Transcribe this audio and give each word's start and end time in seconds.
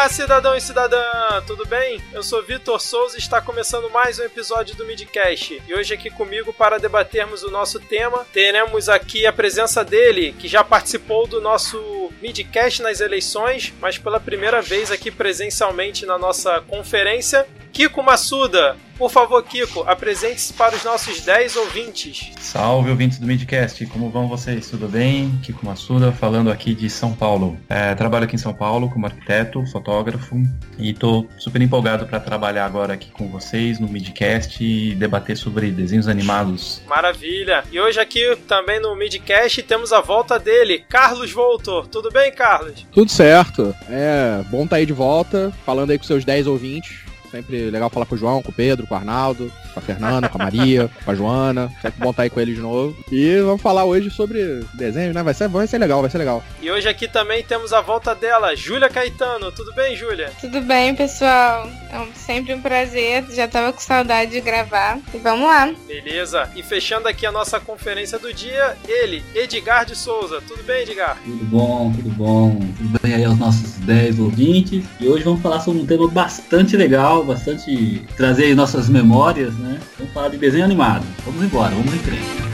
Olá, 0.00 0.08
cidadão 0.08 0.56
e 0.56 0.60
cidadã, 0.62 1.02
tudo 1.46 1.66
bem? 1.66 2.00
Eu 2.10 2.22
sou 2.22 2.42
Vitor 2.42 2.80
Souza 2.80 3.16
e 3.16 3.18
está 3.18 3.38
começando 3.38 3.90
mais 3.90 4.18
um 4.18 4.22
episódio 4.22 4.74
do 4.74 4.86
Midcast. 4.86 5.62
E 5.68 5.74
hoje 5.74 5.92
aqui 5.92 6.08
comigo 6.08 6.54
para 6.54 6.78
debatermos 6.78 7.42
o 7.42 7.50
nosso 7.50 7.78
tema, 7.78 8.26
teremos 8.32 8.88
aqui 8.88 9.26
a 9.26 9.32
presença 9.32 9.84
dele, 9.84 10.32
que 10.38 10.48
já 10.48 10.64
participou 10.64 11.26
do 11.26 11.38
nosso 11.38 11.99
Midcast 12.20 12.82
nas 12.82 13.00
eleições, 13.00 13.72
mas 13.80 13.98
pela 13.98 14.20
primeira 14.20 14.60
vez 14.62 14.90
aqui 14.90 15.10
presencialmente 15.10 16.06
na 16.06 16.18
nossa 16.18 16.60
conferência, 16.62 17.46
Kiko 17.72 18.02
Massuda. 18.02 18.76
Por 19.00 19.10
favor, 19.10 19.42
Kiko, 19.42 19.82
apresente-se 19.86 20.52
para 20.52 20.76
os 20.76 20.84
nossos 20.84 21.22
10 21.22 21.56
ouvintes. 21.56 22.32
Salve, 22.38 22.90
ouvintes 22.90 23.18
do 23.18 23.26
Midcast, 23.26 23.86
como 23.86 24.10
vão 24.10 24.28
vocês? 24.28 24.68
Tudo 24.68 24.86
bem? 24.86 25.40
Kiko 25.42 25.64
Massuda, 25.64 26.12
falando 26.12 26.50
aqui 26.50 26.74
de 26.74 26.90
São 26.90 27.14
Paulo. 27.14 27.58
É, 27.66 27.94
trabalho 27.94 28.24
aqui 28.24 28.34
em 28.36 28.38
São 28.38 28.52
Paulo 28.52 28.90
como 28.90 29.06
arquiteto, 29.06 29.64
fotógrafo 29.68 30.36
e 30.78 30.90
estou 30.90 31.26
super 31.38 31.62
empolgado 31.62 32.06
para 32.06 32.20
trabalhar 32.20 32.66
agora 32.66 32.94
aqui 32.94 33.10
com 33.10 33.28
vocês 33.28 33.78
no 33.78 33.88
Midcast 33.88 34.62
e 34.62 34.94
debater 34.94 35.36
sobre 35.36 35.70
desenhos 35.70 36.06
animados. 36.06 36.82
Maravilha! 36.86 37.64
E 37.72 37.80
hoje 37.80 37.98
aqui 37.98 38.36
também 38.46 38.80
no 38.80 38.94
Midcast 38.94 39.62
temos 39.62 39.92
a 39.92 40.00
volta 40.00 40.38
dele, 40.38 40.84
Carlos 40.88 41.32
Voltor. 41.32 41.86
Tudo 41.86 41.99
bem, 42.08 42.32
Carlos? 42.32 42.86
Tudo 42.92 43.10
certo. 43.10 43.74
É 43.88 44.44
bom 44.48 44.62
estar 44.62 44.70
tá 44.70 44.76
aí 44.76 44.86
de 44.86 44.92
volta, 44.92 45.52
falando 45.66 45.90
aí 45.90 45.98
com 45.98 46.04
seus 46.04 46.24
10 46.24 46.46
ouvintes. 46.46 47.09
Sempre 47.30 47.70
legal 47.70 47.88
falar 47.88 48.06
com 48.06 48.14
o 48.14 48.18
João, 48.18 48.42
com 48.42 48.50
o 48.50 48.54
Pedro, 48.54 48.86
com 48.86 48.94
o 48.94 48.96
Arnaldo, 48.96 49.52
com 49.72 49.78
a 49.78 49.82
Fernanda, 49.82 50.28
com 50.28 50.40
a 50.40 50.44
Maria, 50.44 50.90
com 51.04 51.10
a 51.10 51.14
Joana. 51.14 51.70
Sempre 51.80 52.02
bom 52.02 52.10
estar 52.10 52.24
aí 52.24 52.30
com 52.30 52.40
eles 52.40 52.56
de 52.56 52.60
novo. 52.60 52.96
E 53.10 53.40
vamos 53.40 53.62
falar 53.62 53.84
hoje 53.84 54.10
sobre 54.10 54.64
desenho, 54.74 55.14
né? 55.14 55.22
Vai 55.22 55.32
ser, 55.32 55.48
vai 55.48 55.66
ser 55.66 55.78
legal, 55.78 56.00
vai 56.00 56.10
ser 56.10 56.18
legal. 56.18 56.42
E 56.60 56.70
hoje 56.70 56.88
aqui 56.88 57.06
também 57.06 57.44
temos 57.44 57.72
a 57.72 57.80
volta 57.80 58.14
dela, 58.14 58.56
Júlia 58.56 58.88
Caetano. 58.88 59.52
Tudo 59.52 59.72
bem, 59.74 59.96
Júlia? 59.96 60.32
Tudo 60.40 60.60
bem, 60.62 60.94
pessoal. 60.94 61.68
É 61.92 62.06
sempre 62.14 62.52
um 62.52 62.60
prazer. 62.60 63.24
Já 63.30 63.46
tava 63.46 63.72
com 63.72 63.80
saudade 63.80 64.32
de 64.32 64.40
gravar. 64.40 64.98
E 65.14 65.18
vamos 65.18 65.46
lá. 65.46 65.72
Beleza. 65.86 66.50
E 66.56 66.62
fechando 66.62 67.06
aqui 67.06 67.26
a 67.26 67.32
nossa 67.32 67.60
conferência 67.60 68.18
do 68.18 68.32
dia, 68.34 68.76
ele, 68.88 69.22
Edgar 69.34 69.84
de 69.84 69.96
Souza. 69.96 70.40
Tudo 70.46 70.62
bem, 70.64 70.82
Edgar? 70.82 71.16
Tudo 71.24 71.44
bom, 71.44 71.92
tudo 71.92 72.10
bom. 72.10 72.58
Tudo 72.76 72.98
bem 73.00 73.14
aí 73.14 73.24
aos 73.24 73.38
nossos 73.38 73.74
10 73.78 74.18
ouvintes. 74.18 74.84
E 74.98 75.06
hoje 75.06 75.24
vamos 75.24 75.40
falar 75.40 75.60
sobre 75.60 75.80
um 75.80 75.86
tema 75.86 76.08
bastante 76.08 76.76
legal 76.76 77.19
legal, 77.20 77.24
bastante 77.24 78.02
trazer 78.16 78.54
nossas 78.54 78.88
memórias, 78.88 79.54
né? 79.54 79.78
Vamos 79.98 80.12
falar 80.12 80.28
de 80.28 80.38
desenho 80.38 80.64
animado. 80.64 81.04
Vamos 81.24 81.42
embora, 81.44 81.74
vamos 81.74 81.94
em 81.94 81.98
frente. 81.98 82.49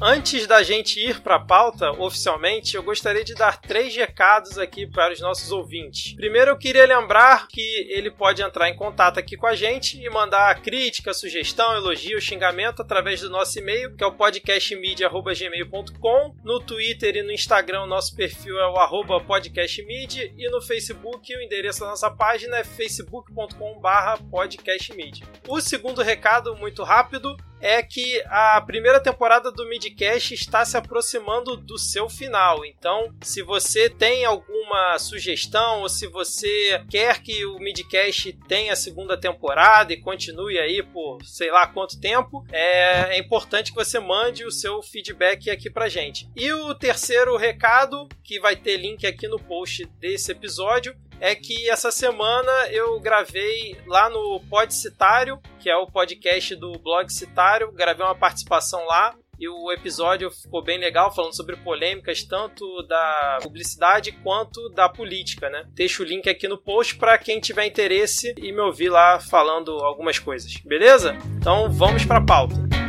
Antes 0.00 0.46
da 0.46 0.62
gente 0.62 1.00
ir 1.00 1.20
para 1.20 1.34
a 1.34 1.40
pauta 1.40 1.90
oficialmente, 1.90 2.76
eu 2.76 2.84
gostaria 2.84 3.24
de 3.24 3.34
dar 3.34 3.60
três 3.60 3.96
recados 3.96 4.56
aqui 4.56 4.86
para 4.86 5.12
os 5.12 5.20
nossos 5.20 5.50
ouvintes. 5.50 6.14
Primeiro, 6.14 6.52
eu 6.52 6.56
queria 6.56 6.86
lembrar 6.86 7.48
que 7.48 7.60
ele 7.90 8.08
pode 8.08 8.40
entrar 8.40 8.68
em 8.68 8.76
contato 8.76 9.18
aqui 9.18 9.36
com 9.36 9.48
a 9.48 9.56
gente 9.56 10.00
e 10.00 10.08
mandar 10.08 10.62
crítica, 10.62 11.12
sugestão, 11.12 11.74
elogio, 11.74 12.20
xingamento 12.20 12.80
através 12.80 13.22
do 13.22 13.28
nosso 13.28 13.58
e-mail, 13.58 13.96
que 13.96 14.04
é 14.04 14.06
o 14.06 14.14
podcastmedia.gmail.com. 14.14 16.36
No 16.44 16.60
Twitter 16.60 17.16
e 17.16 17.24
no 17.24 17.32
Instagram, 17.32 17.86
nosso 17.86 18.14
perfil 18.14 18.56
é 18.56 18.66
o 18.66 19.24
podcastmedia 19.26 20.32
e 20.36 20.48
no 20.48 20.62
Facebook, 20.62 21.34
o 21.34 21.42
endereço 21.42 21.80
da 21.80 21.88
nossa 21.88 22.08
página 22.08 22.58
é 22.58 22.64
facebook.com/podcastmedia. 22.64 25.26
O 25.48 25.60
segundo 25.60 26.02
recado, 26.02 26.54
muito 26.54 26.84
rápido, 26.84 27.36
é 27.60 27.82
que 27.82 28.22
a 28.26 28.60
primeira 28.60 29.00
temporada 29.00 29.50
do 29.50 29.68
Midcast 29.68 30.34
está 30.34 30.64
se 30.64 30.76
aproximando 30.76 31.56
do 31.56 31.78
seu 31.78 32.08
final. 32.08 32.64
Então, 32.64 33.14
se 33.22 33.42
você 33.42 33.88
tem 33.88 34.24
alguma 34.24 34.98
sugestão 34.98 35.80
ou 35.80 35.88
se 35.88 36.06
você 36.06 36.82
quer 36.90 37.22
que 37.22 37.44
o 37.44 37.58
Midcast 37.58 38.32
tenha 38.46 38.72
a 38.72 38.76
segunda 38.76 39.16
temporada 39.16 39.92
e 39.92 40.00
continue 40.00 40.58
aí 40.58 40.82
por 40.82 41.22
sei 41.24 41.50
lá 41.50 41.66
quanto 41.66 42.00
tempo, 42.00 42.44
é, 42.50 43.16
é 43.16 43.18
importante 43.18 43.70
que 43.70 43.76
você 43.76 43.98
mande 43.98 44.44
o 44.44 44.50
seu 44.50 44.82
feedback 44.82 45.50
aqui 45.50 45.70
pra 45.70 45.88
gente. 45.88 46.28
E 46.36 46.52
o 46.52 46.74
terceiro 46.74 47.36
recado, 47.36 48.08
que 48.22 48.40
vai 48.40 48.56
ter 48.56 48.76
link 48.76 49.06
aqui 49.06 49.28
no 49.28 49.38
post 49.38 49.84
desse 50.00 50.32
episódio, 50.32 50.94
é 51.20 51.34
que 51.34 51.68
essa 51.68 51.90
semana 51.90 52.52
eu 52.70 52.98
gravei 53.00 53.76
lá 53.86 54.08
no 54.08 54.40
Podcitário, 54.48 55.40
que 55.58 55.68
é 55.68 55.76
o 55.76 55.86
podcast 55.86 56.54
do 56.56 56.72
blog 56.78 57.10
Citário, 57.12 57.72
gravei 57.72 58.04
uma 58.04 58.14
participação 58.14 58.84
lá. 58.86 59.14
E 59.40 59.48
o 59.48 59.70
episódio 59.70 60.32
ficou 60.32 60.64
bem 60.64 60.78
legal, 60.78 61.14
falando 61.14 61.36
sobre 61.36 61.54
polêmicas 61.56 62.24
tanto 62.24 62.82
da 62.88 63.38
publicidade 63.40 64.10
quanto 64.10 64.68
da 64.70 64.88
política, 64.88 65.48
né? 65.48 65.64
Deixo 65.68 66.02
o 66.02 66.06
link 66.06 66.28
aqui 66.28 66.48
no 66.48 66.58
post 66.58 66.96
para 66.96 67.16
quem 67.16 67.38
tiver 67.38 67.64
interesse 67.64 68.34
e 68.36 68.50
me 68.50 68.60
ouvir 68.60 68.88
lá 68.88 69.20
falando 69.20 69.70
algumas 69.70 70.18
coisas, 70.18 70.56
beleza? 70.64 71.16
Então 71.36 71.70
vamos 71.70 72.04
para 72.04 72.18
a 72.18 72.24
pauta. 72.24 72.87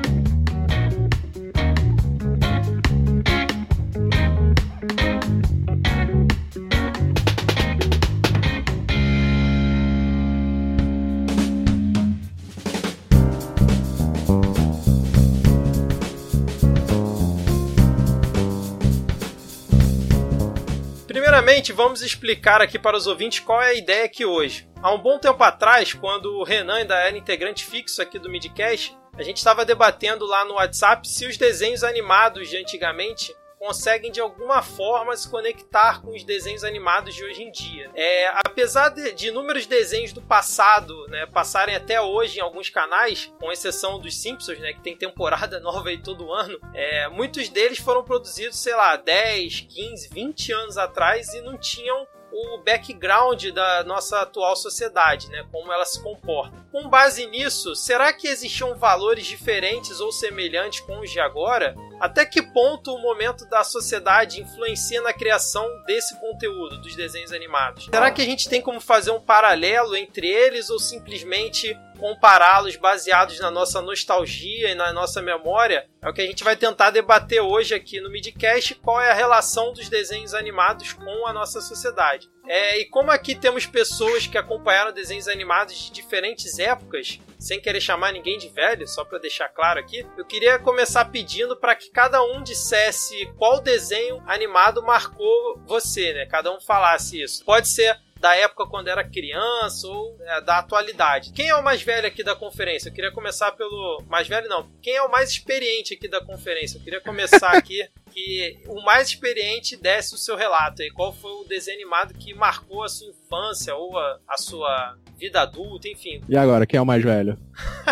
Primeiramente, 21.50 21.74
vamos 21.74 22.04
explicar 22.04 22.62
aqui 22.62 22.78
para 22.78 22.96
os 22.96 23.08
ouvintes 23.08 23.40
qual 23.40 23.60
é 23.60 23.70
a 23.70 23.74
ideia 23.74 24.06
aqui 24.06 24.24
hoje. 24.24 24.70
Há 24.84 24.94
um 24.94 25.00
bom 25.00 25.18
tempo 25.18 25.44
atrás, 25.44 25.94
quando 25.94 26.38
o 26.38 26.44
Renan 26.44 26.76
ainda 26.76 26.96
era 26.96 27.18
integrante 27.18 27.66
fixo 27.66 28.04
aqui 28.04 28.20
do 28.20 28.30
Midcast, 28.30 28.96
a 29.18 29.24
gente 29.24 29.38
estava 29.38 29.66
debatendo 29.66 30.28
lá 30.28 30.46
no 30.46 30.54
WhatsApp 30.54 31.08
se 31.08 31.26
os 31.26 31.38
desenhos 31.38 31.84
animados 31.84 32.50
de 32.50 32.56
antigamente 32.56 33.34
conseguem 33.60 34.12
de 34.12 34.22
alguma 34.22 34.62
forma 34.62 35.16
se 35.16 35.30
conectar 35.30 36.02
com 36.02 36.16
os 36.16 36.24
desenhos 36.24 36.64
animados 36.64 37.14
de 37.14 37.24
hoje 37.24 37.44
em 37.44 37.52
dia. 37.52 37.92
É, 37.94 38.28
apesar 38.46 38.90
de, 38.90 39.12
de, 39.12 39.28
inúmeros 39.28 39.66
desenhos 39.66 40.14
do 40.14 40.22
passado 40.22 40.96
né, 41.10 41.26
passarem 41.26 41.76
até 41.76 42.00
hoje 42.00 42.40
em 42.40 42.42
alguns 42.42 42.70
canais, 42.70 43.32
com 43.38 43.52
exceção 43.52 44.00
dos 44.00 44.16
Simpsons, 44.18 44.58
né, 44.60 44.72
que 44.72 44.82
tem 44.82 44.96
temporada 44.96 45.60
nova 45.62 45.90
aí 45.90 45.98
todo 46.02 46.32
ano, 46.32 46.58
é, 46.74 47.10
muitos 47.10 47.50
deles 47.50 47.80
foram 47.80 48.04
produzidos, 48.04 48.58
sei 48.58 48.74
lá, 48.74 48.96
10, 48.96 49.68
15, 49.70 50.10
20 50.10 50.54
anos 50.54 50.78
atrás 50.78 51.34
e 51.34 51.42
não 51.42 51.58
tinham 51.58 52.08
o 52.32 52.60
background 52.60 53.48
da 53.48 53.84
nossa 53.84 54.22
atual 54.22 54.56
sociedade, 54.56 55.30
né? 55.30 55.46
Como 55.52 55.72
ela 55.74 55.86
se 55.86 56.02
comporta. 56.02 56.56
Com 56.72 56.88
base 56.88 57.26
nisso, 57.26 57.76
será 57.76 58.14
que 58.14 58.28
existiam 58.28 58.76
valores 58.76 59.26
diferentes 59.26 60.00
ou 60.00 60.12
semelhantes 60.12 60.80
com 60.82 61.00
os 61.00 61.10
de 61.10 61.20
agora? 61.20 61.76
Até 62.00 62.26
que 62.26 62.42
ponto 62.42 62.94
o 62.94 63.02
momento 63.02 63.46
da 63.46 63.64
sociedade 63.64 64.42
influencia 64.42 65.02
na 65.02 65.12
criação 65.12 65.68
desse 65.86 66.18
conteúdo, 66.20 66.82
dos 66.82 66.96
desenhos 66.96 67.34
animados? 67.34 67.86
Será 67.86 68.10
que 68.10 68.22
a 68.22 68.26
gente 68.26 68.48
tem 68.48 68.62
como 68.62 68.80
fazer 68.80 69.12
um 69.12 69.20
paralelo 69.20 69.96
entre 69.96 70.28
eles 70.28 70.70
ou 70.70 70.80
simplesmente 70.80 71.78
compará-los 72.00 72.76
baseados 72.78 73.40
na 73.40 73.52
nossa 73.52 73.82
nostalgia 73.82 74.72
e 74.72 74.76
na 74.76 74.94
nossa 74.94 75.22
memória, 75.22 75.86
é 76.02 76.10
o 76.10 76.14
que 76.14 76.22
a 76.22 76.26
gente 76.26 76.44
vai 76.44 76.56
tentar 76.56 76.92
debater 76.92 77.42
hoje 77.42 77.76
aqui 77.76 78.00
no 78.00 78.10
Midcast, 78.10 78.76
qual 78.76 79.02
é 79.02 79.12
a 79.12 79.16
relação 79.16 79.74
dos 79.74 79.90
desenhos 79.90 80.34
animados 80.34 80.94
com 80.94 81.28
a 81.28 81.34
nossa 81.34 81.60
sociedade. 81.62 82.30
É, 82.48 82.80
e 82.80 82.86
como 82.86 83.12
aqui 83.12 83.36
temos 83.36 83.68
pessoas 83.68 84.26
que 84.26 84.38
acompanharam 84.38 84.92
desenhos 84.92 85.28
animados 85.28 85.76
de 85.76 85.92
diferentes 85.92 86.58
épocas, 86.58 87.20
sem 87.38 87.62
querer 87.62 87.80
chamar 87.80 88.12
ninguém 88.12 88.40
de 88.40 88.50
velho, 88.50 88.88
só 88.88 89.06
para 89.06 89.20
deixar 89.20 89.50
claro 89.50 89.80
aqui, 89.80 90.04
eu 90.18 90.26
queria 90.26 90.58
começar 90.58 91.06
pedindo 91.06 91.56
para 91.56 91.76
que 91.76 91.92
cada 91.92 92.24
um 92.24 92.42
dissesse 92.42 93.32
qual 93.38 93.62
desenho 93.62 94.24
animado 94.26 94.82
marcou 94.82 95.62
você, 95.68 96.12
né? 96.14 96.26
Cada 96.26 96.52
um 96.52 96.60
falasse 96.60 97.22
isso. 97.22 97.46
Pode 97.46 97.68
ser 97.68 98.00
da 98.20 98.36
época 98.36 98.68
quando 98.68 98.88
era 98.90 99.04
criança 99.04 99.88
ou 99.88 100.18
é, 100.22 100.42
da 100.42 100.60
atualidade. 100.60 101.32
Quem 101.32 101.50
é 101.50 101.56
o 101.56 101.64
mais 101.64 101.82
velho 101.82 102.08
aqui 102.08 102.24
da 102.24 102.36
conferência? 102.36 102.90
Eu 102.90 102.94
queria 102.94 103.12
começar 103.12 103.52
pelo 103.54 104.04
mais 104.08 104.28
velho 104.28 104.48
não. 104.48 104.70
Quem 104.82 104.96
é 104.96 105.02
o 105.02 105.10
mais 105.10 105.30
experiente 105.30 105.94
aqui 105.94 106.08
da 106.08 106.24
conferência? 106.24 106.78
Eu 106.78 106.84
queria 106.84 107.02
começar 107.02 107.52
aqui 107.52 107.88
que 108.12 108.60
o 108.68 108.84
mais 108.84 109.10
experiente 109.10 109.78
desse 109.78 110.16
o 110.16 110.18
seu 110.18 110.36
relato 110.36 110.82
aí. 110.82 110.92
Qual 110.92 111.14
foi 111.14 111.32
o 111.32 111.46
desenho 111.46 111.78
animado 111.78 112.14
que 112.14 112.34
marcou 112.34 112.84
a 112.84 112.90
sua 112.90 113.08
infância 113.08 113.76
ou 113.76 113.98
a, 113.98 114.20
a 114.28 114.38
sua 114.38 114.98
vida 115.18 115.42
adulta, 115.42 115.88
enfim. 115.90 116.22
E 116.30 116.38
agora, 116.38 116.66
quem 116.66 116.78
é 116.78 116.82
o 116.82 116.86
mais 116.86 117.04
velho? 117.04 117.38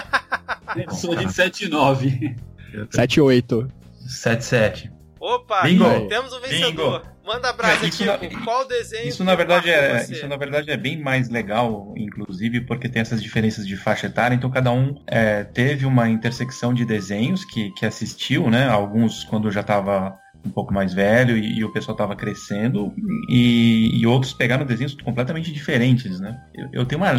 Eu 0.75 0.91
sou 0.91 1.15
de 1.15 1.31
7 1.31 1.65
e 1.65 1.69
9. 1.69 2.35
7 2.91 3.15
e 3.15 3.21
8. 3.21 3.67
7-7. 4.07 4.96
Opa, 5.35 5.63
Bingo. 5.63 6.07
temos 6.07 6.31
um 6.31 6.39
vencedor. 6.39 7.03
Manda 7.25 7.49
abraço 7.49 7.83
É, 7.83 7.89
isso 7.89 8.09
aqui. 8.09 8.35
na- 8.37 8.43
Qual 8.45 8.65
desenho? 8.65 9.09
Isso 9.09 9.23
na 9.25 9.35
verdade 9.35 9.69
é 9.69 9.99
você? 9.99 10.13
isso 10.13 10.27
na 10.27 10.37
verdade 10.37 10.71
é 10.71 10.77
bem 10.77 10.97
mais 11.01 11.27
legal, 11.29 11.93
inclusive 11.97 12.61
porque 12.61 12.87
tem 12.87 13.01
essas 13.01 13.21
diferenças 13.21 13.67
de 13.67 13.75
faixa 13.75 14.07
etária. 14.07 14.33
Então 14.33 14.49
cada 14.49 14.71
um 14.71 14.95
é, 15.05 15.43
teve 15.43 15.85
uma 15.85 16.07
intersecção 16.09 16.73
de 16.73 16.85
desenhos 16.85 17.43
que, 17.43 17.71
que 17.71 17.85
assistiu, 17.85 18.49
né? 18.49 18.69
Alguns 18.69 19.25
quando 19.25 19.51
já 19.51 19.59
estava 19.59 20.17
um 20.45 20.49
pouco 20.49 20.73
mais 20.73 20.93
velho 20.93 21.35
e, 21.37 21.57
e 21.57 21.65
o 21.65 21.73
pessoal 21.73 21.93
estava 21.93 22.15
crescendo 22.15 22.93
e, 23.27 23.99
e 23.99 24.07
outros 24.07 24.31
pegaram 24.31 24.65
desenhos 24.65 24.93
completamente 24.95 25.51
diferentes, 25.51 26.21
né? 26.21 26.39
Eu, 26.55 26.69
eu 26.71 26.85
tenho 26.85 27.01
uma 27.01 27.11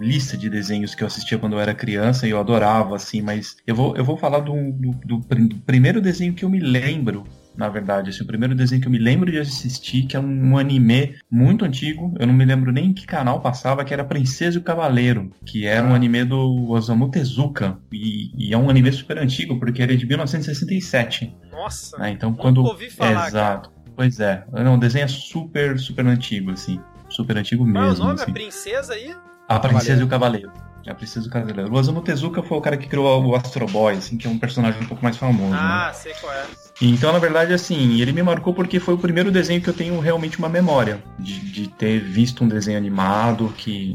lista 0.00 0.38
de 0.38 0.48
desenhos 0.48 0.94
que 0.94 1.02
eu 1.02 1.06
assistia 1.06 1.36
quando 1.38 1.52
eu 1.54 1.60
era 1.60 1.74
criança 1.74 2.26
e 2.26 2.30
eu 2.30 2.40
adorava, 2.40 2.96
assim, 2.96 3.20
mas 3.20 3.56
eu 3.66 3.74
vou, 3.74 3.94
eu 3.96 4.04
vou 4.04 4.16
falar 4.16 4.38
do, 4.40 4.54
do, 4.72 4.90
do 5.04 5.20
prim- 5.26 5.48
primeiro 5.66 6.00
desenho 6.00 6.32
que 6.32 6.44
eu 6.46 6.48
me 6.48 6.60
lembro 6.60 7.24
na 7.56 7.68
verdade. 7.68 8.10
Assim, 8.10 8.22
o 8.22 8.26
primeiro 8.26 8.54
desenho 8.54 8.80
que 8.80 8.88
eu 8.88 8.92
me 8.92 8.98
lembro 8.98 9.30
de 9.30 9.38
assistir, 9.38 10.04
que 10.06 10.16
é 10.16 10.20
um, 10.20 10.52
um 10.52 10.58
anime 10.58 11.16
muito 11.30 11.64
antigo, 11.64 12.14
eu 12.18 12.26
não 12.26 12.34
me 12.34 12.44
lembro 12.44 12.72
nem 12.72 12.86
em 12.86 12.92
que 12.92 13.06
canal 13.06 13.40
passava, 13.40 13.84
que 13.84 13.92
era 13.92 14.04
Princesa 14.04 14.56
e 14.56 14.60
o 14.60 14.62
Cavaleiro, 14.62 15.30
que 15.44 15.66
era 15.66 15.86
um 15.86 15.94
anime 15.94 16.24
do 16.24 16.70
Osamu 16.70 17.10
Tezuka. 17.10 17.78
E, 17.92 18.30
e 18.36 18.52
é 18.52 18.58
um 18.58 18.70
anime 18.70 18.92
super 18.92 19.18
antigo, 19.18 19.58
porque 19.58 19.82
ele 19.82 19.94
é 19.94 19.96
de 19.96 20.06
1967. 20.06 21.34
Nossa, 21.50 21.98
né? 21.98 22.10
Então, 22.10 22.32
quando. 22.32 22.64
ouvi 22.64 22.90
falar, 22.90 23.28
Exato. 23.28 23.70
Pois 23.94 24.18
é. 24.20 24.44
Não, 24.52 24.74
o 24.76 24.78
desenho 24.78 25.04
é 25.04 25.08
super, 25.08 25.78
super 25.78 26.06
antigo, 26.06 26.50
assim. 26.50 26.80
Super 27.08 27.36
antigo 27.36 27.70
Qual 27.70 27.84
é 27.84 27.86
o 27.86 27.90
mesmo. 27.90 28.04
nome? 28.06 28.20
A 28.20 28.22
assim. 28.22 28.32
princesa 28.32 28.94
aí? 28.94 29.14
A 29.48 29.60
Princesa 29.60 30.00
e 30.00 30.04
o 30.04 30.08
Cavaleiro. 30.08 30.50
É 30.86 30.90
A 30.90 30.94
Princesa 30.94 31.26
e 31.26 31.28
o 31.28 31.32
Cavaleiro. 31.32 31.70
O 31.72 31.78
Osamu 31.78 32.00
Tezuka 32.00 32.42
foi 32.42 32.56
o 32.56 32.60
cara 32.60 32.76
que 32.76 32.88
criou 32.88 33.22
o 33.24 33.36
Astro 33.36 33.66
Boy, 33.66 33.94
assim, 33.94 34.16
que 34.16 34.26
é 34.26 34.30
um 34.30 34.38
personagem 34.38 34.82
um 34.82 34.86
pouco 34.86 35.02
mais 35.02 35.16
famoso. 35.16 35.50
né? 35.50 35.58
Ah, 35.60 35.92
sei 35.94 36.14
qual 36.14 36.32
é. 36.32 36.44
Então, 36.84 37.12
na 37.12 37.18
verdade, 37.18 37.52
assim, 37.54 38.00
ele 38.00 38.12
me 38.12 38.22
marcou 38.22 38.52
porque 38.52 38.80
foi 38.80 38.94
o 38.94 38.98
primeiro 38.98 39.30
desenho 39.30 39.60
que 39.62 39.68
eu 39.68 39.74
tenho 39.74 39.98
realmente 40.00 40.38
uma 40.38 40.48
memória 40.48 41.02
de, 41.18 41.38
de 41.40 41.68
ter 41.68 42.00
visto 42.00 42.42
um 42.42 42.48
desenho 42.48 42.76
animado 42.76 43.52
que, 43.56 43.94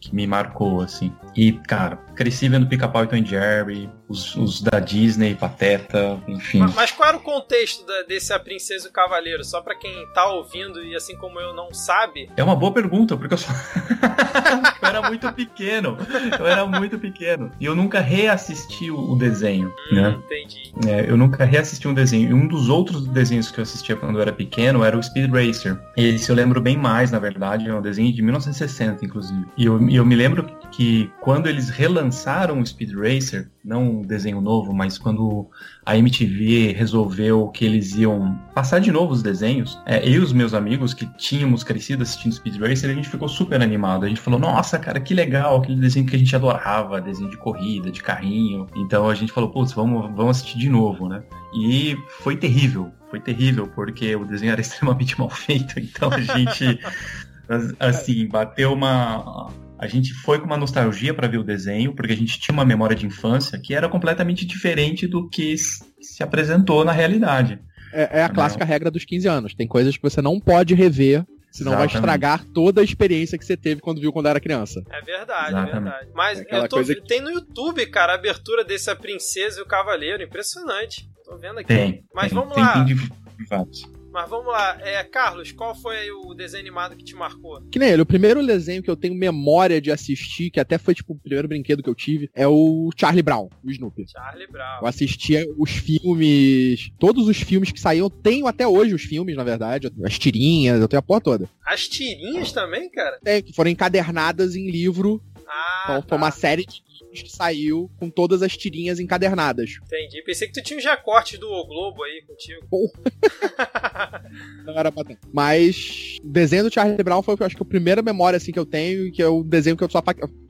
que 0.00 0.14
me 0.14 0.26
marcou, 0.26 0.80
assim. 0.80 1.12
E, 1.36 1.52
cara, 1.52 1.96
cresci 2.14 2.48
vendo 2.48 2.66
Pica-Pau 2.66 3.04
e 3.04 3.06
Tom 3.06 3.24
Jerry, 3.24 3.88
os, 4.08 4.34
os 4.36 4.60
da 4.62 4.78
Disney, 4.80 5.34
Pateta, 5.34 6.18
enfim. 6.28 6.58
Ma- 6.60 6.72
Mas 6.74 6.90
qual 6.92 7.08
era 7.08 7.18
o 7.18 7.20
contexto 7.20 7.84
da- 7.86 8.02
desse 8.02 8.32
A 8.32 8.38
Princesa 8.38 8.86
e 8.86 8.90
o 8.90 8.92
Cavaleiro? 8.92 9.44
Só 9.44 9.60
pra 9.60 9.74
quem 9.74 9.92
tá 10.12 10.26
ouvindo 10.26 10.82
e 10.84 10.94
assim 10.94 11.16
como 11.16 11.38
eu 11.40 11.54
não 11.54 11.72
sabe. 11.72 12.30
É 12.36 12.42
uma 12.44 12.54
boa 12.56 12.72
pergunta, 12.72 13.16
porque 13.16 13.34
eu 13.34 13.38
só. 13.38 13.50
eu 14.82 14.88
era 14.88 15.02
muito 15.02 15.32
pequeno. 15.32 15.96
Eu 16.38 16.46
era 16.46 16.66
muito 16.66 16.98
pequeno. 16.98 17.50
E 17.60 17.64
eu 17.64 17.74
nunca 17.74 18.00
reassisti 18.00 18.90
o, 18.90 19.12
o 19.12 19.16
desenho, 19.16 19.72
Hum, 19.90 19.94
né? 19.94 20.18
Entendi. 20.24 20.72
É, 20.86 21.08
eu 21.10 21.16
nunca 21.16 21.44
reassisti 21.44 21.88
um 21.88 21.94
desenho. 21.94 22.23
Um 22.32 22.46
dos 22.46 22.68
outros 22.68 23.06
desenhos 23.06 23.50
que 23.50 23.58
eu 23.58 23.62
assistia 23.62 23.96
quando 23.96 24.16
eu 24.16 24.22
era 24.22 24.32
pequeno 24.32 24.84
era 24.84 24.96
o 24.96 25.02
Speed 25.02 25.30
Racer. 25.30 25.78
Esse 25.96 26.30
eu 26.30 26.36
lembro 26.36 26.60
bem 26.60 26.76
mais, 26.76 27.10
na 27.10 27.18
verdade. 27.18 27.68
É 27.68 27.74
um 27.74 27.82
desenho 27.82 28.12
de 28.12 28.22
1960, 28.22 29.04
inclusive. 29.04 29.44
E 29.56 29.66
eu, 29.66 29.88
eu 29.88 30.04
me 30.04 30.14
lembro 30.14 30.44
que 30.70 31.10
quando 31.20 31.48
eles 31.48 31.68
relançaram 31.68 32.60
o 32.60 32.66
Speed 32.66 32.92
Racer, 32.94 33.50
não 33.64 33.82
um 33.82 34.02
desenho 34.02 34.40
novo, 34.42 34.74
mas 34.74 34.98
quando 34.98 35.48
a 35.86 35.96
MTV 35.96 36.72
resolveu 36.72 37.48
que 37.48 37.64
eles 37.64 37.94
iam 37.94 38.38
passar 38.54 38.78
de 38.78 38.92
novo 38.92 39.12
os 39.14 39.22
desenhos, 39.22 39.80
é, 39.86 40.06
eu 40.06 40.12
e 40.14 40.18
os 40.18 40.32
meus 40.34 40.52
amigos 40.52 40.92
que 40.92 41.06
tínhamos 41.16 41.64
crescido 41.64 42.02
assistindo 42.02 42.34
Speed 42.34 42.60
Racer, 42.60 42.90
a 42.90 42.94
gente 42.94 43.08
ficou 43.08 43.26
super 43.28 43.62
animado. 43.62 44.04
A 44.04 44.08
gente 44.08 44.20
falou, 44.20 44.38
nossa, 44.38 44.78
cara, 44.78 45.00
que 45.00 45.14
legal, 45.14 45.56
aquele 45.56 45.80
desenho 45.80 46.04
que 46.06 46.14
a 46.14 46.18
gente 46.18 46.36
adorava, 46.36 47.00
desenho 47.00 47.30
de 47.30 47.38
corrida, 47.38 47.90
de 47.90 48.02
carrinho. 48.02 48.66
Então 48.76 49.08
a 49.08 49.14
gente 49.14 49.32
falou, 49.32 49.48
putz, 49.50 49.72
vamos, 49.72 50.02
vamos 50.14 50.36
assistir 50.36 50.58
de 50.58 50.68
novo, 50.68 51.08
né? 51.08 51.22
E 51.56 51.96
foi 52.20 52.36
terrível, 52.36 52.92
foi 53.10 53.18
terrível, 53.20 53.66
porque 53.74 54.14
o 54.14 54.26
desenho 54.26 54.52
era 54.52 54.60
extremamente 54.62 55.18
mal 55.18 55.30
feito, 55.30 55.80
então 55.80 56.10
a 56.12 56.20
gente, 56.20 56.78
as- 57.48 57.74
assim, 57.80 58.26
bateu 58.28 58.74
uma. 58.74 59.48
A 59.78 59.86
gente 59.86 60.12
foi 60.14 60.38
com 60.38 60.46
uma 60.46 60.56
nostalgia 60.56 61.12
para 61.12 61.26
ver 61.28 61.38
o 61.38 61.44
desenho, 61.44 61.94
porque 61.94 62.12
a 62.12 62.16
gente 62.16 62.38
tinha 62.38 62.52
uma 62.52 62.64
memória 62.64 62.94
de 62.96 63.06
infância 63.06 63.58
que 63.58 63.74
era 63.74 63.88
completamente 63.88 64.46
diferente 64.46 65.06
do 65.06 65.28
que 65.28 65.56
se 65.56 66.22
apresentou 66.22 66.84
na 66.84 66.92
realidade. 66.92 67.58
É, 67.92 68.20
é 68.20 68.22
a 68.24 68.28
Não. 68.28 68.34
clássica 68.34 68.64
regra 68.64 68.90
dos 68.90 69.04
15 69.04 69.26
anos. 69.28 69.54
Tem 69.54 69.66
coisas 69.66 69.96
que 69.96 70.02
você 70.02 70.22
não 70.22 70.38
pode 70.40 70.74
rever, 70.74 71.24
senão 71.50 71.72
vai 71.72 71.82
Exatamente. 71.86 71.94
estragar 71.96 72.44
toda 72.54 72.80
a 72.80 72.84
experiência 72.84 73.36
que 73.36 73.44
você 73.44 73.56
teve 73.56 73.80
quando 73.80 74.00
viu 74.00 74.12
quando 74.12 74.26
era 74.28 74.40
criança. 74.40 74.82
É 74.90 75.00
verdade, 75.00 75.46
é 75.54 75.58
Exatamente. 75.58 75.72
verdade. 75.82 76.10
Mas 76.14 76.40
É 76.40 76.66
tô, 76.68 76.76
coisa 76.76 76.94
que- 76.94 77.02
tem 77.06 77.20
no 77.20 77.30
YouTube, 77.30 77.84
cara, 77.86 78.12
a 78.12 78.16
abertura 78.16 78.64
desse 78.64 78.90
A 78.90 78.96
Princesa 78.96 79.58
e 79.60 79.62
o 79.62 79.66
Cavaleiro. 79.66 80.22
Impressionante. 80.22 81.08
Tô 81.24 81.36
vendo 81.36 81.58
aqui. 81.58 81.68
Tem. 81.68 82.04
Mas 82.14 82.30
tem, 82.30 82.38
vamos 82.38 82.54
tem, 82.54 82.62
lá. 82.62 82.84
Tem 82.84 82.94
de. 82.96 83.93
Mas 84.14 84.30
vamos 84.30 84.46
lá. 84.46 84.78
É, 84.80 85.02
Carlos, 85.02 85.50
qual 85.50 85.74
foi 85.74 86.08
o 86.12 86.34
desenho 86.34 86.62
animado 86.62 86.94
que 86.94 87.02
te 87.02 87.16
marcou? 87.16 87.60
Que 87.62 87.80
nem 87.80 87.88
ele, 87.90 88.02
o 88.02 88.06
primeiro 88.06 88.46
desenho 88.46 88.80
que 88.80 88.88
eu 88.88 88.94
tenho 88.96 89.12
memória 89.12 89.80
de 89.80 89.90
assistir, 89.90 90.50
que 90.50 90.60
até 90.60 90.78
foi 90.78 90.94
tipo 90.94 91.14
o 91.14 91.18
primeiro 91.18 91.48
brinquedo 91.48 91.82
que 91.82 91.90
eu 91.90 91.96
tive, 91.96 92.30
é 92.32 92.46
o 92.46 92.90
Charlie 92.96 93.22
Brown, 93.24 93.50
o 93.64 93.70
Snoopy. 93.72 94.06
Charlie 94.08 94.46
Brown. 94.46 94.78
Eu 94.82 94.86
assistia 94.86 95.44
os 95.58 95.72
filmes, 95.72 96.92
todos 96.96 97.26
os 97.26 97.38
filmes 97.40 97.72
que 97.72 97.80
saíam, 97.80 98.06
eu 98.06 98.10
tenho 98.10 98.46
até 98.46 98.64
hoje 98.68 98.94
os 98.94 99.02
filmes, 99.02 99.34
na 99.34 99.42
verdade, 99.42 99.90
as 100.04 100.16
tirinhas, 100.16 100.80
eu 100.80 100.86
tenho 100.86 101.00
a 101.00 101.02
porra 101.02 101.20
toda. 101.20 101.50
As 101.66 101.88
tirinhas 101.88 102.52
também, 102.52 102.88
cara? 102.90 103.18
É, 103.24 103.42
que 103.42 103.52
foram 103.52 103.70
encadernadas 103.70 104.54
em 104.54 104.70
livro, 104.70 105.20
Ah, 105.48 105.82
então 105.86 106.02
tá. 106.02 106.08
foi 106.10 106.18
uma 106.18 106.30
série 106.30 106.64
de 106.64 106.82
que 107.22 107.30
saiu 107.30 107.90
com 107.98 108.10
todas 108.10 108.42
as 108.42 108.56
tirinhas 108.56 108.98
encadernadas. 109.00 109.78
Entendi. 109.84 110.22
Pensei 110.22 110.48
que 110.48 110.54
tu 110.54 110.62
tinha 110.62 110.78
os 110.78 110.84
recortes 110.84 111.38
do 111.38 111.50
O 111.50 111.66
Globo 111.66 112.02
aí 112.02 112.22
contigo. 112.26 112.66
Não 114.64 114.78
era 114.78 114.90
pra 114.90 115.04
tanto. 115.04 115.28
Mas 115.32 116.18
desenho 116.22 116.64
do 116.64 116.72
Charlie 116.72 117.02
Brown 117.02 117.22
foi, 117.22 117.36
eu 117.38 117.46
acho 117.46 117.56
que 117.56 117.62
a 117.62 117.66
primeira 117.66 118.02
memória 118.02 118.36
assim 118.36 118.52
que 118.52 118.58
eu 118.58 118.66
tenho, 118.66 119.06
e 119.06 119.12
que 119.12 119.22
é 119.22 119.28
o 119.28 119.42
desenho 119.42 119.76
que 119.76 119.84
eu 119.84 119.90
sou 119.90 120.02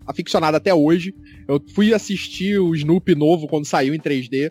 aficionado 0.07 0.57
até 0.57 0.75
hoje. 0.75 1.15
Eu 1.49 1.63
fui 1.75 1.93
assistir 1.93 2.59
o 2.59 2.75
Snoopy 2.75 3.15
novo 3.15 3.47
quando 3.47 3.65
saiu 3.65 3.95
em 3.95 4.01
3D. 4.01 4.51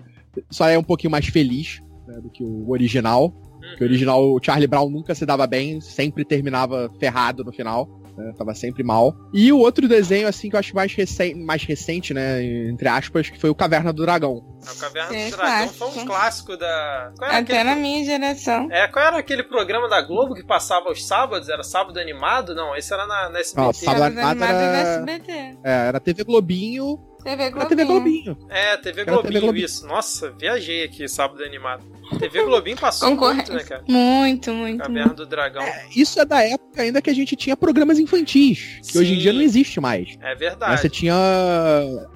Só 0.49 0.67
é 0.67 0.77
um 0.77 0.83
pouquinho 0.83 1.11
mais 1.11 1.27
feliz 1.27 1.81
né, 2.07 2.19
do 2.21 2.29
que 2.29 2.43
o 2.43 2.69
original. 2.69 3.31
Porque 3.69 3.83
o 3.83 3.87
original, 3.87 4.33
o 4.33 4.39
Charlie 4.43 4.67
Brown 4.67 4.89
nunca 4.89 5.15
se 5.15 5.25
dava 5.25 5.47
bem, 5.47 5.79
sempre 5.79 6.25
terminava 6.25 6.91
ferrado 6.99 7.43
no 7.43 7.53
final. 7.53 8.02
Né, 8.15 8.31
tava 8.37 8.53
sempre 8.53 8.83
mal. 8.83 9.15
E 9.33 9.51
o 9.51 9.57
outro 9.57 9.87
desenho, 9.87 10.27
assim, 10.27 10.47
que 10.49 10.55
eu 10.55 10.59
acho 10.59 10.75
mais, 10.75 10.93
recen 10.93 11.33
mais 11.43 11.63
recente, 11.63 12.13
né? 12.13 12.43
Entre 12.69 12.87
aspas, 12.87 13.29
que 13.29 13.39
foi 13.39 13.49
o 13.49 13.55
Caverna 13.55 13.91
do 13.91 14.03
Dragão. 14.03 14.43
A 14.61 14.79
Caverna 14.79 15.09
Sim, 15.09 15.29
do 15.31 15.37
Dragão 15.37 15.69
foi 15.69 15.87
um 15.87 16.05
clássico. 16.05 16.55
da. 16.55 17.11
Qual 17.17 17.29
era, 17.29 17.39
Até 17.39 17.53
aquele... 17.59 17.69
na 17.71 17.75
minha 17.75 18.05
geração. 18.05 18.67
É, 18.71 18.87
qual 18.87 19.03
era 19.05 19.17
aquele 19.17 19.41
programa 19.43 19.89
da 19.89 19.99
Globo 20.01 20.35
que 20.35 20.43
passava 20.45 20.89
aos 20.89 21.03
sábados? 21.05 21.49
Era 21.49 21.63
sábado 21.63 21.99
animado? 21.99 22.53
Não, 22.53 22.75
esse 22.75 22.93
era 22.93 23.07
na, 23.07 23.29
na 23.29 23.39
SBT. 23.39 23.61
Não, 23.65 23.73
sábado- 23.73 23.85
Sábado 23.99 24.03
animado 24.19 24.29
animado 24.29 24.55
era- 24.61 24.71
no 25.01 25.09
SBT. 25.09 25.31
É, 25.63 25.87
era 25.87 25.99
TV 25.99 26.23
Globinho. 26.23 26.99
TV 27.23 27.43
Era 27.43 27.49
Globinho. 27.51 27.69
TV 27.69 27.85
Globinho. 27.85 28.37
É, 28.49 28.77
TV 28.77 29.01
Era 29.01 29.11
Globinho, 29.11 29.31
TV 29.33 29.39
Globinho. 29.45 29.65
isso. 29.65 29.85
Nossa, 29.87 30.31
viajei 30.31 30.83
aqui, 30.83 31.07
sábado 31.07 31.43
animado. 31.43 31.83
TV 32.19 32.43
Globinho 32.43 32.77
passou 32.77 33.09
Concorrente. 33.09 33.49
muito, 33.49 33.63
né, 33.63 33.69
cara? 33.69 33.83
Muito, 33.87 34.51
muito, 34.53 34.79
Caverna 34.83 35.13
do 35.13 35.25
Dragão. 35.25 35.63
É, 35.63 35.87
isso 35.95 36.19
é 36.19 36.25
da 36.25 36.43
época 36.43 36.81
ainda 36.81 37.01
que 37.01 37.09
a 37.09 37.13
gente 37.13 37.35
tinha 37.35 37.55
programas 37.57 37.97
infantis. 37.97 38.79
Que 38.91 38.97
hoje 38.99 39.13
em 39.13 39.15
Sim. 39.15 39.21
dia 39.21 39.33
não 39.33 39.41
existe 39.41 39.79
mais. 39.79 40.17
É 40.21 40.35
verdade. 40.35 40.79
Você 40.81 40.89
tinha. 40.89 41.15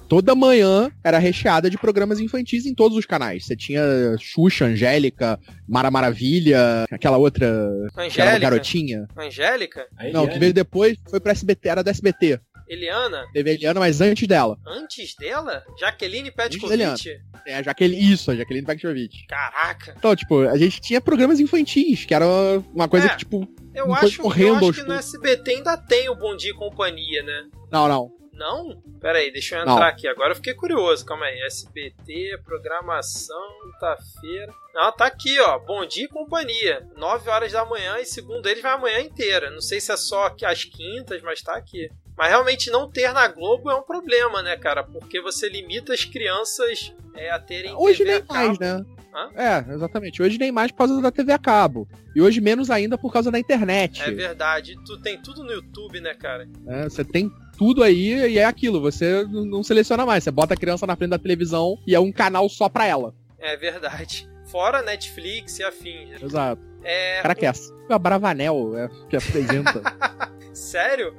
Toda 0.08 0.34
manhã 0.34 0.90
era 1.04 1.18
recheada 1.18 1.68
de 1.68 1.76
programas 1.76 2.18
infantis 2.20 2.64
em 2.64 2.74
todos 2.74 2.96
os 2.96 3.04
canais. 3.04 3.44
Você 3.44 3.54
tinha 3.54 3.82
Xuxa, 4.18 4.64
Angélica, 4.66 5.38
Mara 5.68 5.90
Maravilha, 5.90 6.86
aquela 6.90 7.18
outra 7.18 7.46
que 7.46 7.92
era 7.92 8.02
uma 8.02 8.06
Angélica. 8.06 8.38
garotinha. 8.38 9.06
Angélica? 9.16 9.86
Não, 10.12 10.24
ele 10.24 10.32
que 10.32 10.38
veio 10.38 10.54
depois 10.54 10.96
foi 11.10 11.20
pra 11.20 11.32
SBT, 11.32 11.68
era 11.68 11.82
da 11.84 11.90
SBT. 11.90 12.40
Eliana? 12.68 13.26
Teve 13.32 13.50
a 13.50 13.54
Eliana, 13.54 13.80
mas 13.80 14.00
antes 14.00 14.26
dela. 14.28 14.58
Antes 14.66 15.14
dela? 15.16 15.64
Jaqueline 15.78 16.30
Petkovic? 16.30 17.20
É 17.46 17.56
a 17.56 17.62
Jaqueline. 17.62 18.12
Isso, 18.12 18.30
a 18.30 18.36
Jaqueline 18.36 18.66
Paxovic. 18.66 19.26
Caraca. 19.26 19.94
Então, 19.96 20.14
tipo, 20.14 20.40
a 20.42 20.56
gente 20.58 20.80
tinha 20.80 21.00
programas 21.00 21.40
infantis, 21.40 22.04
que 22.04 22.14
era 22.14 22.26
uma 22.74 22.88
coisa 22.88 23.06
É. 23.06 23.10
que, 23.10 23.18
tipo. 23.18 23.46
Eu 23.74 23.92
acho, 23.94 24.18
eu 24.20 24.22
correndo 24.24 24.56
acho 24.56 24.64
aos 24.66 24.76
que 24.76 24.82
no 24.82 24.88
poucos. 24.88 25.06
SBT 25.14 25.50
ainda 25.52 25.76
tem 25.76 26.08
o 26.08 26.14
Bom 26.16 26.36
Dia 26.36 26.50
e 26.50 26.54
Companhia, 26.54 27.22
né? 27.22 27.46
Não, 27.70 27.86
não. 27.88 28.10
Não? 28.32 28.80
Pera 29.00 29.18
aí, 29.18 29.32
deixa 29.32 29.56
eu 29.56 29.60
entrar 29.62 29.74
Não. 29.74 29.82
aqui. 29.82 30.06
Agora 30.06 30.30
eu 30.30 30.36
fiquei 30.36 30.54
curioso. 30.54 31.04
Calma 31.04 31.26
aí. 31.26 31.40
SBT, 31.42 32.38
programação, 32.44 33.36
quinta-feira. 33.72 34.52
Não, 34.74 34.92
tá 34.92 35.06
aqui, 35.06 35.38
ó. 35.40 35.58
Bom 35.58 35.84
dia 35.86 36.04
e 36.04 36.08
companhia. 36.08 36.86
9 36.96 37.28
horas 37.30 37.50
da 37.52 37.64
manhã 37.64 37.98
e 37.98 38.06
segundo 38.06 38.46
eles 38.48 38.62
vai 38.62 38.72
a 38.72 38.78
manhã 38.78 39.00
inteira. 39.00 39.50
Não 39.50 39.60
sei 39.60 39.80
se 39.80 39.90
é 39.90 39.96
só 39.96 40.26
aqui 40.26 40.44
às 40.44 40.62
quintas, 40.64 41.20
mas 41.22 41.42
tá 41.42 41.56
aqui. 41.56 41.88
Mas 42.18 42.30
realmente 42.30 42.68
não 42.68 42.90
ter 42.90 43.12
na 43.12 43.28
Globo 43.28 43.70
é 43.70 43.76
um 43.76 43.82
problema, 43.82 44.42
né, 44.42 44.56
cara? 44.56 44.82
Porque 44.82 45.20
você 45.20 45.48
limita 45.48 45.94
as 45.94 46.04
crianças 46.04 46.92
é, 47.14 47.30
a 47.30 47.38
terem 47.38 47.72
Hoje 47.76 48.04
TV 48.04 48.10
nem 48.10 48.24
mais, 48.28 48.58
né? 48.58 48.84
Hã? 49.14 49.30
É, 49.36 49.72
exatamente. 49.72 50.20
Hoje 50.20 50.36
nem 50.36 50.50
mais 50.50 50.72
por 50.72 50.78
causa 50.78 51.00
da 51.00 51.12
TV 51.12 51.32
a 51.32 51.38
cabo. 51.38 51.88
E 52.16 52.20
hoje 52.20 52.40
menos 52.40 52.70
ainda 52.70 52.98
por 52.98 53.12
causa 53.12 53.30
da 53.30 53.38
internet. 53.38 54.02
É 54.02 54.10
verdade. 54.10 54.76
Tu 54.84 55.00
tem 55.00 55.16
tudo 55.22 55.44
no 55.44 55.52
YouTube, 55.52 56.00
né, 56.00 56.12
cara? 56.12 56.48
É, 56.66 56.84
você 56.84 57.04
tem 57.04 57.30
tudo 57.56 57.84
aí 57.84 58.32
e 58.32 58.38
é 58.38 58.44
aquilo. 58.44 58.80
Você 58.80 59.24
não 59.28 59.62
seleciona 59.62 60.04
mais. 60.04 60.24
Você 60.24 60.32
bota 60.32 60.54
a 60.54 60.56
criança 60.56 60.86
na 60.86 60.96
frente 60.96 61.10
da 61.10 61.18
televisão 61.18 61.78
e 61.86 61.94
é 61.94 62.00
um 62.00 62.10
canal 62.10 62.48
só 62.48 62.68
pra 62.68 62.84
ela. 62.84 63.14
É 63.38 63.56
verdade. 63.56 64.28
Fora 64.46 64.82
Netflix 64.82 65.60
e 65.60 65.62
afins. 65.62 66.08
né? 66.10 66.18
Exato. 66.20 66.62
É. 66.82 67.22
Cara 67.22 67.34
que 67.36 67.46
é 67.46 67.48
assim. 67.48 67.72
A 67.88 67.98
Bravanel 67.98 68.76
é, 68.76 68.88
que 69.08 69.16
apresenta. 69.16 69.82
Sério? 70.52 71.14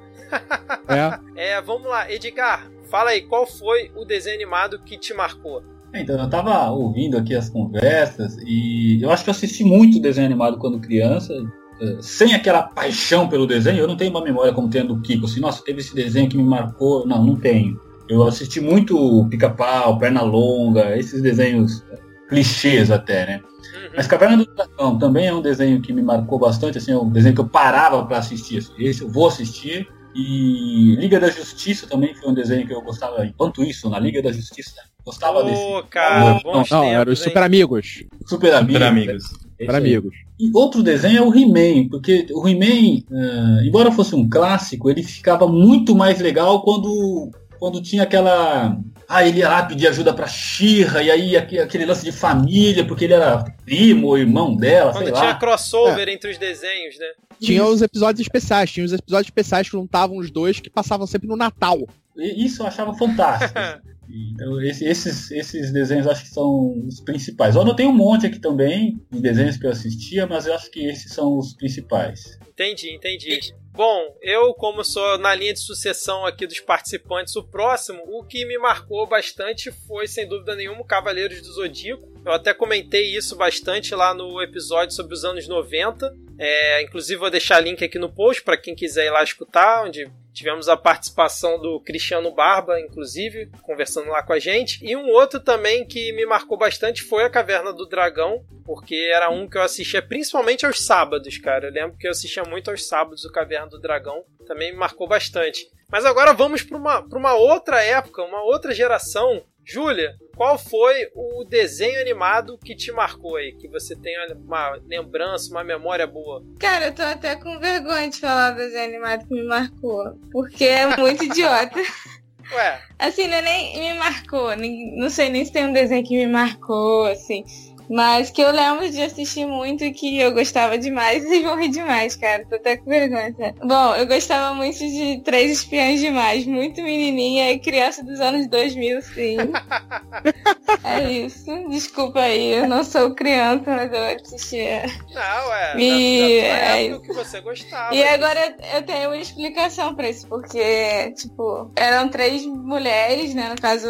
É. 1.36 1.53
É, 1.53 1.62
vamos 1.62 1.88
lá. 1.88 2.12
Edgar, 2.12 2.69
fala 2.89 3.12
aí, 3.12 3.21
qual 3.21 3.45
foi 3.45 3.91
o 3.95 4.05
desenho 4.05 4.36
animado 4.36 4.79
que 4.79 4.98
te 4.98 5.13
marcou? 5.13 5.63
Então, 5.93 6.19
eu 6.19 6.29
tava 6.29 6.69
ouvindo 6.69 7.17
aqui 7.17 7.36
as 7.36 7.50
conversas 7.50 8.38
e 8.45 9.01
eu 9.01 9.12
acho 9.12 9.24
que 9.24 9.29
eu 9.29 9.33
assisti 9.33 9.63
muito 9.63 10.00
desenho 10.00 10.27
animado 10.27 10.57
quando 10.59 10.79
criança, 10.79 11.33
eh, 11.81 11.98
sem 12.00 12.33
aquela 12.36 12.62
paixão 12.62 13.27
pelo 13.27 13.48
desenho. 13.48 13.79
Eu 13.79 13.88
não 13.88 13.98
tenho 13.98 14.12
uma 14.12 14.24
memória 14.24 14.53
como 14.53 14.69
tem 14.69 14.81
a 14.81 14.86
do 14.86 15.01
Kiko, 15.01 15.25
assim, 15.25 15.39
nossa, 15.39 15.63
teve 15.63 15.79
esse 15.79 15.95
desenho 15.95 16.29
que 16.29 16.38
me 16.38 16.43
marcou. 16.43 17.07
Não, 17.07 17.24
não 17.24 17.36
tenho. 17.36 17.79
Eu 18.07 18.24
assisti 18.24 18.59
muito 18.59 19.27
Pica-Pau, 19.29 19.98
Pernalonga, 19.98 20.98
esses 20.98 21.21
desenhos 21.21 21.83
eh, 21.91 22.00
clichês 22.27 22.91
até, 22.91 23.25
né? 23.25 23.41
Uhum. 23.74 23.89
Mas 23.95 24.07
Caverna 24.07 24.38
do 24.38 24.45
Dragão 24.45 24.98
também 24.98 25.27
é 25.27 25.33
um 25.33 25.41
desenho 25.41 25.81
que 25.81 25.91
me 25.91 26.01
marcou 26.01 26.38
bastante, 26.38 26.77
assim, 26.77 26.91
é 26.91 26.98
um 26.98 27.09
desenho 27.09 27.36
que 27.36 27.41
eu 27.41 27.48
parava 27.48 28.05
para 28.05 28.17
assistir. 28.17 28.59
Assim, 28.59 28.74
esse 28.77 29.01
eu 29.01 29.09
vou 29.09 29.27
assistir. 29.27 29.88
E 30.16 30.96
Liga 30.96 31.20
da 31.20 31.30
Justiça 31.30 31.88
também 31.88 32.16
foi 32.16 32.30
um 32.30 32.34
desenho 32.34 32.66
que 32.66 32.74
eu 32.74 32.82
gostava. 32.82 33.25
Enquanto 33.25 33.63
isso, 33.63 33.89
na 33.89 34.00
Liga 34.00 34.22
da 34.22 34.32
Justiça, 34.32 34.74
gostava 35.06 35.44
desse. 35.44 35.62
Ô, 35.62 35.84
cara, 35.84 36.42
Não, 36.44 36.54
Não, 36.54 36.63
tempos, 36.63 36.72
era 36.72 37.12
os? 37.12 37.20
Super 37.20 37.44
Amigos. 37.44 38.04
Super 38.25 38.54
Amigos. 38.54 38.74
Super 38.74 38.88
amigos. 38.88 39.24
É. 39.60 39.75
Amigos. 39.75 40.16
E 40.39 40.50
outro 40.54 40.82
desenho 40.82 41.18
é 41.18 41.22
o 41.22 41.36
He-Man, 41.36 41.89
porque 41.89 42.25
o 42.32 42.48
He-Man, 42.48 43.04
eh, 43.12 43.68
embora 43.68 43.92
fosse 43.92 44.16
um 44.16 44.28
clássico, 44.28 44.89
ele 44.89 45.04
ficava 45.04 45.46
muito 45.48 45.94
mais 45.94 46.20
legal 46.22 46.63
quando, 46.63 47.30
quando 47.60 47.82
tinha 47.82 48.04
aquela. 48.04 48.80
Ah, 49.08 49.28
ele 49.28 49.39
ia 49.39 49.50
lá 49.50 49.63
pedir 49.63 49.88
ajuda 49.88 50.13
pra 50.13 50.28
Xirra, 50.28 51.01
e 51.01 51.10
aí 51.10 51.36
aque- 51.38 51.58
aquele 51.60 51.86
lance 51.86 52.04
de 52.06 52.12
família, 52.12 52.86
porque 52.86 53.06
ele 53.06 53.13
era 53.13 53.44
primo 53.66 54.08
ou 54.08 54.18
irmão 54.18 54.56
dela, 54.56 54.92
Quando 54.92 55.06
sei 55.06 55.13
tinha 55.13 55.25
lá. 55.25 55.36
crossover 55.36 56.08
entre 56.10 56.30
os 56.32 56.38
desenhos, 56.38 56.98
né? 57.00 57.08
Tinha 57.42 57.66
os 57.66 57.82
episódios 57.82 58.22
especiais. 58.22 58.72
Tinha 58.72 58.86
os 58.86 58.94
episódios 58.94 59.28
especiais 59.28 59.68
que 59.68 59.72
juntavam 59.78 60.18
os 60.18 60.30
dois 60.30 60.60
que 60.60 60.70
passavam 60.70 61.08
sempre 61.08 61.28
no 61.28 61.36
Natal. 61.36 61.80
E 62.16 62.46
Isso 62.46 62.62
eu 62.62 62.68
achava 62.68 62.94
fantástico. 62.96 63.54
Então, 64.12 64.60
esse- 64.63 64.86
esses, 64.86 65.30
esses 65.30 65.72
desenhos 65.72 66.08
acho 66.08 66.24
que 66.24 66.30
são 66.32 66.74
os 66.88 67.00
principais. 67.00 67.54
Eu 67.54 67.62
anotei 67.62 67.86
um 67.86 67.94
monte 67.94 68.25
aqui 68.25 68.39
também 68.39 69.00
de 69.12 69.22
desenhos 69.22 69.56
que 69.56 69.68
eu 69.68 69.70
assistia, 69.70 70.25
mas 70.25 70.48
eu 70.48 70.56
acho 70.56 70.72
que 70.72 70.84
esses 70.84 71.13
são 71.13 71.38
os 71.38 71.54
principais. 71.54 72.39
Entendi, 72.51 72.96
entendi. 72.96 73.54
Bom, 73.79 74.13
eu, 74.21 74.53
como 74.53 74.83
sou 74.83 75.17
na 75.17 75.33
linha 75.33 75.53
de 75.53 75.62
sucessão 75.62 76.25
aqui 76.25 76.45
dos 76.45 76.59
participantes, 76.59 77.33
o 77.38 77.43
próximo, 77.45 78.03
o 78.07 78.25
que 78.25 78.43
me 78.43 78.57
marcou 78.57 79.07
bastante 79.07 79.71
foi, 79.71 80.05
sem 80.05 80.27
dúvida 80.27 80.53
nenhuma, 80.53 80.83
Cavaleiros 80.83 81.41
do 81.41 81.53
Zodíaco. 81.53 82.05
Eu 82.25 82.33
até 82.33 82.53
comentei 82.53 83.15
isso 83.15 83.38
bastante 83.38 83.95
lá 83.95 84.13
no 84.13 84.41
episódio 84.41 84.93
sobre 84.93 85.13
os 85.13 85.24
anos 85.24 85.48
90. 85.48 86.13
É, 86.38 86.81
inclusive, 86.81 87.21
vou 87.21 87.29
deixar 87.29 87.62
link 87.62 87.81
aqui 87.81 87.98
no 87.98 88.12
post 88.12 88.43
para 88.43 88.57
quem 88.57 88.75
quiser 88.75 89.05
ir 89.05 89.12
lá 89.12 89.24
escutar, 89.24 89.86
onde 89.86 90.12
tivemos 90.33 90.69
a 90.69 90.77
participação 90.77 91.59
do 91.59 91.79
Cristiano 91.81 92.31
Barba, 92.31 92.79
inclusive, 92.79 93.50
conversando 93.62 94.09
lá 94.09 94.24
com 94.24 94.33
a 94.33 94.39
gente. 94.39 94.83
E 94.86 94.95
um 94.95 95.09
outro 95.09 95.39
também 95.39 95.86
que 95.86 96.12
me 96.13 96.25
marcou 96.25 96.57
bastante 96.57 97.01
foi 97.01 97.24
a 97.24 97.29
Caverna 97.29 97.74
do 97.74 97.86
Dragão, 97.86 98.43
porque 98.65 99.09
era 99.13 99.29
um 99.29 99.50
que 99.50 99.57
eu 99.57 99.62
assistia 99.62 100.01
principalmente 100.01 100.65
aos 100.65 100.86
sábados, 100.86 101.38
cara. 101.39 101.67
Eu 101.67 101.74
lembro 101.74 101.98
que 101.98 102.07
eu 102.07 102.12
assistia 102.12 102.43
muito 102.43 102.69
aos 102.69 102.88
sábados 102.88 103.25
o 103.25 103.31
Caverna 103.31 103.69
do 103.70 103.80
Dragão, 103.80 104.24
também 104.48 104.72
me 104.72 104.78
marcou 104.78 105.08
bastante. 105.08 105.66
Mas 105.92 106.06
agora 106.06 106.34
vamos 106.34 106.62
para 106.64 106.78
uma, 106.78 107.08
pra 107.08 107.18
uma 107.18 107.34
outra 107.36 107.82
época, 107.84 108.24
uma 108.24 108.44
outra 108.44 108.74
geração. 108.74 109.44
Júlia, 109.66 110.16
qual 110.36 110.58
foi 110.58 111.10
o 111.14 111.44
desenho 111.44 112.00
animado 112.02 112.58
que 112.58 112.76
te 112.76 112.92
marcou 112.92 113.36
aí? 113.36 113.54
Que 113.56 113.68
você 113.68 113.96
tem 113.96 114.16
uma 114.36 114.80
lembrança, 114.88 115.52
uma 115.52 115.64
memória 115.64 116.08
boa? 116.08 116.44
Cara, 116.60 116.88
eu 116.88 116.96
tô 116.96 117.04
até 117.04 117.36
com 117.36 117.60
vergonha 117.60 118.10
de 118.10 118.20
falar 118.20 118.52
do 118.52 118.58
desenho 118.58 118.86
animado 118.90 119.28
que 119.28 119.34
me 119.36 119.44
marcou. 119.44 120.18
Porque 120.32 120.66
é 120.66 120.98
muito 120.98 121.24
idiota. 121.24 121.80
Ué, 122.52 122.82
Assim, 122.98 123.28
não, 123.28 123.36
é 123.38 123.42
nem 123.44 123.78
me 123.80 123.94
marcou. 124.00 124.56
nem- 124.56 124.96
não 124.98 125.08
sei 125.10 125.30
nem 125.30 125.46
se 125.46 125.52
tem 125.52 125.66
um 125.68 125.74
desenho 125.74 126.04
que 126.04 126.18
me 126.18 126.26
marcou, 126.26 127.06
assim. 127.06 127.44
Mas 127.89 128.29
que 128.29 128.41
eu 128.41 128.51
lembro 128.51 128.89
de 128.89 129.01
assistir 129.01 129.46
muito 129.48 129.84
e 129.84 129.91
que 129.91 130.19
eu 130.19 130.31
gostava 130.31 130.77
demais 130.77 131.24
e 131.29 131.41
vou 131.41 131.55
rir 131.55 131.69
demais, 131.69 132.15
cara. 132.15 132.46
Tô 132.48 132.55
até 132.55 132.77
com 132.77 132.89
vergonha. 132.89 133.34
Bom, 133.63 133.96
eu 133.96 134.05
gostava 134.05 134.53
muito 134.53 134.77
de 134.77 135.22
Três 135.24 135.51
Espiãs 135.51 136.00
Demais. 136.00 136.46
Muito 136.46 136.81
menininha 136.81 137.51
e 137.51 137.60
criança 137.60 138.03
dos 138.03 138.19
anos 138.19 138.48
2000, 138.48 139.01
sim. 139.01 139.38
é 140.84 141.12
isso. 141.12 141.46
Desculpa 141.69 142.19
aí, 142.19 142.53
eu 142.53 142.67
não 142.67 142.84
sou 142.84 143.15
criança, 143.15 143.63
mas 143.65 143.91
eu 143.91 144.15
assistia. 144.15 144.84
não, 145.13 145.50
ué. 145.50 145.74
E- 145.81 146.41
da, 146.41 146.48
da 146.48 146.55
é 146.77 146.86
época 146.86 147.08
que 147.08 147.13
você 147.13 147.41
gostava. 147.41 147.96
E 147.96 148.03
agora 148.03 148.55
eu 148.74 148.84
tenho 148.84 149.10
uma 149.10 149.17
explicação 149.17 149.96
pra 149.96 150.10
isso, 150.10 150.27
porque, 150.27 151.12
tipo, 151.13 151.72
eram 151.75 152.10
três 152.10 152.46
mulheres, 152.46 153.34
né? 153.34 153.50
No 153.50 153.60
caso, 153.62 153.89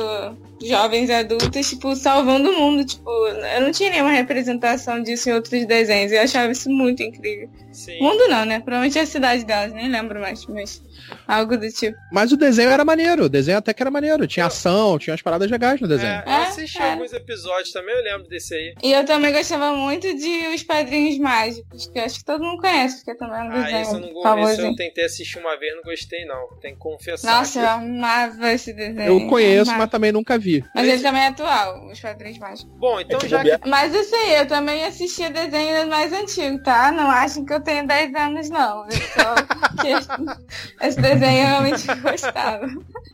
jovens 0.61 1.09
adultas, 1.09 1.69
tipo, 1.69 1.95
salvando 1.95 2.49
o 2.49 2.59
mundo. 2.59 2.85
Tipo, 2.85 3.09
eu 3.09 3.61
não 3.61 3.71
tinha 3.71 3.89
nenhuma 3.89 4.11
representação 4.11 5.01
disso 5.01 5.29
em 5.29 5.33
outros 5.33 5.65
desenhos. 5.65 6.11
Eu 6.11 6.21
achava 6.21 6.51
isso 6.51 6.69
muito 6.69 7.01
incrível. 7.03 7.49
Sim. 7.71 7.99
Mundo 7.99 8.27
não, 8.27 8.45
né? 8.45 8.59
Provavelmente 8.59 8.97
é 8.97 9.01
a 9.01 9.05
cidade 9.05 9.45
delas, 9.45 9.73
nem 9.73 9.89
lembro 9.89 10.19
mais, 10.19 10.45
mas 10.45 10.81
algo 11.27 11.57
do 11.57 11.69
tipo. 11.71 11.97
Mas 12.11 12.31
o 12.31 12.37
desenho 12.37 12.69
era 12.69 12.83
maneiro. 12.85 13.25
O 13.25 13.29
desenho 13.29 13.57
até 13.57 13.73
que 13.73 13.81
era 13.83 13.91
maneiro. 13.91 14.27
Tinha 14.27 14.45
ação, 14.47 14.97
tinha 14.99 15.13
as 15.13 15.21
paradas 15.21 15.49
legais 15.49 15.79
no 15.81 15.87
desenho. 15.87 16.09
É, 16.11 16.23
eu 16.25 16.31
É, 16.31 16.43
assisti 16.47 16.81
é. 16.81 16.91
alguns 16.93 17.13
episódios 17.13 17.71
também, 17.71 17.95
eu 17.95 18.03
lembro 18.03 18.27
desse 18.29 18.53
aí. 18.53 18.73
E 18.83 18.91
eu 18.91 19.05
também 19.05 19.31
gostava 19.31 19.71
muito 19.73 20.07
de 20.15 20.47
Os 20.53 20.63
Padrinhos 20.63 21.17
Mágicos, 21.19 21.87
que 21.87 21.99
eu 21.99 22.03
acho 22.05 22.19
que 22.19 22.25
todo 22.25 22.43
mundo 22.43 22.59
conhece, 22.61 22.97
porque 23.03 23.15
também 23.17 23.39
é 23.39 23.43
um 23.43 23.51
Ah, 23.51 23.61
desenho 23.63 23.81
esse 23.81 23.93
eu, 23.93 23.99
não, 23.99 24.21
famoso. 24.21 24.51
esse 24.53 24.61
eu 24.61 24.75
tentei 24.75 25.05
assistir 25.05 25.39
uma 25.39 25.57
vez, 25.57 25.75
não 25.75 25.83
gostei 25.83 26.25
não. 26.25 26.47
Tem 26.61 26.73
que 26.73 26.79
confessar. 26.79 27.37
Nossa, 27.37 27.59
eu 27.59 27.63
que- 27.63 27.69
amava 27.69 28.51
esse 28.51 28.73
desenho. 28.73 29.01
Eu 29.21 29.27
conheço, 29.27 29.71
amava. 29.71 29.83
mas 29.83 29.91
também 29.91 30.11
nunca 30.11 30.37
vi. 30.37 30.63
Mas 30.73 30.87
ele 30.87 31.01
também 31.01 31.21
é 31.21 31.27
atual, 31.27 31.87
Os 31.91 31.99
Padrinhos 31.99 32.37
Mágicos. 32.39 32.71
Bom, 32.77 32.99
então 32.99 33.19
É 33.23 33.27
já 33.27 33.43
que 33.43 33.67
Mas 33.69 33.93
isso 33.93 34.15
aí, 34.15 34.35
eu 34.35 34.47
também 34.47 34.83
assistia 34.85 35.29
desenhos 35.29 35.87
mais 35.87 36.11
antigos, 36.13 36.61
tá? 36.63 36.91
Não 36.91 37.09
achem 37.09 37.45
que 37.45 37.53
eu 37.53 37.61
tenho 37.61 37.85
10 37.87 38.13
anos, 38.15 38.49
não. 38.49 38.85
Eu 38.85 38.91
só... 39.13 39.35
desenho 41.01 41.41
eu 41.41 41.47
realmente 41.47 41.87
gostava. 42.01 42.67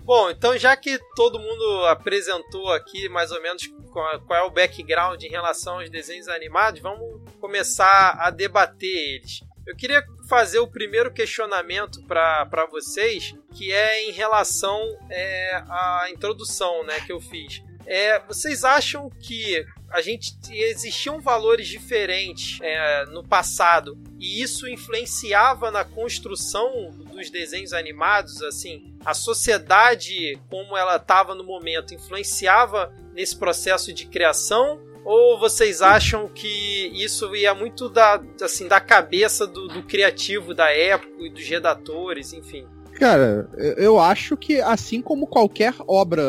Bom, 0.03 0.29
então 0.29 0.57
já 0.57 0.75
que 0.75 0.99
todo 1.15 1.39
mundo 1.39 1.85
apresentou 1.85 2.71
aqui 2.71 3.09
mais 3.09 3.31
ou 3.31 3.41
menos 3.41 3.67
qual 3.91 4.19
qual 4.21 4.39
é 4.39 4.43
o 4.43 4.51
background 4.51 5.21
em 5.23 5.29
relação 5.29 5.79
aos 5.79 5.89
desenhos 5.89 6.27
animados, 6.27 6.81
vamos 6.81 7.21
começar 7.39 8.17
a 8.19 8.29
debater 8.29 9.15
eles. 9.15 9.39
Eu 9.65 9.75
queria 9.75 10.03
fazer 10.29 10.59
o 10.59 10.67
primeiro 10.67 11.11
questionamento 11.11 12.03
para 12.05 12.67
vocês, 12.69 13.33
que 13.53 13.71
é 13.71 14.07
em 14.07 14.11
relação 14.11 14.79
é, 15.09 15.55
à 15.67 16.07
introdução 16.11 16.83
né, 16.83 16.99
que 17.01 17.11
eu 17.11 17.19
fiz. 17.19 17.63
É, 17.87 18.19
vocês 18.19 18.63
acham 18.63 19.09
que 19.09 19.65
a 19.95 20.01
gente 20.01 20.35
existiam 20.51 21.21
valores 21.21 21.67
diferentes 21.67 22.59
é, 22.61 23.05
no 23.07 23.23
passado 23.23 23.97
e 24.19 24.41
isso 24.41 24.67
influenciava 24.67 25.71
na 25.71 25.83
construção 25.85 26.91
dos 27.13 27.29
desenhos 27.29 27.71
animados, 27.73 28.41
assim, 28.41 28.93
a 29.05 29.13
sociedade 29.13 30.37
como 30.49 30.75
ela 30.75 30.97
estava 30.97 31.33
no 31.33 31.43
momento 31.43 31.93
influenciava 31.93 32.93
nesse 33.13 33.35
processo 33.37 33.93
de 33.93 34.05
criação 34.05 34.79
ou 35.05 35.39
vocês 35.39 35.81
acham 35.81 36.27
que 36.27 36.91
isso 36.93 37.35
ia 37.35 37.53
muito 37.53 37.87
da, 37.89 38.21
assim, 38.41 38.67
da 38.67 38.79
cabeça 38.81 39.45
do, 39.45 39.67
do 39.67 39.83
criativo 39.83 40.53
da 40.53 40.69
época 40.71 41.13
e 41.23 41.29
dos 41.29 41.47
redatores, 41.47 42.33
enfim? 42.33 42.67
Cara, 42.95 43.47
eu- 43.57 43.73
eu 43.73 43.99
acho 43.99 44.35
que 44.37 44.59
assim 44.61 45.01
como 45.01 45.27
qualquer 45.27 45.73
obra 45.87 46.23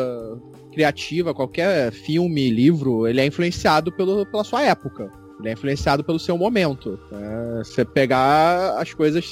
criativa, 0.77 1.33
qualquer 1.33 1.91
filme, 1.91 2.51
livro, 2.51 3.07
ele 3.07 3.19
é 3.19 3.25
influenciado 3.25 3.91
pelo, 3.91 4.27
pela 4.27 4.43
sua 4.43 4.61
época. 4.61 5.11
Ele 5.39 5.49
é 5.49 5.53
influenciado 5.53 6.03
pelo 6.03 6.19
seu 6.19 6.37
momento. 6.37 6.99
É, 7.11 7.63
você 7.63 7.83
pegar 7.83 8.79
as 8.79 8.93
coisas 8.93 9.25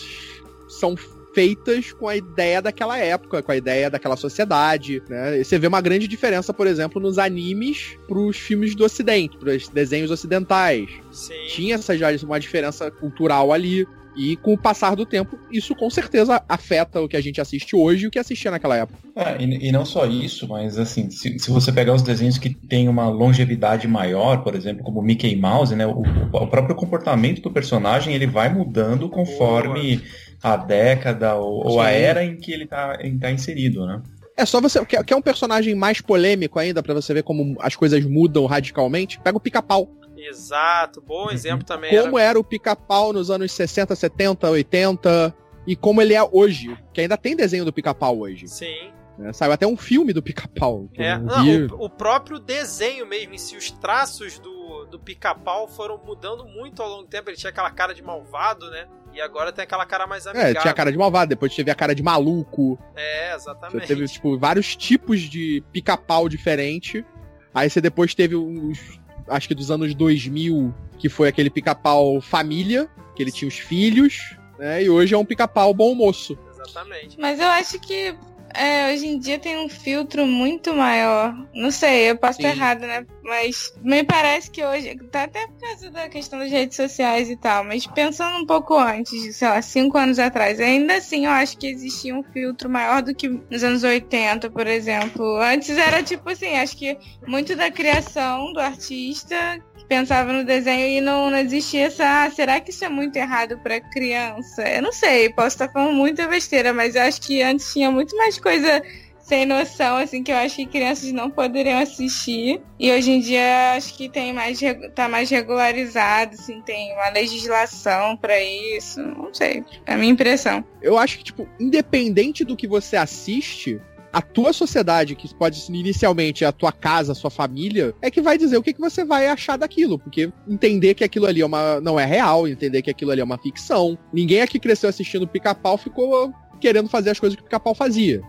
são 0.68 0.96
feitas 1.36 1.92
com 1.92 2.08
a 2.08 2.16
ideia 2.16 2.64
daquela 2.64 2.98
época, 2.98 3.44
com 3.44 3.52
a 3.52 3.58
ideia 3.58 3.90
daquela 3.90 4.16
sociedade, 4.16 5.04
né? 5.08 5.40
E 5.40 5.44
você 5.44 5.60
vê 5.60 5.68
uma 5.68 5.82
grande 5.82 6.08
diferença, 6.08 6.52
por 6.52 6.66
exemplo, 6.66 7.00
nos 7.00 7.20
animes 7.20 7.96
pros 8.08 8.38
filmes 8.38 8.74
do 8.74 8.84
ocidente, 8.84 9.38
pros 9.38 9.68
desenhos 9.68 10.10
ocidentais. 10.10 10.90
Sim. 11.12 11.34
Tinha 11.50 11.76
essa 11.76 11.96
já 11.96 12.08
uma 12.24 12.40
diferença 12.40 12.90
cultural 12.90 13.54
ali. 13.54 13.86
E 14.16 14.38
com 14.38 14.54
o 14.54 14.58
passar 14.58 14.96
do 14.96 15.06
tempo, 15.06 15.38
isso 15.52 15.76
com 15.76 15.90
certeza 15.90 16.42
afeta 16.48 17.02
o 17.02 17.08
que 17.08 17.18
a 17.18 17.22
gente 17.22 17.42
assiste 17.42 17.76
hoje 17.76 18.06
e 18.06 18.08
o 18.08 18.12
que 18.12 18.18
assistia 18.18 18.50
naquela 18.50 18.78
época. 18.78 18.98
É, 19.16 19.42
e, 19.44 19.68
e, 19.68 19.72
não 19.72 19.86
só 19.86 20.06
isso, 20.06 20.48
mas 20.48 20.78
assim, 20.78 21.10
se, 21.10 21.38
se, 21.38 21.52
você 21.52 21.72
pegar 21.72 21.94
os 21.94 22.02
desenhos 22.02 22.38
que 22.38 22.54
têm 22.54 22.88
uma 22.88 23.10
longevidade 23.10 23.88
maior, 23.88 24.42
por 24.44 24.56
exemplo, 24.56 24.84
como 24.84 25.02
Mickey 25.02 25.36
Mouse, 25.36 25.76
né, 25.76 25.86
o, 25.86 26.02
o 26.32 26.48
próprio 26.48 26.76
comportamento 26.76 27.42
do 27.42 27.52
personagem 27.52 28.14
ele 28.14 28.26
vai 28.26 28.54
mudando 28.54 29.10
conforme 29.10 29.98
Boa. 29.98 30.08
a 30.42 30.58
década 30.58 31.36
ou, 31.36 31.68
ou, 31.68 31.82
a 31.82 31.90
era 31.90 32.24
em 32.24 32.38
que 32.38 32.54
ele 32.54 32.64
está 32.64 32.98
tá 33.20 33.32
inserido, 33.32 33.86
né? 33.86 34.02
É 34.38 34.46
só 34.46 34.60
você. 34.60 34.84
Quer, 34.86 35.04
quer 35.04 35.16
um 35.16 35.22
personagem 35.22 35.74
mais 35.74 36.02
polêmico 36.02 36.60
ainda, 36.60 36.84
para 36.84 36.94
você 36.94 37.14
ver 37.14 37.24
como 37.24 37.56
as 37.60 37.76
coisas 37.76 38.04
mudam 38.04 38.46
radicalmente? 38.46 39.20
Pega 39.20 39.38
o 39.38 39.40
pica-pau. 39.40 39.90
Exato, 40.28 41.02
bom 41.02 41.26
uhum. 41.26 41.32
exemplo 41.32 41.66
também. 41.66 41.90
Como 42.00 42.18
era, 42.18 42.32
era 42.32 42.40
o 42.40 42.44
pica-pau 42.44 43.14
nos 43.14 43.30
anos 43.30 43.52
60, 43.52 43.96
70, 43.96 44.50
80 44.50 45.36
e 45.68 45.76
como 45.76 46.02
ele 46.02 46.14
é 46.14 46.24
hoje. 46.24 46.78
Que 46.94 47.02
ainda 47.02 47.18
tem 47.18 47.36
desenho 47.36 47.66
do 47.66 47.74
pica-pau 47.74 48.20
hoje. 48.20 48.48
Sim. 48.48 48.92
É, 49.20 49.32
saiu 49.32 49.54
até 49.54 49.66
um 49.66 49.78
filme 49.78 50.12
do 50.12 50.22
pica-pau. 50.22 50.90
É, 50.98 51.18
não, 51.18 51.78
o, 51.78 51.86
o, 51.86 51.90
próprio 51.90 52.38
desenho 52.38 53.06
mesmo, 53.06 53.34
em 53.34 53.38
si, 53.38 53.56
os 53.56 53.72
traços 53.72 54.40
do, 54.40 54.86
do 54.86 55.00
pica-pau 55.00 55.68
foram 55.68 55.98
mudando 55.98 56.46
muito 56.46 56.82
ao 56.82 56.90
longo 56.90 57.04
do 57.04 57.08
tempo. 57.08 57.30
Ele 57.30 57.38
tinha 57.38 57.50
aquela 57.50 57.72
cara 57.72 57.94
de 57.94 58.04
malvado, 58.04 58.70
né? 58.70 58.88
E 59.14 59.22
agora 59.22 59.54
tem 59.54 59.64
aquela 59.64 59.86
cara 59.86 60.06
mais 60.06 60.28
amigável. 60.28 60.52
É, 60.52 60.60
tinha 60.60 60.72
a 60.72 60.76
cara 60.76 60.92
de 60.92 60.98
malvado, 60.98 61.30
depois 61.30 61.56
teve 61.56 61.72
a 61.72 61.76
cara 61.76 61.96
de 61.96 62.04
maluco. 62.04 62.78
É, 62.94 63.34
exatamente. 63.34 63.88
Você 63.88 63.88
teve, 63.88 64.06
tipo, 64.08 64.38
vários 64.38 64.76
tipos 64.76 65.22
de 65.22 65.64
pica-pau 65.72 66.28
diferente. 66.28 67.06
Aí 67.54 67.70
você 67.70 67.80
depois 67.80 68.14
teve 68.14 68.36
os 68.36 69.00
acho 69.28 69.48
que 69.48 69.56
dos 69.56 69.72
anos 69.72 69.94
2000, 69.94 70.74
que 70.98 71.10
foi 71.10 71.28
aquele 71.28 71.50
pica-pau 71.50 72.22
família, 72.22 72.90
que 73.16 73.24
ele 73.24 73.32
tinha 73.32 73.48
os 73.48 73.58
filhos, 73.58 74.36
né? 74.58 74.84
E 74.84 74.90
hoje 74.90 75.14
é 75.14 75.18
um 75.18 75.26
pica-pau 75.26 75.74
bom 75.74 75.94
moço. 75.96 76.38
Exatamente. 76.54 77.20
Mas 77.20 77.40
eu 77.40 77.48
acho 77.48 77.80
que 77.80 78.16
é, 78.56 78.94
hoje 78.94 79.08
em 79.08 79.20
dia 79.20 79.38
tem 79.38 79.58
um 79.58 79.70
filtro 79.70 80.26
muito 80.26 80.74
maior. 80.74 81.36
Não 81.54 81.72
sei, 81.72 82.10
eu 82.10 82.18
posso 82.18 82.40
estar 82.40 82.50
errado, 82.50 82.82
né? 82.82 83.06
Mas 83.24 83.74
me 83.82 84.04
parece 84.04 84.50
que 84.50 84.64
hoje, 84.64 84.96
tá 85.12 85.24
até 85.24 85.48
por 85.48 85.60
causa 85.60 85.92
da 85.92 86.10
questão 86.10 86.40
das 86.40 86.52
redes 86.52 86.76
sociais 86.76 87.30
e 87.30 87.36
tal, 87.36 87.64
mas 87.64 87.86
pensando 87.88 88.38
um 88.38 88.46
pouco 88.46 88.78
antes, 88.78 89.36
sei 89.36 89.48
lá, 89.48 89.62
cinco 89.62 89.98
anos 89.98 90.20
atrás, 90.20 90.60
ainda 90.60 90.96
assim 90.96 91.26
eu 91.26 91.32
acho 91.32 91.58
que 91.58 91.68
existia 91.68 92.16
um 92.16 92.24
filtro 92.24 92.70
maior 92.70 93.02
do 93.02 93.14
que 93.14 93.28
nos 93.28 93.64
anos 93.64 93.84
80, 93.84 94.50
por 94.50 94.68
exemplo. 94.68 95.38
Antes 95.38 95.78
era 95.78 96.04
tipo 96.04 96.30
assim, 96.30 96.56
acho 96.56 96.78
que 96.78 96.98
muito 97.28 97.56
da 97.56 97.72
criação 97.72 98.54
do 98.54 98.60
artista 98.60 99.60
pensava 99.88 100.32
no 100.32 100.44
desenho 100.44 100.88
e 100.88 101.02
não, 101.02 101.30
não 101.30 101.38
existia 101.38 101.88
essa. 101.88 102.04
Ah, 102.06 102.32
será 102.32 102.60
que 102.60 102.72
isso 102.72 102.84
é 102.84 102.90
muito 102.90 103.16
errado 103.16 103.58
para 103.60 103.80
criança? 103.80 104.68
Eu 104.68 104.82
não 104.82 104.92
sei, 104.92 105.30
posso 105.30 105.50
estar 105.50 105.70
falando 105.70 105.94
muita 105.94 106.28
besteira, 106.28 106.74
mas 106.74 106.96
eu 106.96 107.04
acho 107.04 107.22
que 107.22 107.42
antes 107.42 107.72
tinha 107.72 107.92
muito 107.92 108.16
mais 108.18 108.38
coisa 108.38 108.82
sem 109.26 109.44
noção, 109.44 109.98
assim, 109.98 110.22
que 110.22 110.32
eu 110.32 110.36
acho 110.36 110.56
que 110.56 110.68
crianças 110.68 111.12
não 111.12 111.32
poderiam 111.32 111.80
assistir. 111.80 112.62
E 112.80 112.92
hoje 112.92 113.12
em 113.12 113.20
dia 113.20 113.74
acho 113.76 113.96
que 113.96 114.08
tem 114.08 114.32
mais 114.32 114.60
tá 114.94 115.10
mais 115.10 115.32
regularizado, 115.32 116.36
assim, 116.36 116.62
tem 116.62 116.94
uma 116.94 117.10
legislação 117.10 118.16
para 118.16 118.40
isso. 118.40 119.02
Não 119.02 119.34
sei. 119.34 119.64
É 119.86 119.96
a 119.96 119.98
minha 119.98 120.12
impressão. 120.12 120.64
Eu 120.80 121.00
acho 121.00 121.18
que, 121.18 121.24
tipo, 121.24 121.50
independente 121.60 122.46
do 122.46 122.56
que 122.56 122.68
você 122.68 122.96
assiste, 122.96 123.82
a 124.16 124.22
tua 124.22 124.54
sociedade, 124.54 125.14
que 125.14 125.36
pode 125.36 125.60
ser 125.60 125.74
inicialmente 125.74 126.46
a 126.46 126.52
tua 126.54 126.72
casa, 126.72 127.12
a 127.12 127.16
sua 127.16 127.30
família, 127.30 127.94
é 128.02 128.10
que 128.10 128.22
vai 128.22 128.38
dizer 128.38 128.56
o 128.56 128.64
que, 128.64 128.72
que 128.72 128.80
você 128.80 129.04
vai 129.04 129.28
achar 129.28 129.58
daquilo. 129.58 130.00
Porque 130.00 130.32
entender 130.48 130.94
que 130.94 131.04
aquilo 131.04 131.26
ali 131.26 131.42
é 131.42 131.46
uma, 131.46 131.82
não 131.82 132.00
é 132.00 132.06
real, 132.06 132.48
entender 132.48 132.82
que 132.82 132.90
aquilo 132.90 133.12
ali 133.12 133.20
é 133.20 133.24
uma 133.26 133.38
ficção. 133.38 133.98
Ninguém 134.14 134.42
aqui 134.42 134.58
cresceu 134.58 134.88
assistindo 134.88 135.28
pica-pau 135.28 135.78
ficou 135.78 136.34
querendo 136.62 136.88
fazer 136.88 137.10
as 137.10 137.20
coisas 137.20 137.36
que 137.36 137.42
o 137.42 137.44
pica-pau 137.44 137.76
fazia. 137.76 138.22